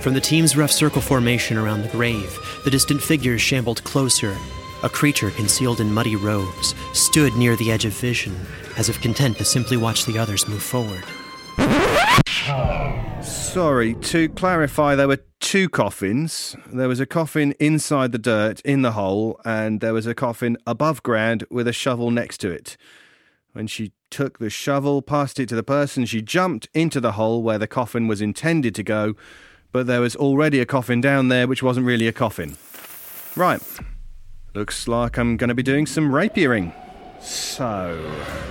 From 0.00 0.14
the 0.14 0.20
team's 0.20 0.56
rough 0.56 0.70
circle 0.72 1.02
formation 1.02 1.56
around 1.56 1.82
the 1.82 1.88
grave, 1.88 2.38
the 2.64 2.70
distant 2.70 3.02
figures 3.02 3.42
shambled 3.42 3.82
closer. 3.84 4.36
A 4.82 4.88
creature 4.88 5.30
concealed 5.30 5.80
in 5.80 5.92
muddy 5.92 6.16
robes 6.16 6.74
stood 6.92 7.34
near 7.34 7.56
the 7.56 7.72
edge 7.72 7.84
of 7.84 7.92
vision, 7.92 8.36
as 8.76 8.88
if 8.88 9.00
content 9.00 9.38
to 9.38 9.44
simply 9.44 9.76
watch 9.76 10.04
the 10.04 10.18
others 10.18 10.46
move 10.48 10.62
forward. 10.62 11.04
Sorry, 13.22 13.94
to 13.94 14.28
clarify, 14.30 14.94
there 14.94 15.08
were 15.08 15.20
two 15.40 15.68
coffins. 15.68 16.54
There 16.66 16.88
was 16.88 17.00
a 17.00 17.06
coffin 17.06 17.52
inside 17.58 18.12
the 18.12 18.18
dirt 18.18 18.60
in 18.60 18.82
the 18.82 18.92
hole, 18.92 19.40
and 19.44 19.80
there 19.80 19.94
was 19.94 20.06
a 20.06 20.14
coffin 20.14 20.58
above 20.66 21.02
ground 21.02 21.44
with 21.50 21.66
a 21.66 21.72
shovel 21.72 22.10
next 22.10 22.38
to 22.38 22.50
it. 22.50 22.76
When 23.52 23.66
she 23.66 23.92
took 24.10 24.38
the 24.38 24.50
shovel, 24.50 25.00
passed 25.00 25.40
it 25.40 25.48
to 25.48 25.56
the 25.56 25.62
person, 25.62 26.04
she 26.04 26.20
jumped 26.20 26.68
into 26.74 27.00
the 27.00 27.12
hole 27.12 27.42
where 27.42 27.58
the 27.58 27.66
coffin 27.66 28.06
was 28.06 28.20
intended 28.20 28.74
to 28.74 28.82
go, 28.82 29.14
but 29.72 29.86
there 29.86 30.02
was 30.02 30.14
already 30.14 30.60
a 30.60 30.66
coffin 30.66 31.00
down 31.00 31.28
there 31.28 31.48
which 31.48 31.62
wasn't 31.62 31.86
really 31.86 32.06
a 32.06 32.12
coffin. 32.12 32.56
Right. 33.34 33.62
Looks 34.54 34.86
like 34.86 35.18
I'm 35.18 35.36
going 35.36 35.48
to 35.48 35.54
be 35.54 35.62
doing 35.62 35.86
some 35.86 36.14
rapiering. 36.14 36.72
So, 37.26 38.00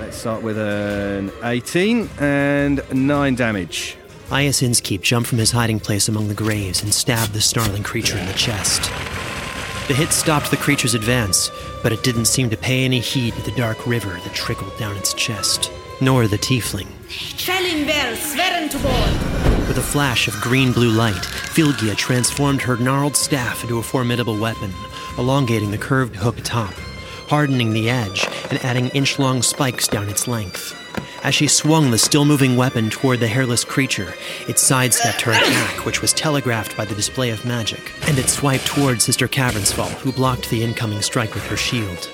let's 0.02 0.18
start 0.18 0.44
with 0.44 0.58
an 0.58 1.32
18 1.44 2.10
and 2.20 2.82
9 2.92 3.36
damage. 3.36 3.96
Iaus 4.30 4.62
Innskeep 4.62 5.02
jumped 5.02 5.30
from 5.30 5.38
his 5.38 5.52
hiding 5.52 5.80
place 5.80 6.10
among 6.10 6.28
the 6.28 6.34
graves 6.34 6.84
and 6.84 6.94
stabbed 6.94 7.32
the 7.32 7.40
snarling 7.40 7.84
creature 7.84 8.18
in 8.18 8.26
the 8.26 8.34
chest. 8.34 8.84
The 9.88 9.94
hit 9.94 10.12
stopped 10.12 10.52
the 10.52 10.58
creature's 10.58 10.94
advance, 10.94 11.50
but 11.84 11.94
it 11.94 12.04
didn't 12.04 12.26
seem 12.26 12.50
to 12.50 12.58
pay 12.58 12.84
any 12.84 13.00
heed 13.00 13.34
to 13.36 13.42
the 13.44 13.56
dark 13.56 13.88
river 13.88 14.10
that 14.10 14.34
trickled 14.34 14.78
down 14.78 14.98
its 14.98 15.14
chest, 15.14 15.72
nor 16.02 16.28
the 16.28 16.38
tiefling. 16.38 16.90
With 19.70 19.78
a 19.78 19.82
flash 19.82 20.28
of 20.28 20.34
green 20.42 20.74
blue 20.74 20.92
light, 20.92 21.14
Flygia 21.54 21.96
transformed 21.96 22.62
her 22.64 22.76
gnarled 22.76 23.16
staff 23.16 23.64
into 23.64 23.80
a 23.80 23.84
formidable 23.84 24.38
weapon, 24.38 24.74
elongating 25.18 25.72
the 25.72 25.78
curved 25.78 26.18
hook 26.18 26.36
top, 26.44 26.74
hardening 27.28 27.74
the 27.74 27.90
edge, 27.90 28.28
and 28.50 28.64
adding 28.64 28.90
inch 28.90 29.20
long 29.20 29.42
spikes 29.42 29.88
down 29.88 30.10
its 30.10 30.28
length. 30.28 30.82
As 31.24 31.34
she 31.34 31.48
swung 31.48 31.90
the 31.90 31.98
still 31.98 32.24
moving 32.24 32.56
weapon 32.56 32.92
toward 32.92 33.20
the 33.20 33.28
hairless 33.28 33.64
creature, 33.64 34.14
it 34.48 34.60
sidestepped 34.60 35.22
her 35.22 35.32
attack, 35.32 35.84
which 35.84 36.02
was 36.02 36.14
telegraphed 36.14 36.78
by 36.78 36.86
the 36.86 36.94
display 36.94 37.32
of 37.32 37.44
magic, 37.46 37.92
and 38.08 38.20
it 38.20 38.30
swiped 38.30 38.68
toward 38.68 39.02
Sister 39.02 39.28
Cavernsfall, 39.28 39.90
who 40.02 40.12
blocked 40.12 40.52
the 40.52 40.64
incoming 40.64 41.02
strike 41.02 41.34
with 41.34 41.44
her 41.48 41.58
shield. 41.58 42.12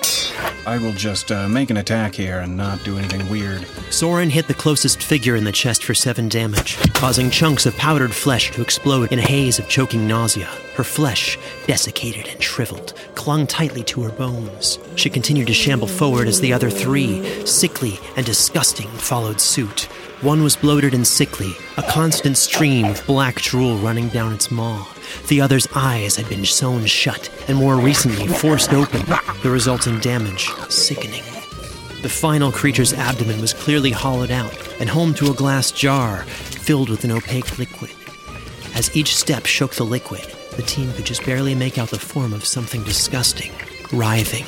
I 0.64 0.78
will 0.78 0.92
just 0.92 1.30
uh, 1.30 1.46
make 1.46 1.68
an 1.68 1.76
attack 1.76 2.14
here 2.14 2.38
and 2.38 2.56
not 2.56 2.84
do 2.84 2.96
anything 2.96 3.28
weird. 3.28 3.66
Soren 3.90 4.30
hit 4.30 4.48
the 4.48 4.54
closest 4.54 5.02
figure 5.02 5.36
in 5.36 5.44
the 5.44 5.52
chest 5.52 5.84
for 5.84 5.92
seven 5.92 6.28
damage, 6.28 6.78
causing 6.94 7.30
chunks 7.30 7.66
of 7.66 7.76
powdered 7.76 8.14
flesh 8.14 8.50
to 8.52 8.62
explode 8.62 9.12
in 9.12 9.18
a 9.18 9.22
haze 9.22 9.58
of 9.58 9.68
choking 9.68 10.06
nausea. 10.06 10.48
Her 10.74 10.84
flesh, 10.84 11.38
desiccated 11.66 12.28
and 12.28 12.42
shriveled, 12.42 12.94
clung 13.14 13.46
tightly 13.46 13.82
to 13.84 14.02
her 14.02 14.10
bones. 14.10 14.78
She 14.96 15.10
continued 15.10 15.48
to 15.48 15.54
shamble 15.54 15.86
forward 15.86 16.28
as 16.28 16.40
the 16.40 16.52
other 16.52 16.70
three, 16.70 17.44
sickly 17.46 17.98
and 18.16 18.24
disgusting, 18.24 18.88
followed 18.88 19.40
suit. 19.40 19.88
One 20.22 20.42
was 20.42 20.56
bloated 20.56 20.94
and 20.94 21.06
sickly, 21.06 21.52
a 21.76 21.82
constant 21.82 22.38
stream 22.38 22.86
of 22.86 23.04
black 23.06 23.42
drool 23.42 23.76
running 23.78 24.08
down 24.08 24.32
its 24.32 24.50
maw. 24.50 24.86
The 25.28 25.40
other's 25.40 25.68
eyes 25.74 26.16
had 26.16 26.28
been 26.28 26.44
sewn 26.44 26.86
shut 26.86 27.28
and 27.48 27.58
more 27.58 27.76
recently 27.76 28.28
forced 28.28 28.72
open, 28.72 29.02
the 29.42 29.50
resulting 29.50 29.98
damage 29.98 30.48
sickening. 30.68 31.24
The 32.02 32.08
final 32.08 32.50
creature's 32.50 32.92
abdomen 32.92 33.40
was 33.40 33.52
clearly 33.52 33.90
hollowed 33.90 34.30
out 34.30 34.56
and 34.80 34.88
home 34.88 35.12
to 35.14 35.30
a 35.30 35.34
glass 35.34 35.70
jar 35.70 36.22
filled 36.22 36.88
with 36.88 37.04
an 37.04 37.10
opaque 37.10 37.58
liquid. 37.58 37.92
As 38.74 38.96
each 38.96 39.14
step 39.16 39.44
shook 39.46 39.74
the 39.74 39.84
liquid, 39.84 40.26
the 40.56 40.62
team 40.62 40.92
could 40.94 41.06
just 41.06 41.24
barely 41.24 41.54
make 41.54 41.78
out 41.78 41.90
the 41.90 41.98
form 41.98 42.32
of 42.32 42.44
something 42.44 42.82
disgusting, 42.84 43.52
writhing 43.92 44.44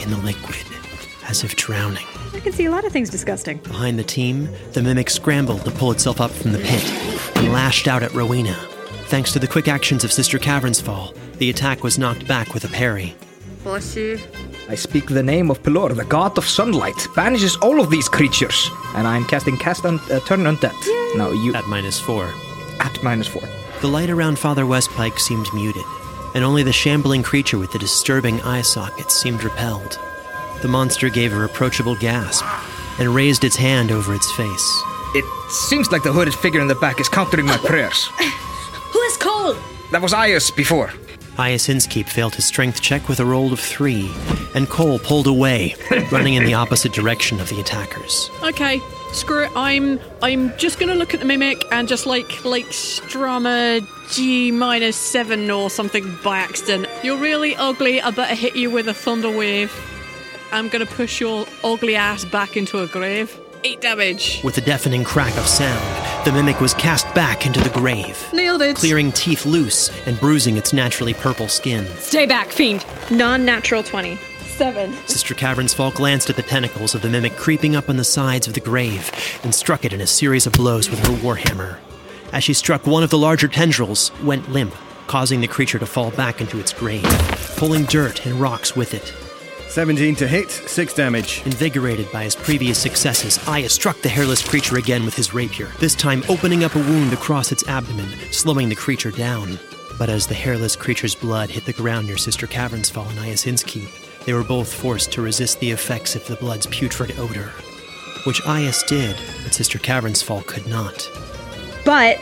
in 0.00 0.10
the 0.10 0.16
liquid, 0.18 0.56
as 1.28 1.44
if 1.44 1.56
drowning. 1.56 2.06
I 2.32 2.40
can 2.40 2.52
see 2.52 2.66
a 2.66 2.70
lot 2.70 2.84
of 2.84 2.92
things 2.92 3.10
disgusting. 3.10 3.58
Behind 3.58 3.98
the 3.98 4.04
team, 4.04 4.48
the 4.72 4.82
mimic 4.82 5.10
scrambled 5.10 5.64
to 5.64 5.70
pull 5.70 5.90
itself 5.92 6.20
up 6.20 6.30
from 6.30 6.52
the 6.52 6.58
pit 6.58 6.84
and 7.36 7.52
lashed 7.52 7.88
out 7.88 8.02
at 8.02 8.12
Rowena. 8.14 8.54
Thanks 9.06 9.32
to 9.32 9.38
the 9.38 9.48
quick 9.48 9.66
actions 9.68 10.04
of 10.04 10.12
Sister 10.12 10.38
Cavernsfall, 10.38 11.16
the 11.38 11.50
attack 11.50 11.82
was 11.82 11.98
knocked 11.98 12.26
back 12.28 12.54
with 12.54 12.64
a 12.64 12.68
parry. 12.68 13.14
Bless 13.64 13.96
you. 13.96 14.18
I 14.68 14.74
speak 14.74 15.06
the 15.06 15.22
name 15.22 15.50
of 15.50 15.62
Pelor, 15.62 15.94
the 15.94 16.04
god 16.04 16.38
of 16.38 16.46
sunlight, 16.46 17.06
banishes 17.16 17.56
all 17.56 17.80
of 17.80 17.90
these 17.90 18.08
creatures. 18.08 18.70
And 18.94 19.06
I'm 19.06 19.24
casting 19.24 19.56
Cast 19.56 19.84
un- 19.84 20.00
uh, 20.10 20.20
Turn 20.20 20.40
Undead. 20.44 20.72
Now 21.16 21.30
you. 21.32 21.54
At 21.54 21.66
minus 21.66 21.98
four. 22.00 22.32
At 22.78 23.02
minus 23.02 23.26
four. 23.26 23.42
The 23.80 23.88
light 23.88 24.10
around 24.10 24.38
Father 24.38 24.64
Westpike 24.64 25.18
seemed 25.18 25.46
muted, 25.54 25.86
and 26.34 26.44
only 26.44 26.62
the 26.62 26.72
shambling 26.72 27.22
creature 27.22 27.56
with 27.56 27.72
the 27.72 27.78
disturbing 27.78 28.42
eye 28.42 28.60
sockets 28.60 29.14
seemed 29.14 29.42
repelled. 29.42 29.98
The 30.60 30.68
monster 30.68 31.08
gave 31.08 31.32
a 31.32 31.38
reproachable 31.38 31.96
gasp 31.96 32.44
and 32.98 33.14
raised 33.14 33.42
its 33.42 33.56
hand 33.56 33.90
over 33.90 34.14
its 34.14 34.30
face. 34.32 34.82
It 35.14 35.24
seems 35.50 35.90
like 35.90 36.02
the 36.02 36.12
hooded 36.12 36.34
figure 36.34 36.60
in 36.60 36.68
the 36.68 36.74
back 36.74 37.00
is 37.00 37.08
countering 37.08 37.46
my 37.46 37.56
prayers. 37.56 38.06
Who 38.92 39.00
is 39.00 39.16
Coal? 39.16 39.56
That 39.92 40.02
was 40.02 40.12
Iaus 40.12 40.54
before. 40.54 40.88
Iaus 41.38 41.68
Innskeep 41.74 42.06
failed 42.06 42.34
his 42.34 42.44
strength 42.44 42.82
check 42.82 43.08
with 43.08 43.18
a 43.18 43.24
roll 43.24 43.50
of 43.50 43.60
three, 43.60 44.12
and 44.54 44.68
Coal 44.68 44.98
pulled 44.98 45.26
away, 45.26 45.74
running 46.12 46.34
in 46.34 46.44
the 46.44 46.52
opposite 46.52 46.92
direction 46.92 47.40
of 47.40 47.48
the 47.48 47.60
attackers. 47.60 48.30
Okay, 48.42 48.82
screw 49.14 49.44
it. 49.44 49.50
I'm 49.54 50.00
I'm 50.22 50.56
just 50.58 50.78
gonna 50.78 50.94
look 50.94 51.14
at 51.14 51.20
the 51.20 51.26
mimic 51.26 51.64
and 51.72 51.88
just 51.88 52.06
like 52.06 52.44
like 52.44 52.72
strum 52.72 53.46
a 53.46 53.80
G 54.10 54.50
minus 54.50 54.96
seven 54.96 55.50
or 55.50 55.70
something 55.70 56.16
by 56.24 56.38
accident. 56.38 56.88
You're 57.02 57.18
really 57.18 57.54
ugly. 57.56 58.00
I 58.00 58.10
better 58.10 58.34
hit 58.34 58.56
you 58.56 58.70
with 58.70 58.88
a 58.88 58.94
thunder 58.94 59.30
wave. 59.30 59.72
I'm 60.52 60.68
gonna 60.68 60.86
push 60.86 61.20
your 61.20 61.46
ugly 61.62 61.94
ass 61.96 62.24
back 62.24 62.56
into 62.56 62.78
a 62.80 62.86
grave. 62.86 63.38
Eight 63.62 63.80
damage. 63.82 64.40
With 64.42 64.56
a 64.56 64.62
deafening 64.62 65.04
crack 65.04 65.36
of 65.36 65.46
sound, 65.46 66.26
the 66.26 66.32
mimic 66.32 66.60
was 66.62 66.72
cast 66.72 67.12
back 67.14 67.44
into 67.46 67.60
the 67.60 67.68
grave, 67.68 68.26
Nailed 68.32 68.62
it. 68.62 68.76
clearing 68.76 69.12
teeth 69.12 69.44
loose 69.44 69.90
and 70.06 70.18
bruising 70.18 70.56
its 70.56 70.72
naturally 70.72 71.12
purple 71.12 71.46
skin. 71.46 71.84
Stay 71.98 72.24
back, 72.24 72.48
fiend. 72.48 72.86
Non 73.10 73.44
natural 73.44 73.82
20. 73.82 74.18
Seven. 74.60 74.92
Sister 75.06 75.34
Cavernsfall 75.34 75.94
glanced 75.94 76.28
at 76.28 76.36
the 76.36 76.42
tentacles 76.42 76.94
of 76.94 77.00
the 77.00 77.08
mimic 77.08 77.34
creeping 77.34 77.74
up 77.76 77.88
on 77.88 77.96
the 77.96 78.04
sides 78.04 78.46
of 78.46 78.52
the 78.52 78.60
grave 78.60 79.10
and 79.42 79.54
struck 79.54 79.86
it 79.86 79.94
in 79.94 80.02
a 80.02 80.06
series 80.06 80.46
of 80.46 80.52
blows 80.52 80.90
with 80.90 80.98
her 80.98 81.14
warhammer. 81.14 81.78
As 82.30 82.44
she 82.44 82.52
struck 82.52 82.86
one 82.86 83.02
of 83.02 83.08
the 83.08 83.16
larger 83.16 83.48
tendrils, 83.48 84.12
went 84.22 84.50
limp, 84.50 84.74
causing 85.06 85.40
the 85.40 85.48
creature 85.48 85.78
to 85.78 85.86
fall 85.86 86.10
back 86.10 86.42
into 86.42 86.60
its 86.60 86.74
grave, 86.74 87.02
pulling 87.56 87.84
dirt 87.84 88.26
and 88.26 88.38
rocks 88.38 88.76
with 88.76 88.92
it. 88.92 89.14
17 89.70 90.14
to 90.16 90.28
hit, 90.28 90.50
6 90.50 90.92
damage. 90.92 91.40
Invigorated 91.46 92.12
by 92.12 92.24
his 92.24 92.36
previous 92.36 92.78
successes, 92.78 93.38
Iaus 93.48 93.70
struck 93.70 93.98
the 94.02 94.10
hairless 94.10 94.46
creature 94.46 94.76
again 94.76 95.06
with 95.06 95.16
his 95.16 95.32
rapier, 95.32 95.68
this 95.78 95.94
time 95.94 96.22
opening 96.28 96.64
up 96.64 96.74
a 96.74 96.80
wound 96.80 97.14
across 97.14 97.50
its 97.50 97.66
abdomen, 97.66 98.10
slowing 98.30 98.68
the 98.68 98.76
creature 98.76 99.10
down. 99.10 99.58
But 99.98 100.10
as 100.10 100.26
the 100.26 100.34
hairless 100.34 100.76
creature's 100.76 101.14
blood 101.14 101.48
hit 101.48 101.64
the 101.64 101.72
ground 101.72 102.08
near 102.08 102.18
Sister 102.18 102.46
Cavernsfall 102.46 103.08
and 103.08 103.18
Iaus 103.18 103.46
Innskeep, 103.46 103.99
they 104.24 104.32
were 104.32 104.44
both 104.44 104.72
forced 104.72 105.12
to 105.12 105.22
resist 105.22 105.60
the 105.60 105.70
effects 105.70 106.14
of 106.14 106.26
the 106.26 106.36
blood's 106.36 106.66
putrid 106.66 107.18
odor. 107.18 107.52
Which 108.24 108.42
Iaus 108.42 108.86
did, 108.86 109.16
but 109.42 109.54
Sister 109.54 109.78
Cavernsfall 109.78 110.46
could 110.46 110.66
not. 110.66 111.08
But 111.84 112.18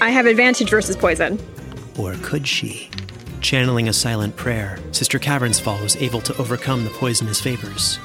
I 0.00 0.10
have 0.10 0.26
advantage 0.26 0.70
versus 0.70 0.96
poison. 0.96 1.38
Or 1.98 2.14
could 2.22 2.46
she? 2.48 2.90
Channeling 3.40 3.88
a 3.88 3.92
silent 3.92 4.36
prayer, 4.36 4.78
Sister 4.92 5.18
Cavernsfall 5.18 5.82
was 5.82 5.96
able 5.96 6.22
to 6.22 6.36
overcome 6.38 6.84
the 6.84 6.90
poisonous 6.90 7.40
vapors. 7.42 7.96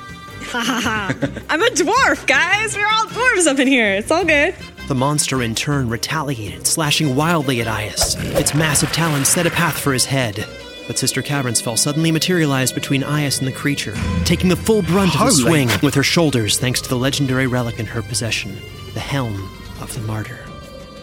Ha 0.51 0.59
ha 0.59 0.81
ha. 0.83 1.13
I'm 1.49 1.61
a 1.61 1.69
dwarf, 1.69 2.27
guys. 2.27 2.75
We're 2.75 2.87
all 2.87 3.05
dwarves 3.05 3.47
up 3.47 3.59
in 3.59 3.67
here. 3.67 3.93
It's 3.93 4.11
all 4.11 4.25
good. 4.25 4.55
The 4.87 4.95
monster 4.95 5.43
in 5.43 5.55
turn 5.55 5.87
retaliated, 5.89 6.65
slashing 6.65 7.15
wildly 7.15 7.61
at 7.61 7.67
Iaus. 7.67 8.15
Its 8.37 8.53
massive 8.53 8.91
talons 8.91 9.27
set 9.27 9.45
a 9.45 9.51
path 9.51 9.79
for 9.79 9.93
his 9.93 10.05
head. 10.05 10.45
But 10.89 10.97
Sister 10.97 11.21
Cavernsfall 11.21 11.77
suddenly 11.77 12.11
materialized 12.11 12.73
between 12.73 13.03
Iaus 13.03 13.37
and 13.37 13.47
the 13.47 13.51
creature, 13.51 13.93
taking 14.25 14.49
the 14.49 14.55
full 14.55 14.81
brunt 14.81 15.13
of 15.21 15.27
the 15.27 15.31
swing 15.31 15.69
with 15.83 15.93
her 15.93 16.01
shoulders 16.01 16.57
thanks 16.57 16.81
to 16.81 16.89
the 16.89 16.97
legendary 16.97 17.45
relic 17.45 17.79
in 17.79 17.85
her 17.85 18.01
possession, 18.01 18.57
the 18.95 18.99
Helm 18.99 19.35
of 19.81 19.93
the 19.93 20.01
Martyr. 20.01 20.39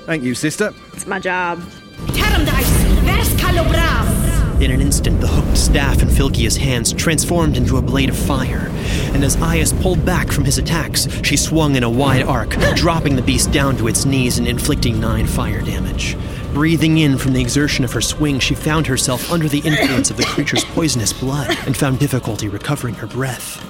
Thank 0.05 0.25
you, 0.25 0.35
sister. 0.35 0.75
It's 0.93 1.07
my 1.07 1.21
job. 1.21 1.61
Terramdice, 2.09 2.67
vers 3.05 3.29
calobras. 3.35 4.61
In 4.61 4.73
an 4.73 4.81
instant, 4.81 5.21
the 5.21 5.29
hooked 5.29 5.57
staff 5.57 6.03
in 6.03 6.09
Flygia's 6.09 6.57
hands 6.57 6.93
transformed 6.93 7.57
into 7.57 7.77
a 7.77 7.83
blade 7.83 8.09
of 8.09 8.17
fire, 8.17 8.69
and 9.15 9.23
as 9.23 9.37
Iaus 9.37 9.73
pulled 9.83 10.05
back 10.05 10.33
from 10.33 10.45
his 10.45 10.59
attacks, 10.59 11.07
she 11.23 11.37
swung 11.37 11.77
in 11.77 11.85
a 11.85 11.91
wide 11.91 12.23
arc, 12.23 12.51
dropping 12.75 13.15
the 13.15 13.23
beast 13.23 13.53
down 13.53 13.77
to 13.77 13.87
its 13.87 14.05
knees 14.05 14.39
and 14.39 14.49
inflicting 14.49 14.99
nine 14.99 15.29
fire 15.29 15.63
damage. 15.63 16.17
Breathing 16.57 16.97
in 16.97 17.19
from 17.19 17.35
the 17.35 17.41
exertion 17.43 17.85
of 17.85 17.93
her 17.93 18.01
swing, 18.01 18.39
she 18.39 18.55
found 18.55 18.87
herself 18.87 19.31
under 19.31 19.47
the 19.47 19.59
influence 19.59 20.11
of 20.11 20.17
the 20.17 20.25
creature's 20.25 20.65
poisonous 20.65 21.13
blood 21.13 21.55
and 21.67 21.77
found 21.77 21.99
difficulty 21.99 22.49
recovering 22.49 22.95
her 22.95 23.07
breath. 23.07 23.63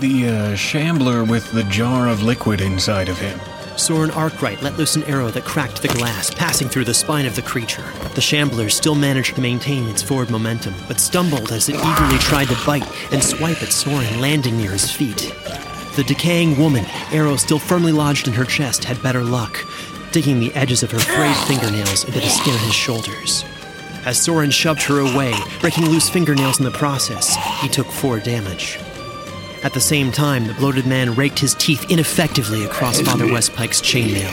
The 0.00 0.28
uh, 0.28 0.54
shambler 0.54 1.22
with 1.22 1.52
the 1.52 1.64
jar 1.64 2.08
of 2.08 2.22
liquid 2.22 2.62
inside 2.62 3.10
of 3.10 3.18
him. 3.18 3.38
Soren 3.76 4.10
Arkwright 4.12 4.62
let 4.62 4.78
loose 4.78 4.96
an 4.96 5.02
arrow 5.02 5.28
that 5.32 5.44
cracked 5.44 5.82
the 5.82 5.88
glass, 5.88 6.32
passing 6.32 6.66
through 6.66 6.86
the 6.86 6.94
spine 6.94 7.26
of 7.26 7.36
the 7.36 7.42
creature. 7.42 7.84
The 8.14 8.22
shambler 8.22 8.70
still 8.70 8.94
managed 8.94 9.34
to 9.34 9.42
maintain 9.42 9.86
its 9.90 10.02
forward 10.02 10.30
momentum, 10.30 10.72
but 10.88 11.00
stumbled 11.00 11.52
as 11.52 11.68
it 11.68 11.76
eagerly 11.76 12.18
tried 12.20 12.48
to 12.48 12.56
bite 12.64 12.90
and 13.12 13.22
swipe 13.22 13.62
at 13.62 13.70
Soren, 13.70 14.18
landing 14.18 14.56
near 14.56 14.70
his 14.70 14.90
feet. 14.90 15.34
The 15.94 16.04
decaying 16.04 16.58
woman, 16.58 16.86
arrow 17.12 17.36
still 17.36 17.58
firmly 17.58 17.92
lodged 17.92 18.28
in 18.28 18.32
her 18.32 18.46
chest, 18.46 18.84
had 18.84 19.02
better 19.02 19.22
luck, 19.22 19.62
digging 20.14 20.38
the 20.38 20.54
edges 20.54 20.84
of 20.84 20.92
her 20.92 20.98
frayed 21.00 21.36
fingernails 21.48 22.04
into 22.04 22.20
the 22.20 22.28
skin 22.28 22.54
of 22.54 22.60
his 22.60 22.72
shoulders. 22.72 23.44
As 24.06 24.16
Soren 24.16 24.50
shoved 24.50 24.82
her 24.82 25.00
away, 25.00 25.34
breaking 25.60 25.86
loose 25.86 26.08
fingernails 26.08 26.60
in 26.60 26.64
the 26.64 26.70
process, 26.70 27.34
he 27.60 27.68
took 27.68 27.88
four 27.88 28.20
damage. 28.20 28.78
At 29.64 29.74
the 29.74 29.80
same 29.80 30.12
time, 30.12 30.46
the 30.46 30.54
bloated 30.54 30.86
man 30.86 31.14
raked 31.16 31.40
his 31.40 31.54
teeth 31.54 31.90
ineffectively 31.90 32.64
across 32.64 33.00
Father 33.00 33.26
Westpike's 33.26 33.80
chainmail, 33.80 34.30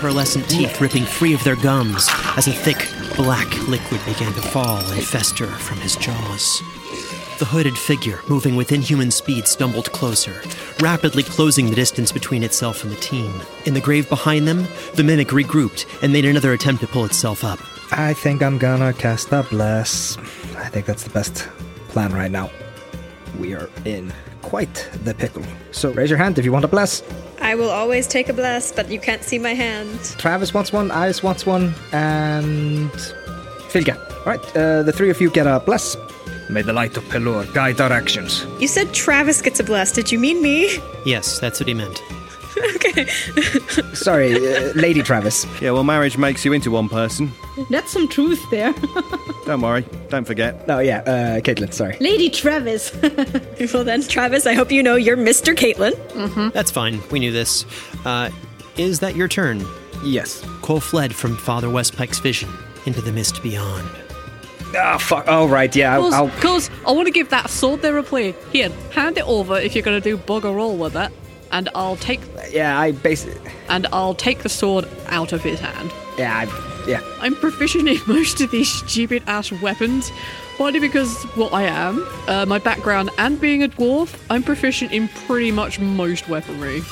pearlescent 0.00 0.48
teeth 0.48 0.80
ripping 0.80 1.04
free 1.04 1.34
of 1.34 1.44
their 1.44 1.56
gums 1.56 2.08
as 2.38 2.48
a 2.48 2.52
thick, 2.52 2.88
black 3.14 3.68
liquid 3.68 4.00
began 4.06 4.32
to 4.32 4.40
fall 4.40 4.78
and 4.92 5.04
fester 5.04 5.46
from 5.46 5.78
his 5.78 5.94
jaws. 5.96 6.62
The 7.42 7.46
hooded 7.46 7.76
figure, 7.76 8.20
moving 8.28 8.54
with 8.54 8.70
inhuman 8.70 9.10
speed, 9.10 9.48
stumbled 9.48 9.90
closer, 9.90 10.40
rapidly 10.78 11.24
closing 11.24 11.68
the 11.68 11.74
distance 11.74 12.12
between 12.12 12.44
itself 12.44 12.84
and 12.84 12.92
the 12.92 13.00
team. 13.00 13.32
In 13.64 13.74
the 13.74 13.80
grave 13.80 14.08
behind 14.08 14.46
them, 14.46 14.68
the 14.94 15.02
mimic 15.02 15.26
regrouped 15.30 15.86
and 16.04 16.12
made 16.12 16.24
another 16.24 16.52
attempt 16.52 16.82
to 16.82 16.86
pull 16.86 17.04
itself 17.04 17.42
up. 17.42 17.58
I 17.90 18.14
think 18.14 18.44
I'm 18.44 18.58
gonna 18.58 18.92
cast 18.92 19.32
a 19.32 19.42
bless. 19.42 20.16
I 20.56 20.68
think 20.68 20.86
that's 20.86 21.02
the 21.02 21.10
best 21.10 21.48
plan 21.88 22.12
right 22.12 22.30
now. 22.30 22.48
We 23.40 23.54
are 23.54 23.68
in 23.84 24.12
quite 24.42 24.88
the 25.02 25.12
pickle. 25.12 25.42
So 25.72 25.90
raise 25.90 26.10
your 26.10 26.20
hand 26.20 26.38
if 26.38 26.44
you 26.44 26.52
want 26.52 26.64
a 26.64 26.68
bless. 26.68 27.02
I 27.40 27.56
will 27.56 27.70
always 27.70 28.06
take 28.06 28.28
a 28.28 28.32
bless, 28.32 28.70
but 28.70 28.88
you 28.88 29.00
can't 29.00 29.24
see 29.24 29.40
my 29.40 29.54
hand. 29.54 29.98
Travis 30.16 30.54
wants 30.54 30.72
one, 30.72 30.92
Ice 30.92 31.24
wants 31.24 31.44
one, 31.44 31.74
and 31.90 32.92
Flygia. 33.72 33.98
Alright, 34.18 34.56
uh, 34.56 34.84
the 34.84 34.92
three 34.92 35.10
of 35.10 35.20
you 35.20 35.28
get 35.28 35.48
a 35.48 35.58
bless. 35.58 35.96
May 36.52 36.62
the 36.62 36.72
light 36.72 36.96
of 36.98 37.04
Pelor 37.04 37.52
guide 37.54 37.80
our 37.80 37.90
actions. 37.90 38.46
You 38.60 38.68
said 38.68 38.92
Travis 38.92 39.40
gets 39.40 39.58
a 39.58 39.64
bless. 39.64 39.90
Did 39.92 40.12
you 40.12 40.18
mean 40.18 40.42
me? 40.42 40.78
Yes, 41.06 41.38
that's 41.38 41.58
what 41.58 41.66
he 41.68 41.74
meant. 41.74 42.02
okay. 42.76 43.06
Sorry, 43.94 44.34
uh, 44.34 44.72
Lady 44.74 45.02
Travis. 45.02 45.46
Yeah, 45.62 45.70
well, 45.70 45.84
marriage 45.84 46.18
makes 46.18 46.44
you 46.44 46.52
into 46.52 46.70
one 46.70 46.88
person. 46.90 47.32
That's 47.70 47.90
some 47.90 48.06
truth 48.06 48.42
there. 48.50 48.72
Don't 49.46 49.60
worry, 49.60 49.84
don't 50.08 50.24
forget. 50.24 50.64
Oh, 50.68 50.78
yeah, 50.78 50.98
uh, 51.00 51.40
Kaitlin, 51.40 51.72
sorry. 51.74 51.96
Lady 51.98 52.30
Travis. 52.30 52.92
well 53.74 53.82
then, 53.82 54.00
Travis, 54.02 54.46
I 54.46 54.54
hope 54.54 54.70
you 54.70 54.84
know 54.84 54.94
you're 54.94 55.16
Mr. 55.16 55.52
Kaitlin. 55.52 56.52
That's 56.52 56.70
fine, 56.70 57.02
we 57.10 57.18
knew 57.18 57.32
this. 57.32 57.66
Uh, 58.04 58.30
is 58.76 59.00
that 59.00 59.16
your 59.16 59.26
turn? 59.26 59.66
Yes. 60.04 60.46
Coal 60.62 60.78
fled 60.78 61.12
from 61.12 61.36
Father 61.36 61.68
Westpike's 61.68 62.20
vision 62.20 62.50
into 62.86 63.00
the 63.00 63.10
mist 63.10 63.42
beyond. 63.42 63.88
Ah, 64.76 64.98
fuck. 64.98 65.28
All 65.28 65.48
right, 65.48 65.74
yeah, 65.74 65.94
I'll. 65.94 66.12
I'll 66.14 66.28
Cuz, 66.40 66.70
I 66.86 66.92
want 66.92 67.06
to 67.06 67.12
give 67.12 67.28
that 67.30 67.50
sword 67.50 67.82
there 67.82 67.96
a 67.98 68.02
play. 68.02 68.34
Here, 68.52 68.70
hand 68.92 69.18
it 69.18 69.26
over 69.26 69.58
if 69.58 69.74
you're 69.74 69.84
going 69.84 70.00
to 70.00 70.04
do 70.10 70.16
bugger 70.16 70.58
all 70.60 70.76
with 70.76 70.96
it, 70.96 71.12
and 71.50 71.68
I'll 71.74 71.96
take 71.96 72.20
yeah, 72.50 72.78
I 72.78 72.92
basically. 72.92 73.50
and 73.68 73.86
I'll 73.92 74.14
take 74.14 74.40
the 74.42 74.48
sword 74.48 74.88
out 75.08 75.32
of 75.32 75.42
his 75.42 75.60
hand. 75.60 75.92
Yeah, 76.18 76.46
I, 76.46 76.84
yeah. 76.88 77.00
I'm 77.20 77.34
proficient 77.34 77.88
in 77.88 77.98
most 78.06 78.40
of 78.40 78.50
these 78.50 78.70
stupid 78.70 79.22
ass 79.26 79.52
weapons. 79.52 80.10
Partly 80.58 80.80
because 80.80 81.22
what 81.34 81.52
I 81.54 81.62
am, 81.62 82.06
uh, 82.28 82.44
my 82.46 82.58
background, 82.58 83.10
and 83.18 83.40
being 83.40 83.62
a 83.62 83.68
dwarf, 83.68 84.14
I'm 84.28 84.42
proficient 84.42 84.92
in 84.92 85.08
pretty 85.26 85.50
much 85.50 85.80
most 85.80 86.28
weaponry. 86.28 86.82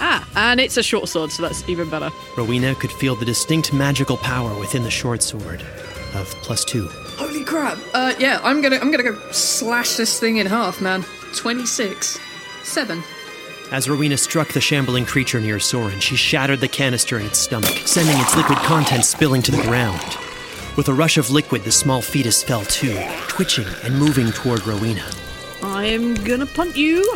Ah, 0.00 0.26
and 0.34 0.58
it's 0.58 0.76
a 0.78 0.82
short 0.82 1.08
sword, 1.08 1.30
so 1.30 1.42
that's 1.42 1.68
even 1.68 1.88
better. 1.90 2.10
Rowena 2.36 2.74
could 2.74 2.90
feel 2.90 3.14
the 3.14 3.26
distinct 3.26 3.72
magical 3.72 4.16
power 4.16 4.58
within 4.58 4.82
the 4.82 4.90
short 4.90 5.22
sword 5.22 5.62
of 6.14 6.26
plus 6.42 6.64
two. 6.64 6.88
Holy 7.22 7.44
crap! 7.44 7.78
Uh, 7.94 8.12
yeah, 8.18 8.40
I'm 8.42 8.60
gonna 8.60 8.78
I'm 8.78 8.90
gonna 8.90 9.04
go 9.04 9.16
slash 9.30 9.94
this 9.94 10.18
thing 10.18 10.38
in 10.38 10.46
half, 10.48 10.80
man. 10.80 11.04
Twenty 11.36 11.66
six, 11.66 12.18
seven. 12.64 13.00
As 13.70 13.88
Rowena 13.88 14.16
struck 14.16 14.48
the 14.48 14.60
shambling 14.60 15.06
creature 15.06 15.38
near 15.38 15.60
Soren, 15.60 16.00
she 16.00 16.16
shattered 16.16 16.60
the 16.60 16.66
canister 16.66 17.20
in 17.20 17.26
its 17.26 17.38
stomach, 17.38 17.70
sending 17.86 18.18
its 18.18 18.34
liquid 18.36 18.58
contents 18.58 19.08
spilling 19.08 19.40
to 19.42 19.52
the 19.52 19.62
ground. 19.62 20.02
With 20.76 20.88
a 20.88 20.92
rush 20.92 21.16
of 21.16 21.30
liquid, 21.30 21.62
the 21.62 21.70
small 21.70 22.02
fetus 22.02 22.42
fell 22.42 22.64
too, 22.64 23.00
twitching 23.28 23.68
and 23.84 23.96
moving 23.96 24.32
toward 24.32 24.66
Rowena. 24.66 25.08
I'm 25.62 26.14
gonna 26.24 26.46
punt 26.46 26.76
you. 26.76 27.08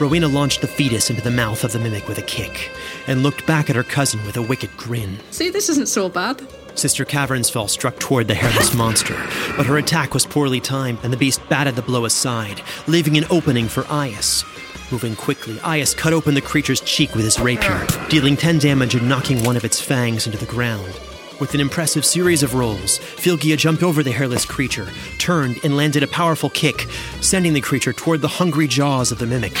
Rowena 0.00 0.28
launched 0.28 0.62
the 0.62 0.66
fetus 0.66 1.10
into 1.10 1.20
the 1.20 1.30
mouth 1.30 1.62
of 1.62 1.72
the 1.72 1.78
mimic 1.78 2.08
with 2.08 2.16
a 2.16 2.22
kick, 2.22 2.70
and 3.06 3.22
looked 3.22 3.46
back 3.46 3.68
at 3.68 3.76
her 3.76 3.84
cousin 3.84 4.24
with 4.24 4.38
a 4.38 4.42
wicked 4.42 4.74
grin. 4.78 5.18
See, 5.30 5.50
this 5.50 5.68
isn't 5.68 5.88
so 5.88 6.08
bad. 6.08 6.40
Sister 6.78 7.04
Cavernsfall 7.04 7.68
struck 7.68 7.98
toward 7.98 8.28
the 8.28 8.36
hairless 8.36 8.72
monster, 8.72 9.14
but 9.56 9.66
her 9.66 9.78
attack 9.78 10.14
was 10.14 10.24
poorly 10.24 10.60
timed, 10.60 11.00
and 11.02 11.12
the 11.12 11.16
beast 11.16 11.40
batted 11.48 11.74
the 11.74 11.82
blow 11.82 12.04
aside, 12.04 12.62
leaving 12.86 13.18
an 13.18 13.24
opening 13.30 13.66
for 13.66 13.82
Iaus. 13.84 14.44
Moving 14.92 15.16
quickly, 15.16 15.56
Iaus 15.56 15.96
cut 15.96 16.12
open 16.12 16.34
the 16.34 16.40
creature's 16.40 16.80
cheek 16.80 17.16
with 17.16 17.24
his 17.24 17.40
rapier, 17.40 17.84
dealing 18.08 18.36
10 18.36 18.58
damage 18.58 18.94
and 18.94 19.08
knocking 19.08 19.42
one 19.42 19.56
of 19.56 19.64
its 19.64 19.80
fangs 19.80 20.26
into 20.26 20.38
the 20.38 20.46
ground. 20.46 21.00
With 21.40 21.54
an 21.54 21.60
impressive 21.60 22.04
series 22.04 22.42
of 22.42 22.54
rolls, 22.54 22.98
Flygia 22.98 23.56
jumped 23.56 23.84
over 23.84 24.02
the 24.02 24.10
hairless 24.10 24.44
creature, 24.44 24.88
turned, 25.18 25.60
and 25.62 25.76
landed 25.76 26.02
a 26.02 26.08
powerful 26.08 26.50
kick, 26.50 26.88
sending 27.20 27.52
the 27.52 27.60
creature 27.60 27.92
toward 27.92 28.22
the 28.22 28.28
hungry 28.28 28.66
jaws 28.66 29.12
of 29.12 29.20
the 29.20 29.26
mimic. 29.26 29.52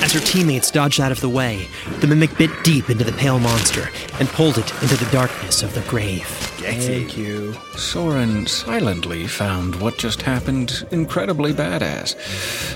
As 0.00 0.12
her 0.14 0.20
teammates 0.20 0.70
dodged 0.70 1.00
out 1.00 1.12
of 1.12 1.20
the 1.20 1.28
way, 1.28 1.68
the 2.00 2.06
mimic 2.06 2.38
bit 2.38 2.50
deep 2.64 2.88
into 2.88 3.04
the 3.04 3.12
pale 3.12 3.38
monster 3.38 3.90
and 4.20 4.28
pulled 4.30 4.56
it 4.56 4.72
into 4.82 4.96
the 4.96 5.10
darkness 5.12 5.62
of 5.62 5.74
the 5.74 5.82
grave. 5.82 6.26
Thank 6.62 7.18
you. 7.18 7.54
Soren 7.76 8.46
silently 8.46 9.26
found 9.26 9.74
what 9.82 9.98
just 9.98 10.22
happened 10.22 10.86
incredibly 10.92 11.52
badass. 11.52 12.14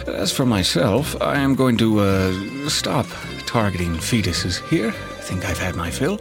As 0.09 0.30
for 0.30 0.45
myself, 0.45 1.16
I 1.22 1.37
am 1.39 1.55
going 1.55 1.78
to 1.78 2.01
uh, 2.01 2.68
stop 2.68 3.07
targeting 3.47 3.95
fetuses 3.95 4.62
here. 4.68 4.89
I 4.89 5.20
think 5.22 5.47
I've 5.47 5.59
had 5.59 5.74
my 5.74 5.91
fill. 5.91 6.20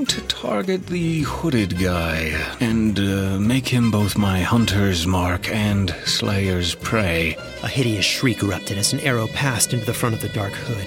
Time 0.00 0.06
to 0.06 0.28
target 0.28 0.86
the 0.86 1.20
hooded 1.20 1.78
guy 1.78 2.32
and 2.58 2.98
uh, 2.98 3.38
make 3.38 3.68
him 3.68 3.90
both 3.90 4.16
my 4.16 4.40
hunter's 4.40 5.06
mark 5.06 5.50
and 5.50 5.94
slayer's 6.06 6.74
prey. 6.74 7.36
A 7.62 7.68
hideous 7.68 8.06
shriek 8.06 8.42
erupted 8.42 8.78
as 8.78 8.94
an 8.94 9.00
arrow 9.00 9.26
passed 9.26 9.74
into 9.74 9.84
the 9.84 9.92
front 9.92 10.14
of 10.14 10.22
the 10.22 10.30
dark 10.30 10.54
hood, 10.54 10.86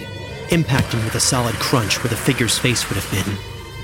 impacting 0.50 1.04
with 1.04 1.14
a 1.14 1.20
solid 1.20 1.54
crunch 1.56 2.04
where 2.04 2.10
the 2.10 2.16
figure's 2.16 2.58
face 2.58 2.90
would 2.90 2.98
have 2.98 3.12
been. 3.12 3.36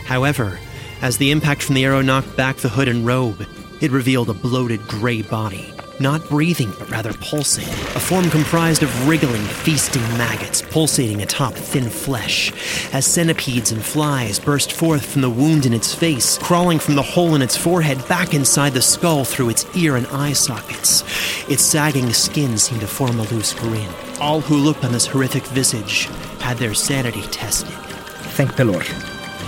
However, 0.06 0.58
as 1.04 1.20
the 1.20 1.30
impact 1.30 1.62
from 1.62 1.76
the 1.76 1.86
arrow 1.86 2.02
knocked 2.02 2.36
back 2.36 2.58
the 2.58 2.70
hood 2.70 2.88
and 2.88 3.06
robe, 3.06 3.46
it 3.82 3.92
revealed 3.92 4.32
a 4.32 4.34
bloated 4.34 4.82
gray 4.88 5.22
body, 5.22 5.72
not 6.00 6.28
breathing 6.30 6.72
but 6.80 6.90
rather 6.90 7.14
pulsing, 7.14 7.68
a 7.68 8.00
form 8.00 8.30
comprised 8.30 8.84
of 8.84 9.08
wriggling, 9.08 9.42
feasting 9.42 10.02
maggots 10.18 10.62
pulsating 10.62 11.22
atop 11.22 11.54
thin 11.54 11.90
flesh, 11.90 12.52
as 12.94 13.06
centipedes 13.06 13.72
and 13.72 13.84
flies 13.84 14.40
burst 14.40 14.72
forth 14.72 15.06
from 15.06 15.22
the 15.22 15.30
wound 15.30 15.66
in 15.66 15.74
its 15.74 15.94
face, 15.94 16.38
crawling 16.38 16.80
from 16.80 16.96
the 16.96 17.02
hole 17.02 17.36
in 17.36 17.42
its 17.42 17.58
forehead 17.58 18.06
back 18.08 18.34
inside 18.34 18.74
the 18.74 18.82
skull 18.82 19.26
through 19.26 19.50
its 19.50 19.66
ear 19.76 19.96
and 19.96 20.08
eye 20.08 20.34
sockets. 20.34 21.04
Its 21.50 21.64
sagging 21.64 22.12
skin 22.14 22.58
seemed 22.58 22.82
to 22.82 22.88
form 22.88 23.20
a 23.20 23.24
loose 23.24 23.54
grin. 23.54 23.90
All 24.20 24.42
who 24.42 24.58
looked 24.58 24.86
on 24.86 24.92
this 24.92 25.08
horrific 25.08 25.44
visage 25.48 26.06
had 26.40 26.58
their 26.58 26.74
sanity 26.74 27.22
tested. 27.24 27.70
Thank 28.38 28.56
the 28.56 28.66
Lord. 28.66 28.86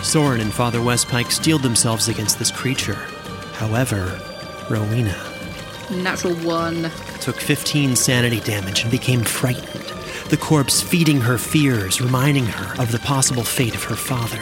Soren 0.04 0.42
and 0.42 0.52
Father 0.52 0.80
Westpike 0.80 1.32
steeled 1.32 1.62
themselves 1.62 2.08
against 2.08 2.40
this 2.40 2.52
creature. 2.52 2.98
However, 3.54 4.20
Rowena 4.70 5.31
Natural 5.92 6.34
one. 6.36 6.90
took 7.20 7.36
15 7.36 7.96
sanity 7.96 8.40
damage 8.40 8.84
and 8.84 8.92
became 8.92 9.24
frightened, 9.24 9.84
the 10.30 10.38
corpse 10.38 10.82
feeding 10.82 11.20
her 11.20 11.38
fears, 11.38 12.00
reminding 12.00 12.46
her 12.46 12.82
of 12.82 12.92
the 12.92 13.00
possible 13.00 13.44
fate 13.44 13.76
of 13.76 13.84
her 13.84 13.96
father. 13.96 14.42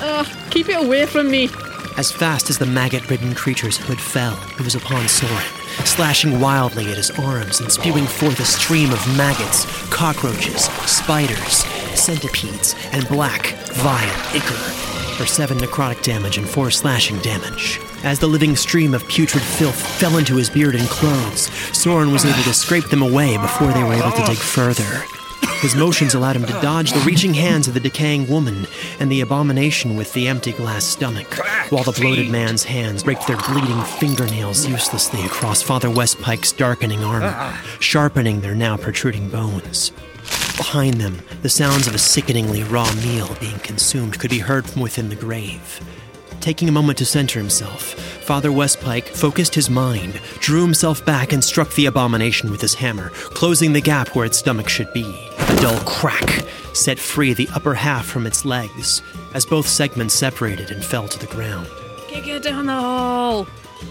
Ugh, 0.00 0.26
keep 0.50 0.68
it 0.68 0.82
away 0.82 1.06
from 1.06 1.30
me. 1.30 1.48
As 1.96 2.12
fast 2.12 2.48
as 2.48 2.58
the 2.58 2.66
maggot 2.66 3.10
ridden 3.10 3.34
creature's 3.34 3.76
hood 3.76 4.00
fell, 4.00 4.38
it 4.58 4.64
was 4.64 4.76
upon 4.76 5.08
Soren, 5.08 5.44
slashing 5.84 6.40
wildly 6.40 6.90
at 6.90 6.96
his 6.96 7.10
arms 7.10 7.60
and 7.60 7.70
spewing 7.70 8.06
forth 8.06 8.38
a 8.38 8.44
stream 8.44 8.92
of 8.92 9.16
maggots, 9.16 9.66
cockroaches, 9.90 10.66
spiders, 10.86 11.64
centipedes, 11.98 12.76
and 12.92 13.06
black, 13.08 13.48
vile 13.72 14.36
ichor 14.36 14.99
for 15.20 15.26
seven 15.26 15.58
necrotic 15.58 16.02
damage 16.02 16.38
and 16.38 16.48
four 16.48 16.70
slashing 16.70 17.18
damage. 17.18 17.78
As 18.04 18.18
the 18.18 18.26
living 18.26 18.56
stream 18.56 18.94
of 18.94 19.06
putrid 19.06 19.42
filth 19.42 19.78
fell 19.98 20.16
into 20.16 20.36
his 20.36 20.48
beard 20.48 20.74
and 20.74 20.88
clothes, 20.88 21.50
Soren 21.76 22.10
was 22.10 22.24
able 22.24 22.42
to 22.42 22.54
scrape 22.54 22.88
them 22.88 23.02
away 23.02 23.36
before 23.36 23.70
they 23.70 23.84
were 23.84 23.92
able 23.92 24.12
to 24.12 24.24
dig 24.24 24.38
further. 24.38 25.04
His 25.60 25.76
motions 25.76 26.14
allowed 26.14 26.36
him 26.36 26.46
to 26.46 26.58
dodge 26.62 26.92
the 26.92 27.00
reaching 27.00 27.34
hands 27.34 27.68
of 27.68 27.74
the 27.74 27.80
decaying 27.80 28.28
woman 28.28 28.66
and 28.98 29.12
the 29.12 29.20
abomination 29.20 29.94
with 29.94 30.10
the 30.14 30.26
empty 30.26 30.52
glass 30.52 30.86
stomach, 30.86 31.34
while 31.68 31.84
the 31.84 31.92
bloated 31.92 32.30
man's 32.30 32.64
hands 32.64 33.04
raked 33.04 33.26
their 33.26 33.36
bleeding 33.36 33.82
fingernails 33.98 34.66
uselessly 34.66 35.22
across 35.26 35.60
Father 35.60 35.90
Westpike's 35.90 36.52
darkening 36.52 37.04
armor, 37.04 37.58
sharpening 37.78 38.40
their 38.40 38.54
now 38.54 38.78
protruding 38.78 39.28
bones. 39.28 39.92
Behind 40.60 41.00
them, 41.00 41.16
the 41.40 41.48
sounds 41.48 41.86
of 41.86 41.94
a 41.94 41.98
sickeningly 41.98 42.64
raw 42.64 42.92
meal 42.96 43.34
being 43.40 43.58
consumed 43.60 44.20
could 44.20 44.28
be 44.28 44.40
heard 44.40 44.68
from 44.68 44.82
within 44.82 45.08
the 45.08 45.16
grave. 45.16 45.80
Taking 46.42 46.68
a 46.68 46.72
moment 46.72 46.98
to 46.98 47.06
center 47.06 47.38
himself, 47.38 47.94
Father 48.24 48.50
Westpike 48.50 49.08
focused 49.08 49.54
his 49.54 49.70
mind, 49.70 50.20
drew 50.40 50.60
himself 50.60 51.02
back, 51.06 51.32
and 51.32 51.42
struck 51.42 51.72
the 51.72 51.86
abomination 51.86 52.50
with 52.50 52.60
his 52.60 52.74
hammer, 52.74 53.08
closing 53.08 53.72
the 53.72 53.80
gap 53.80 54.14
where 54.14 54.26
its 54.26 54.36
stomach 54.36 54.68
should 54.68 54.92
be. 54.92 55.30
A 55.38 55.56
dull 55.62 55.80
crack 55.86 56.44
set 56.74 56.98
free 56.98 57.32
the 57.32 57.48
upper 57.54 57.72
half 57.72 58.04
from 58.04 58.26
its 58.26 58.44
legs, 58.44 59.00
as 59.32 59.46
both 59.46 59.66
segments 59.66 60.12
separated 60.12 60.70
and 60.70 60.84
fell 60.84 61.08
to 61.08 61.18
the 61.18 61.32
ground. 61.32 61.68
Kick 62.06 62.26
it 62.26 62.42
down 62.42 62.66
the 62.66 62.74
hole. 62.74 63.48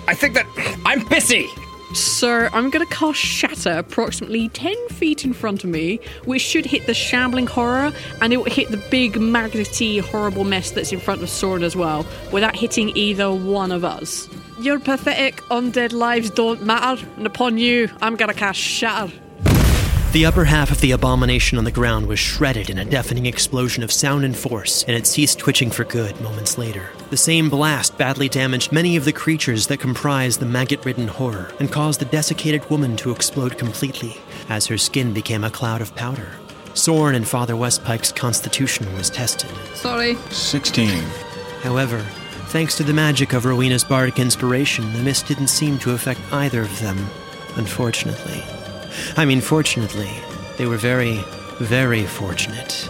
I 0.08 0.14
think 0.14 0.36
that 0.36 0.46
I'm 0.86 1.02
pissy. 1.02 1.48
Sir, 1.94 2.52
I'm 2.54 2.70
going 2.70 2.86
to 2.86 2.94
cast 2.94 3.18
Shatter 3.18 3.72
approximately 3.72 4.50
10 4.50 4.90
feet 4.90 5.26
in 5.26 5.34
front 5.34 5.64
of 5.64 5.72
me, 5.72 6.00
which 6.26 6.42
should 6.42 6.66
hit 6.66 6.86
the 6.86 6.94
shambling 6.94 7.48
horror, 7.48 7.92
and 8.22 8.32
it 8.32 8.38
will 8.38 8.46
hit 8.46 8.70
the 8.70 8.78
big, 8.92 9.20
maggoty, 9.20 9.98
horrible 9.98 10.44
mess 10.44 10.70
that's 10.70 10.92
in 10.92 11.00
front 11.00 11.24
of 11.24 11.30
Sword 11.30 11.64
as 11.64 11.76
well, 11.76 12.06
without 12.32 12.56
hitting 12.56 12.96
either 12.96 13.34
one 13.34 13.72
of 13.72 13.84
us. 13.84 14.30
Your 14.60 14.80
pathetic 14.80 15.38
undead 15.50 15.92
lives 15.92 16.30
don't 16.30 16.64
matter, 16.64 17.04
and 17.18 17.26
upon 17.26 17.58
you, 17.58 17.90
I'm 18.02 18.16
going 18.16 18.32
to 18.32 18.38
cast 18.38 18.60
Shatter. 18.60 19.12
The 20.12 20.26
upper 20.26 20.46
half 20.46 20.72
of 20.72 20.82
the 20.82 20.94
abomination 20.94 21.60
on 21.60 21.66
the 21.66 21.72
ground 21.72 22.08
was 22.08 22.18
shredded 22.18 22.72
in 22.72 22.80
a 22.80 22.84
deafening 22.84 23.28
explosion 23.28 23.84
of 23.84 23.92
sound 23.92 24.26
and 24.26 24.36
force, 24.36 24.84
and 24.86 24.98
it 24.98 25.06
ceased 25.06 25.38
twitching 25.38 25.70
for 25.70 25.84
good 25.84 26.20
moments 26.20 26.58
later. 26.58 26.90
The 27.12 27.16
same 27.16 27.48
blast 27.48 27.96
badly 27.96 28.28
damaged 28.28 28.72
many 28.72 28.96
of 28.96 29.06
the 29.06 29.14
creatures 29.14 29.68
that 29.68 29.80
comprised 29.80 30.40
the 30.40 30.48
maggot 30.48 30.84
ridden 30.84 31.08
horror 31.08 31.52
and 31.60 31.72
caused 31.72 32.02
the 32.02 32.06
desiccated 32.06 32.68
woman 32.72 32.98
to 32.98 33.12
explode 33.12 33.60
completely 33.60 34.18
as 34.50 34.66
her 34.66 34.80
skin 34.80 35.14
became 35.14 35.44
a 35.44 35.52
cloud 35.52 35.80
of 35.80 35.94
powder. 35.94 36.32
Soren 36.74 37.14
and 37.14 37.28
Father 37.28 37.56
Westpike's 37.56 38.12
constitution 38.12 38.92
was 38.96 39.12
tested. 39.12 39.52
Sorry. 39.76 40.16
16. 40.32 40.90
However, 41.62 42.00
thanks 42.48 42.76
to 42.78 42.84
the 42.84 42.94
magic 42.94 43.34
of 43.34 43.46
Rowena's 43.46 43.84
bardic 43.84 44.18
inspiration, 44.18 44.92
the 44.92 45.04
mist 45.04 45.28
didn't 45.28 45.50
seem 45.50 45.78
to 45.78 45.92
affect 45.92 46.20
either 46.34 46.62
of 46.64 46.80
them, 46.80 46.98
unfortunately. 47.58 48.44
I 49.18 49.26
mean, 49.26 49.42
fortunately, 49.42 50.12
they 50.58 50.66
were 50.66 50.78
very, 50.78 51.24
very 51.60 52.06
fortunate. 52.06 52.90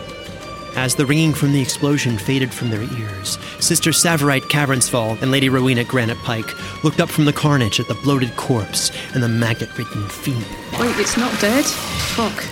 As 0.75 0.95
the 0.95 1.05
ringing 1.05 1.33
from 1.33 1.51
the 1.51 1.61
explosion 1.61 2.17
faded 2.17 2.53
from 2.53 2.69
their 2.69 2.83
ears, 2.83 3.37
Sister 3.59 3.91
Tsavorite 3.91 4.43
Cavernsfall 4.43 5.21
and 5.21 5.31
Lady 5.31 5.49
Rowena 5.49 5.83
Granitepike 5.83 6.83
looked 6.83 7.01
up 7.01 7.09
from 7.09 7.25
the 7.25 7.33
carnage 7.33 7.79
at 7.79 7.87
the 7.87 7.95
bloated 7.95 8.35
corpse 8.37 8.91
and 9.13 9.21
the 9.21 9.27
maggot 9.27 9.75
ridden 9.77 10.07
fiend. 10.07 10.45
Wait, 10.79 10.97
it's 10.97 11.17
not 11.17 11.37
dead? 11.41 11.65
Fuck. 11.65 12.45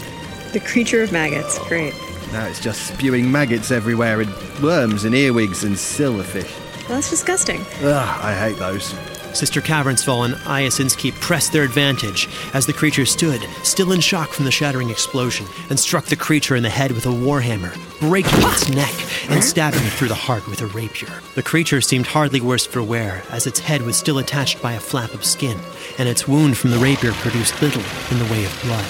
The 0.51 0.60
creature 0.60 1.03
of 1.03 1.12
maggots. 1.12 1.60
Great. 1.68 1.93
Now 2.34 2.47
it's 2.47 2.60
just 2.60 2.88
spewing 2.88 3.32
maggots 3.32 3.72
everywhere 3.72 4.20
and 4.22 4.34
worms 4.62 5.05
and 5.05 5.16
earwigs 5.16 5.64
and 5.64 5.76
silverfish. 5.76 6.51
Well, 6.89 6.95
that's 6.97 7.10
disgusting. 7.10 7.62
Ugh, 7.82 8.20
I 8.24 8.34
hate 8.34 8.58
those. 8.58 8.93
Sister 9.38 9.61
Cavernsfall 9.61 10.25
and 10.25 10.33
Iaus 10.47 10.79
Innskeep 10.79 11.13
pressed 11.21 11.53
their 11.53 11.61
advantage 11.61 12.27
as 12.55 12.65
the 12.65 12.73
creature 12.73 13.05
stood, 13.05 13.39
still 13.61 13.91
in 13.91 13.99
shock 13.99 14.29
from 14.29 14.45
the 14.45 14.51
shattering 14.51 14.89
explosion, 14.89 15.45
and 15.69 15.79
struck 15.79 16.05
the 16.05 16.15
creature 16.15 16.55
in 16.55 16.63
the 16.63 16.71
head 16.71 16.91
with 16.91 17.05
a 17.05 17.09
warhammer, 17.09 17.71
breaking 17.99 18.39
its 18.39 18.67
neck 18.69 18.95
and 19.29 19.43
stabbing 19.43 19.83
it 19.83 19.93
through 19.93 20.07
the 20.07 20.15
heart 20.15 20.47
with 20.47 20.61
a 20.61 20.65
rapier. 20.65 21.21
The 21.35 21.43
creature 21.43 21.81
seemed 21.81 22.07
hardly 22.07 22.41
worse 22.41 22.65
for 22.65 22.81
wear, 22.81 23.21
as 23.29 23.45
its 23.45 23.59
head 23.59 23.83
was 23.83 23.95
still 23.95 24.17
attached 24.17 24.59
by 24.59 24.73
a 24.73 24.79
flap 24.79 25.13
of 25.13 25.23
skin, 25.23 25.59
and 25.99 26.09
its 26.09 26.27
wound 26.27 26.57
from 26.57 26.71
the 26.71 26.79
rapier 26.79 27.11
produced 27.13 27.61
little 27.61 27.83
in 28.09 28.17
the 28.17 28.33
way 28.33 28.43
of 28.43 28.59
blood. 28.63 28.85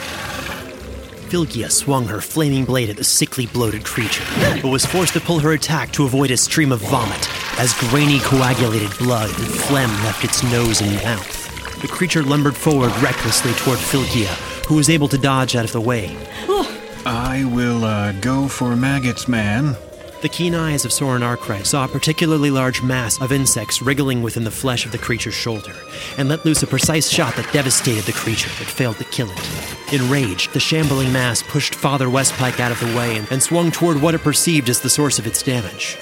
Flygia 1.30 1.70
swung 1.70 2.06
her 2.06 2.22
flaming 2.22 2.64
blade 2.64 2.90
at 2.90 2.96
the 2.96 3.04
sickly 3.04 3.48
bloated 3.48 3.84
creature, 3.84 4.24
but 4.62 4.70
was 4.70 4.86
forced 4.86 5.12
to 5.12 5.20
pull 5.20 5.40
her 5.40 5.52
attack 5.52 5.92
to 5.92 6.06
avoid 6.06 6.32
a 6.32 6.38
stream 6.38 6.72
of 6.72 6.80
vomit 6.80 7.28
as 7.58 7.74
grainy 7.90 8.20
coagulated 8.20 8.96
blood 8.98 9.30
and 9.30 9.48
phlegm 9.48 9.90
left 10.04 10.24
its 10.24 10.44
nose 10.44 10.82
and 10.82 10.96
mouth. 11.04 11.82
The 11.82 11.88
creature 11.88 12.24
lumbered 12.24 12.56
forward 12.56 12.92
recklessly 12.98 13.54
toward 13.54 13.80
Flygia, 13.80 14.28
who 14.68 14.76
was 14.76 14.90
able 14.90 15.08
to 15.10 15.18
dodge 15.18 15.56
out 15.56 15.66
of 15.66 15.72
the 15.72 15.82
way. 15.82 16.16
I 17.06 17.50
will 17.54 17.86
uh, 17.86 18.12
go 18.14 18.48
for 18.48 18.76
maggots, 18.76 19.28
man. 19.28 19.78
The 20.22 20.30
keen 20.30 20.56
eyes 20.56 20.84
of 20.84 20.92
Soren 20.92 21.22
Arkwright 21.22 21.68
saw 21.68 21.86
a 21.86 21.88
particularly 21.88 22.50
large 22.50 22.82
mass 22.82 23.22
of 23.22 23.32
insects 23.32 23.84
wriggling 23.84 24.24
within 24.24 24.44
the 24.44 24.52
flesh 24.52 24.84
of 24.86 24.92
the 24.92 24.98
creature's 24.98 25.36
shoulder, 25.36 25.76
and 26.18 26.28
let 26.28 26.44
loose 26.44 26.64
a 26.64 26.68
precise 26.68 27.08
shot 27.08 27.36
that 27.36 27.54
devastated 27.54 28.04
the 28.06 28.12
creature 28.14 28.50
but 28.58 28.68
failed 28.68 28.98
to 28.98 29.04
kill 29.06 29.30
it. 29.30 29.94
Enraged, 29.94 30.54
the 30.54 30.60
shambling 30.60 31.14
mass 31.14 31.44
pushed 31.44 31.76
Father 31.76 32.08
Westpike 32.08 32.60
out 32.60 32.72
of 32.72 32.80
the 32.80 32.98
way 32.98 33.18
and, 33.18 33.32
and 33.32 33.44
swung 33.44 33.72
toward 33.72 34.02
what 34.02 34.16
it 34.16 34.22
perceived 34.22 34.70
as 34.70 34.82
the 34.82 34.90
source 34.90 35.20
of 35.20 35.28
its 35.28 35.44
damage 35.44 35.98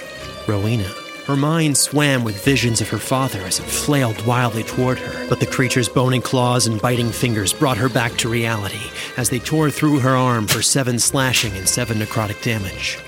Rowena. 0.47 1.04
Her 1.26 1.36
mind 1.36 1.76
swam 1.76 2.23
with 2.23 2.45
visions 2.45 2.82
of 2.82 2.89
her 2.89 2.99
father 2.99 3.41
as 3.41 3.59
it 3.59 3.65
flailed 3.65 4.23
wildly 4.28 4.61
toward 4.61 4.99
her, 4.99 5.28
but 5.28 5.39
the 5.39 5.47
creature's 5.47 5.89
bony 5.89 6.19
claws 6.19 6.67
and 6.67 6.80
biting 6.80 7.11
fingers 7.11 7.51
brought 7.51 7.78
her 7.78 7.89
back 7.89 8.11
to 8.17 8.30
reality 8.30 8.91
as 9.17 9.32
they 9.32 9.39
tore 9.39 9.71
through 9.71 10.01
her 10.01 10.15
arm 10.15 10.45
for 10.45 10.61
seven 10.61 10.99
slashing 10.99 11.57
and 11.57 11.67
seven 11.67 11.97
necrotic 11.97 12.43
damage. 12.43 12.99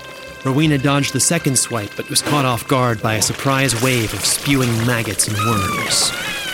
Rowena 0.44 0.78
dodged 0.78 1.12
the 1.12 1.20
second 1.20 1.56
swipe, 1.56 1.94
but 1.96 2.10
was 2.10 2.20
caught 2.20 2.44
off 2.44 2.66
guard 2.66 3.00
by 3.00 3.14
a 3.14 3.22
surprise 3.22 3.80
wave 3.84 4.12
of 4.12 4.24
spewing 4.24 4.70
maggots 4.84 5.28
and 5.28 5.36
worms. 5.36 6.47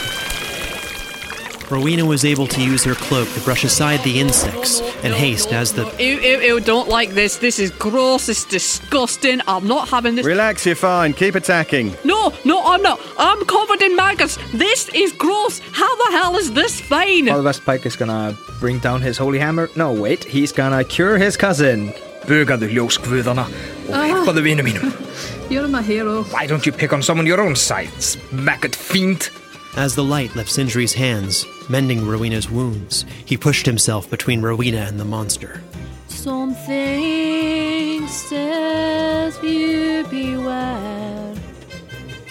Rowena 1.75 2.05
was 2.05 2.25
able 2.25 2.47
to 2.47 2.63
use 2.63 2.85
her 2.85 2.95
cloak 2.95 3.29
to 3.35 3.41
brush 3.41 3.65
aside 3.65 3.99
the 4.05 4.21
insects 4.21 4.81
and 5.03 5.13
haste 5.13 5.53
as 5.53 5.73
the 5.73 5.85
Ew, 5.99 6.19
ew, 6.21 6.39
ew, 6.41 6.61
don't 6.61 6.89
like 6.89 7.11
this. 7.11 7.39
This 7.39 7.59
is 7.59 7.71
gross. 7.73 8.29
It's 8.29 8.45
disgusting. 8.45 9.41
I'm 9.49 9.67
not 9.67 9.89
having 9.89 10.15
this. 10.15 10.25
Relax, 10.25 10.65
you're 10.67 10.77
fine. 10.77 11.13
Keep 11.15 11.35
attacking. 11.35 11.97
No, 12.05 12.33
no, 12.45 12.63
I'm 12.65 12.81
not. 12.81 13.01
I'm 13.19 13.45
covered 13.47 13.83
in 13.83 13.97
maggots. 13.97 14.39
This 14.53 14.89
is 14.95 15.11
gross. 15.13 15.59
How 15.73 15.93
the 15.97 16.11
hell 16.17 16.37
is 16.37 16.53
this 16.53 16.81
fine? 16.81 17.27
Father 17.27 17.43
Westpike 17.43 17.85
is 17.87 17.97
gonna 17.97 18.37
bring 18.61 18.79
down 18.79 19.01
his 19.03 19.19
holy 19.19 19.41
hammer. 19.41 19.69
No, 19.75 19.93
wait, 19.93 20.23
he's 20.25 20.53
gonna 20.53 20.85
cure 20.85 21.19
his 21.19 21.37
cousin. 21.37 21.93
Bugaðu 22.25 22.71
ljósguðana 22.73 23.45
og 23.89 23.93
Ah. 23.93 24.07
hjálpaðu 24.09 24.43
vinum 24.47 24.65
mínum. 24.65 25.51
You're 25.51 25.69
my 25.69 25.83
hero. 25.83 26.23
Why 26.31 26.47
don't 26.47 26.65
you 26.65 26.73
pick 26.73 26.93
on 26.93 27.03
someone 27.03 27.27
your 27.27 27.41
own 27.41 27.55
size, 27.57 28.17
maggot 28.33 28.75
fiend? 28.77 29.29
As 29.77 29.97
the 29.97 30.05
light 30.05 30.37
left 30.37 30.51
Sindri's 30.51 30.93
hands, 30.93 31.45
mending 31.69 32.07
Rowena's 32.07 32.49
wounds, 32.49 33.05
he 33.27 33.37
pushed 33.37 33.67
himself 33.67 34.09
between 34.09 34.41
Rowena 34.41 34.83
and 34.83 35.01
the 35.01 35.05
monster. 35.05 35.61
Something 36.07 38.07
says 38.07 39.37
you 39.43 40.07
beware, 40.09 41.35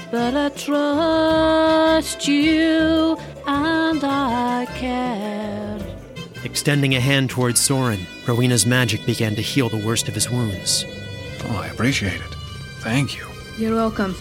but 0.09 0.37
I 0.37 0.49
trust 0.55 2.29
you 2.29 3.17
and 3.45 4.01
I 4.01 4.65
care. 4.75 5.79
Extending 6.45 6.95
a 6.95 7.01
hand 7.01 7.29
towards 7.29 7.59
Soren, 7.59 8.07
Rowena's 8.25 8.65
magic 8.65 9.05
began 9.05 9.35
to 9.35 9.41
heal 9.41 9.67
the 9.67 9.85
worst 9.85 10.07
of 10.07 10.15
his 10.15 10.29
wounds. 10.29 10.85
Oh, 11.43 11.57
I 11.57 11.67
appreciate 11.67 12.21
it. 12.21 12.33
Thank 12.79 13.17
you. 13.17 13.27
You're 13.57 13.75
welcome. 13.75 14.15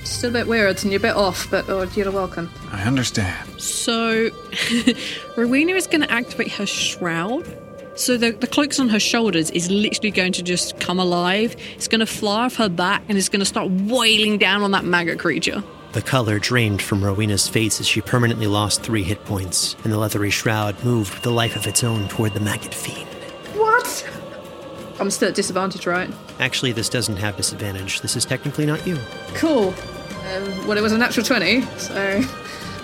It's 0.00 0.10
still 0.10 0.30
a 0.30 0.32
bit 0.32 0.46
weird 0.46 0.82
and 0.82 0.92
you're 0.92 0.98
a 0.98 1.02
bit 1.02 1.16
off, 1.16 1.50
but 1.50 1.68
oh, 1.68 1.82
you're 1.94 2.10
welcome. 2.10 2.50
I 2.72 2.82
understand. 2.82 3.60
So, 3.60 4.30
Rowena 5.36 5.72
is 5.72 5.86
going 5.86 6.00
to 6.00 6.10
activate 6.10 6.52
her 6.52 6.66
shroud. 6.66 7.46
So 7.96 8.16
the, 8.16 8.30
the 8.30 8.46
cloaks 8.46 8.80
on 8.80 8.88
her 8.88 9.00
shoulders 9.00 9.50
is 9.50 9.70
literally 9.70 10.10
going 10.10 10.32
to 10.32 10.42
just 10.42 10.80
come 10.80 10.98
alive. 10.98 11.54
It's 11.74 11.88
going 11.88 12.00
to 12.00 12.06
fly 12.06 12.44
off 12.46 12.56
her 12.56 12.68
back 12.68 13.02
and 13.08 13.18
it's 13.18 13.28
going 13.28 13.40
to 13.40 13.46
start 13.46 13.70
wailing 13.70 14.38
down 14.38 14.62
on 14.62 14.70
that 14.70 14.84
maggot 14.84 15.18
creature. 15.18 15.62
The 15.92 16.00
color 16.00 16.38
drained 16.38 16.80
from 16.80 17.04
Rowena's 17.04 17.48
face 17.48 17.80
as 17.80 17.86
she 17.88 18.00
permanently 18.00 18.46
lost 18.46 18.82
three 18.82 19.02
hit 19.02 19.24
points, 19.24 19.74
and 19.82 19.92
the 19.92 19.98
leathery 19.98 20.30
shroud 20.30 20.84
moved 20.84 21.12
with 21.12 21.26
a 21.26 21.30
life 21.30 21.56
of 21.56 21.66
its 21.66 21.82
own 21.82 22.06
toward 22.06 22.32
the 22.32 22.38
maggot 22.38 22.72
fiend. 22.72 23.08
What? 23.54 24.08
I'm 25.00 25.10
still 25.10 25.28
at 25.28 25.34
disadvantage, 25.34 25.86
right? 25.86 26.10
Actually, 26.38 26.72
this 26.72 26.88
doesn't 26.88 27.16
have 27.16 27.36
disadvantage. 27.36 28.00
This 28.02 28.16
is 28.16 28.24
technically 28.24 28.66
not 28.66 28.86
you. 28.86 28.98
Cool. 29.34 29.74
Um, 30.34 30.66
well, 30.66 30.76
it 30.76 30.82
was 30.82 30.92
a 30.92 30.98
natural 30.98 31.24
20, 31.24 31.62
so. 31.78 32.22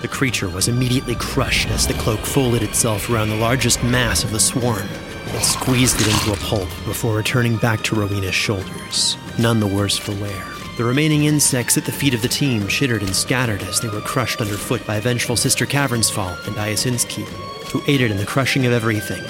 The 0.01 0.09
creature 0.09 0.49
was 0.49 0.69
immediately 0.69 1.15
crushed 1.15 1.69
as 1.69 1.87
the 1.87 1.95
cloak 1.95 2.21
folded 2.21 2.63
itself 2.63 3.11
around 3.11 3.29
the 3.29 3.37
largest 3.37 3.83
mass 3.85 4.25
of 4.25 4.31
the 4.31 4.41
swarm. 4.41 4.87
It 5.27 5.43
squeezed 5.43 6.01
it 6.01 6.07
into 6.07 6.33
a 6.33 6.37
pulp 6.37 6.69
before 6.85 7.17
returning 7.17 7.57
back 7.59 7.83
to 7.85 7.97
Rowena's 7.97 8.35
shoulders, 8.35 9.17
none 9.39 9.61
the 9.61 9.67
worse 9.67 9.97
for 9.99 10.13
wear. 10.13 10.45
The 10.77 10.85
remaining 10.85 11.25
insects 11.25 11.77
at 11.77 11.85
the 11.85 11.93
feet 11.93 12.15
of 12.15 12.23
the 12.23 12.29
team 12.29 12.69
chittered 12.69 13.03
and 13.03 13.17
scattered 13.17 13.63
as 13.63 13.81
they 13.81 13.89
were 13.89 14.03
crushed 14.03 14.41
underfoot 14.41 14.87
by 14.87 15.01
vengeful 15.01 15.37
Sister 15.37 15.67
Cavernsfall 15.67 16.47
and 16.47 16.57
Iaus 16.57 16.85
Innskeep, 16.85 17.29
who 17.71 17.83
aided 17.87 18.11
in 18.11 18.19
the 18.19 18.27
crushing 18.27 18.67
of 18.67 18.73
everything, 18.73 19.23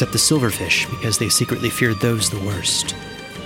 except 0.00 0.12
the 0.12 0.18
silverfish 0.18 0.88
because 0.88 1.18
they 1.18 1.28
secretly 1.28 1.68
feared 1.68 2.00
those 2.00 2.30
the 2.30 2.40
worst. 2.40 2.96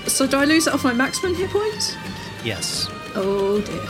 So, 0.06 0.24
do 0.24 0.36
I 0.36 0.44
lose 0.44 0.68
it 0.68 0.72
off 0.72 0.84
my 0.84 0.92
maximum 0.92 1.34
hit 1.34 1.50
points? 1.50 1.96
Yes. 2.44 2.88
Oh 3.16 3.60
dear. 3.60 3.82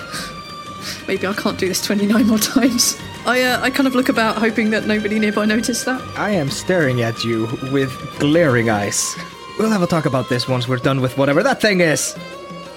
Maybe 1.07 1.27
I 1.27 1.35
can't 1.35 1.59
do 1.59 1.69
this 1.69 1.85
29 1.85 2.27
more 2.27 2.39
times. 2.39 2.99
I, 3.27 3.43
uh, 3.43 3.61
I 3.61 3.69
kind 3.69 3.87
of 3.87 3.95
look 3.95 4.09
about 4.09 4.37
hoping 4.37 4.71
that 4.71 4.87
nobody 4.87 5.19
nearby 5.19 5.45
noticed 5.45 5.85
that. 5.85 6.01
I 6.17 6.31
am 6.31 6.49
staring 6.49 7.03
at 7.03 7.23
you 7.23 7.49
with 7.71 7.93
glaring 8.19 8.71
eyes. 8.71 9.15
We'll 9.59 9.71
have 9.71 9.83
a 9.83 9.87
talk 9.87 10.07
about 10.07 10.31
this 10.31 10.49
once 10.49 10.67
we're 10.67 10.79
done 10.79 11.03
with 11.03 11.19
whatever 11.19 11.43
that 11.43 11.61
thing 11.61 11.83
is. 11.83 12.17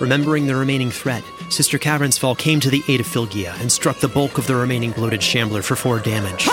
Remembering 0.01 0.47
the 0.47 0.55
remaining 0.57 0.91
threat, 0.91 1.23
Sister 1.49 1.79
Cavernsfall 1.79 2.37
came 2.37 2.59
to 2.59 2.69
the 2.69 2.83
aid 2.87 2.99
of 2.99 3.07
Flygia 3.07 3.59
and 3.61 3.71
struck 3.71 3.99
the 3.99 4.07
bulk 4.07 4.37
of 4.37 4.47
the 4.47 4.55
remaining 4.55 4.91
bloated 4.91 5.23
shambler 5.23 5.61
for 5.61 5.75
four 5.75 5.99
damage. 5.99 6.43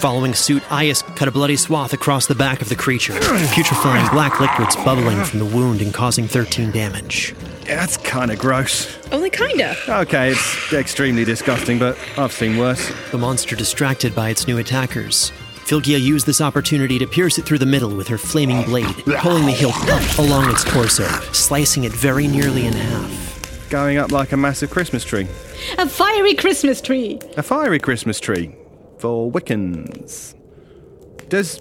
Following 0.00 0.32
suit, 0.32 0.62
Iaus 0.64 1.02
cut 1.16 1.28
a 1.28 1.30
bloody 1.30 1.56
swath 1.56 1.92
across 1.92 2.26
the 2.26 2.34
back 2.34 2.62
of 2.62 2.68
the 2.68 2.76
creature, 2.76 3.12
putrefying 3.52 4.08
black 4.10 4.40
liquids 4.40 4.74
bubbling 4.76 5.22
from 5.24 5.38
the 5.38 5.44
wound 5.44 5.82
and 5.82 5.92
causing 5.92 6.26
13 6.26 6.70
damage. 6.70 7.34
Yeah, 7.66 7.76
that's 7.76 7.98
kind 7.98 8.30
of 8.30 8.38
gross. 8.38 8.96
Only 9.12 9.28
kinda. 9.28 9.76
Okay, 9.86 10.30
it's 10.30 10.72
extremely 10.72 11.24
disgusting, 11.24 11.78
but 11.78 11.98
I've 12.16 12.32
seen 12.32 12.56
worse. 12.56 12.90
The 13.10 13.18
monster 13.18 13.54
distracted 13.54 14.14
by 14.14 14.30
its 14.30 14.46
new 14.46 14.56
attackers. 14.56 15.30
Flygia 15.66 16.00
used 16.00 16.24
this 16.24 16.40
opportunity 16.40 16.98
to 16.98 17.06
pierce 17.06 17.36
it 17.36 17.44
through 17.44 17.58
the 17.58 17.66
middle 17.66 17.94
with 17.94 18.08
her 18.08 18.16
flaming 18.16 18.62
blade, 18.64 19.04
pulling 19.18 19.44
the 19.44 19.52
hilt 19.52 19.76
up 19.90 20.18
along 20.18 20.48
its 20.50 20.64
torso, 20.64 21.06
slicing 21.32 21.84
it 21.84 21.92
very 21.92 22.26
nearly 22.26 22.66
in 22.66 22.72
half. 22.72 23.27
Going 23.70 23.98
up 23.98 24.12
like 24.12 24.32
a 24.32 24.36
massive 24.36 24.70
Christmas 24.70 25.04
tree. 25.04 25.26
A 25.76 25.86
fiery 25.86 26.34
Christmas 26.34 26.80
tree. 26.80 27.20
A 27.36 27.42
fiery 27.42 27.78
Christmas 27.78 28.18
tree 28.18 28.54
for 28.98 29.30
Wiccans. 29.30 30.34
Does 31.28 31.58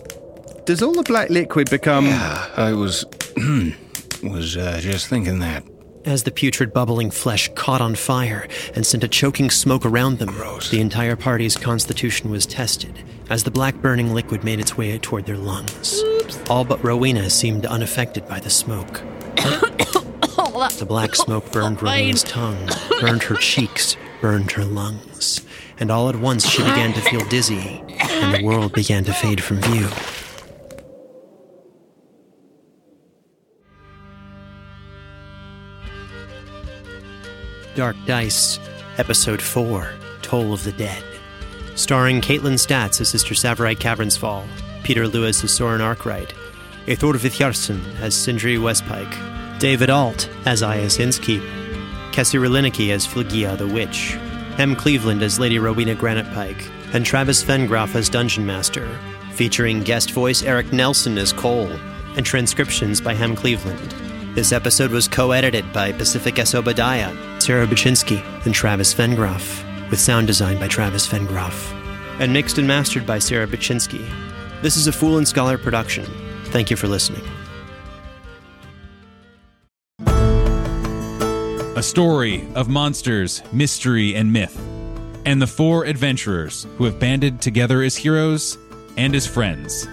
does 0.66 0.82
all 0.82 0.93
the 0.93 1.03
black 1.03 1.30
liquid 1.30 1.70
become? 1.70 2.05
Yeah, 2.05 2.47
I 2.55 2.74
was 2.74 3.03
was 4.24 4.55
uh, 4.55 4.80
just 4.82 5.08
thinking 5.08 5.39
that. 5.39 5.64
As 6.05 6.24
the 6.24 6.32
putrid 6.32 6.72
bubbling 6.72 7.12
flesh 7.12 7.49
caught 7.55 7.82
on 7.82 7.95
fire 7.95 8.47
and 8.74 8.86
sent 8.86 9.03
a 9.03 9.10
choking 9.10 9.49
smoke 9.49 9.86
around 9.86 10.20
them, 10.20 10.34
the 10.72 10.80
entire 10.80 11.18
party's 11.18 11.58
constitution 11.58 12.30
was 12.30 12.45
tested 12.45 13.03
as 13.30 13.43
the 13.43 13.51
black 13.51 13.76
burning 13.76 14.14
liquid 14.14 14.45
made 14.45 14.62
its 14.62 14.78
way 14.78 14.97
toward 14.97 15.26
their 15.26 15.36
lungs. 15.36 16.01
All 16.49 16.64
but 16.64 16.82
Rowena 16.82 17.30
seemed 17.30 17.66
unaffected 17.66 18.26
by 18.30 18.39
the 18.39 18.49
smoke. 18.49 19.01
The 20.58 20.86
black 20.88 21.14
smoke 21.24 21.51
burned 21.51 21.84
Rowena's 21.84 22.24
tongue, 22.24 22.68
burned 22.99 23.22
her 23.24 23.36
cheeks, 23.39 23.95
burned 24.22 24.51
her 24.53 24.66
lungs. 24.66 25.45
And 25.80 25.91
all 25.91 26.10
at 26.10 26.16
once 26.16 26.49
she 26.49 26.64
began 26.64 26.93
to 26.93 27.01
feel 27.01 27.24
dizzy, 27.26 27.84
and 27.99 28.34
the 28.34 28.43
world 28.43 28.74
began 28.74 29.03
to 29.03 29.14
fade 29.14 29.43
from 29.43 29.62
view. 29.62 29.88
Dark 37.76 37.95
Dice, 38.08 38.60
Episode 38.97 39.39
4 39.43 39.93
Toll 40.24 40.53
of 40.53 40.64
the 40.64 40.72
Dead. 40.72 41.03
Starring 41.76 42.20
Kaitlin 42.20 42.58
Statz 42.58 42.99
as 42.99 43.10
Sister 43.10 43.36
Tsavorite 43.36 43.78
Cavernsfall, 43.78 44.47
Peter 44.82 45.08
Lewis 45.08 45.43
as 45.43 45.51
Soren 45.51 45.82
Arkwright, 45.82 46.34
Eyþór 46.88 47.14
Viðarsson 47.14 47.84
as 47.99 48.16
Sindri 48.16 48.55
Westpike, 48.55 49.36
David 49.60 49.89
Ault 49.89 50.30
as 50.45 50.62
Iaus 50.62 50.99
Innskeep, 50.99 51.41
Kessi 52.12 52.39
Riliniki 52.39 52.91
as 52.91 53.08
Flygia 53.08 53.58
the 53.58 53.68
Witch, 53.68 54.12
Hem 54.55 54.76
Cleveland 54.76 55.24
as 55.24 55.39
Lady 55.39 55.58
Rowena 55.58 55.95
Granitepike, 55.95 56.70
and 56.93 57.03
Travis 57.03 57.43
Vengroff 57.43 57.95
as 57.95 58.08
Dungeon 58.08 58.45
Master, 58.45 58.88
featuring 59.34 59.82
guest 59.82 60.12
voice 60.12 60.43
Eric 60.43 60.68
Nelsen 60.68 61.18
as 61.18 61.34
Coal, 61.34 61.72
and 62.16 62.24
transcriptions 62.24 63.01
by 63.01 63.16
Hem 63.16 63.36
Cleveland. 63.36 63.95
This 64.36 64.51
episode 64.51 64.91
was 64.91 65.08
co 65.08 65.32
edited 65.32 65.74
by 65.74 65.91
Pacific 65.91 66.38
S. 66.38 66.53
Obadiah, 66.53 67.12
Sarah 67.41 67.66
Buchynski, 67.66 68.24
and 68.45 68.53
Travis 68.53 68.93
Vengroff, 68.93 69.64
with 69.89 69.99
sound 69.99 70.28
design 70.28 70.60
by 70.60 70.68
Travis 70.68 71.08
Vengroff, 71.08 71.74
and 72.20 72.32
mixed 72.32 72.60
and 72.60 72.68
mastered 72.68 73.08
by 73.08 73.18
Sarah 73.18 73.47
Buchynski. 73.47 74.08
This 74.62 74.78
is 74.78 74.86
a 74.86 74.91
Fool 74.91 75.18
and 75.18 75.28
Scholar 75.28 75.58
production. 75.58 76.05
Thank 76.45 76.70
you 76.70 76.78
for 76.78 76.88
listening. 76.88 77.24
A 81.78 81.84
story 81.84 82.43
of 82.55 82.69
monsters, 82.69 83.43
mystery, 83.53 84.15
and 84.15 84.34
myth, 84.34 84.59
and 85.28 85.39
the 85.39 85.45
four 85.45 85.86
adventurers 85.86 86.65
who 86.75 86.86
have 86.86 86.97
banded 86.97 87.39
together 87.39 87.84
as 87.84 87.95
heroes 87.95 88.57
and 88.97 89.13
as 89.13 89.28
friends. 89.28 89.88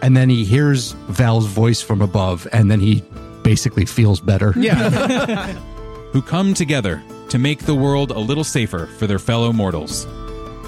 And 0.00 0.16
then 0.16 0.30
he 0.30 0.44
hears 0.44 0.92
Val's 1.08 1.46
voice 1.46 1.82
from 1.82 2.02
above, 2.02 2.46
and 2.52 2.70
then 2.70 2.78
he 2.78 3.02
basically 3.42 3.84
feels 3.84 4.20
better. 4.20 4.54
Yeah. 4.56 5.52
who 6.12 6.22
come 6.22 6.54
together 6.54 7.02
to 7.30 7.38
make 7.40 7.64
the 7.64 7.74
world 7.74 8.12
a 8.12 8.20
little 8.20 8.44
safer 8.44 8.86
for 8.86 9.08
their 9.08 9.18
fellow 9.18 9.52
mortals. 9.52 10.06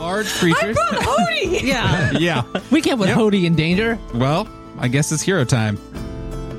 Large 0.01 0.27
creatures. 0.35 0.77
I 0.77 0.91
brought 0.91 1.03
Hody! 1.05 1.63
Yeah. 1.63 2.11
yeah. 2.19 2.43
We 2.73 2.83
can't 2.83 2.99
put 2.99 3.11
Hody 3.11 3.45
in 3.45 3.55
danger. 3.55 4.01
Well, 4.13 4.49
I 4.81 4.89
guess 4.89 5.13
it's 5.13 5.23
hero 5.23 5.45
time. 5.45 5.79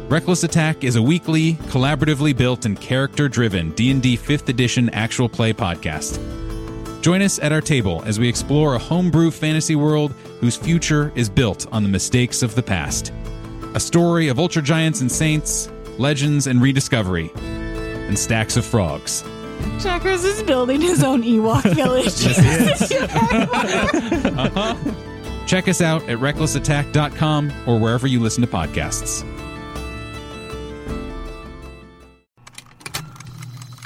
Reckless 0.09 0.43
Attack 0.45 0.85
is 0.85 0.95
a 0.95 1.01
weekly, 1.01 1.55
collaboratively 1.69 2.35
built 2.35 2.65
and 2.65 2.79
character-driven 2.79 3.71
D&D 3.71 4.15
5th 4.17 4.47
edition 4.47 4.89
actual 4.91 5.27
play 5.27 5.51
podcast. 5.51 6.21
Join 7.01 7.21
us 7.21 7.39
at 7.39 7.51
our 7.51 7.59
table 7.59 8.01
as 8.05 8.17
we 8.17 8.27
explore 8.29 8.75
a 8.75 8.79
homebrew 8.79 9.31
fantasy 9.31 9.75
world 9.75 10.13
whose 10.39 10.55
future 10.55 11.11
is 11.15 11.27
built 11.29 11.67
on 11.73 11.83
the 11.83 11.89
mistakes 11.89 12.41
of 12.41 12.55
the 12.55 12.63
past. 12.63 13.11
A 13.73 13.79
story 13.81 14.29
of 14.29 14.39
ultra 14.39 14.61
giants 14.61 15.01
and 15.01 15.11
saints, 15.11 15.69
legends 15.97 16.47
and 16.47 16.61
rediscovery, 16.61 17.29
and 17.35 18.17
stacks 18.17 18.55
of 18.55 18.65
frogs. 18.65 19.23
Chakras 19.79 20.23
is 20.23 20.41
building 20.43 20.79
his 20.79 21.03
own 21.03 21.21
Ewok 21.21 21.63
village. 21.75 22.13
Uh-huh. 24.37 24.75
Check 25.47 25.67
us 25.67 25.81
out 25.81 26.03
at 26.03 26.19
recklessattack.com 26.19 27.51
or 27.65 27.79
wherever 27.79 28.05
you 28.05 28.19
listen 28.19 28.41
to 28.41 28.47
podcasts. 28.47 29.23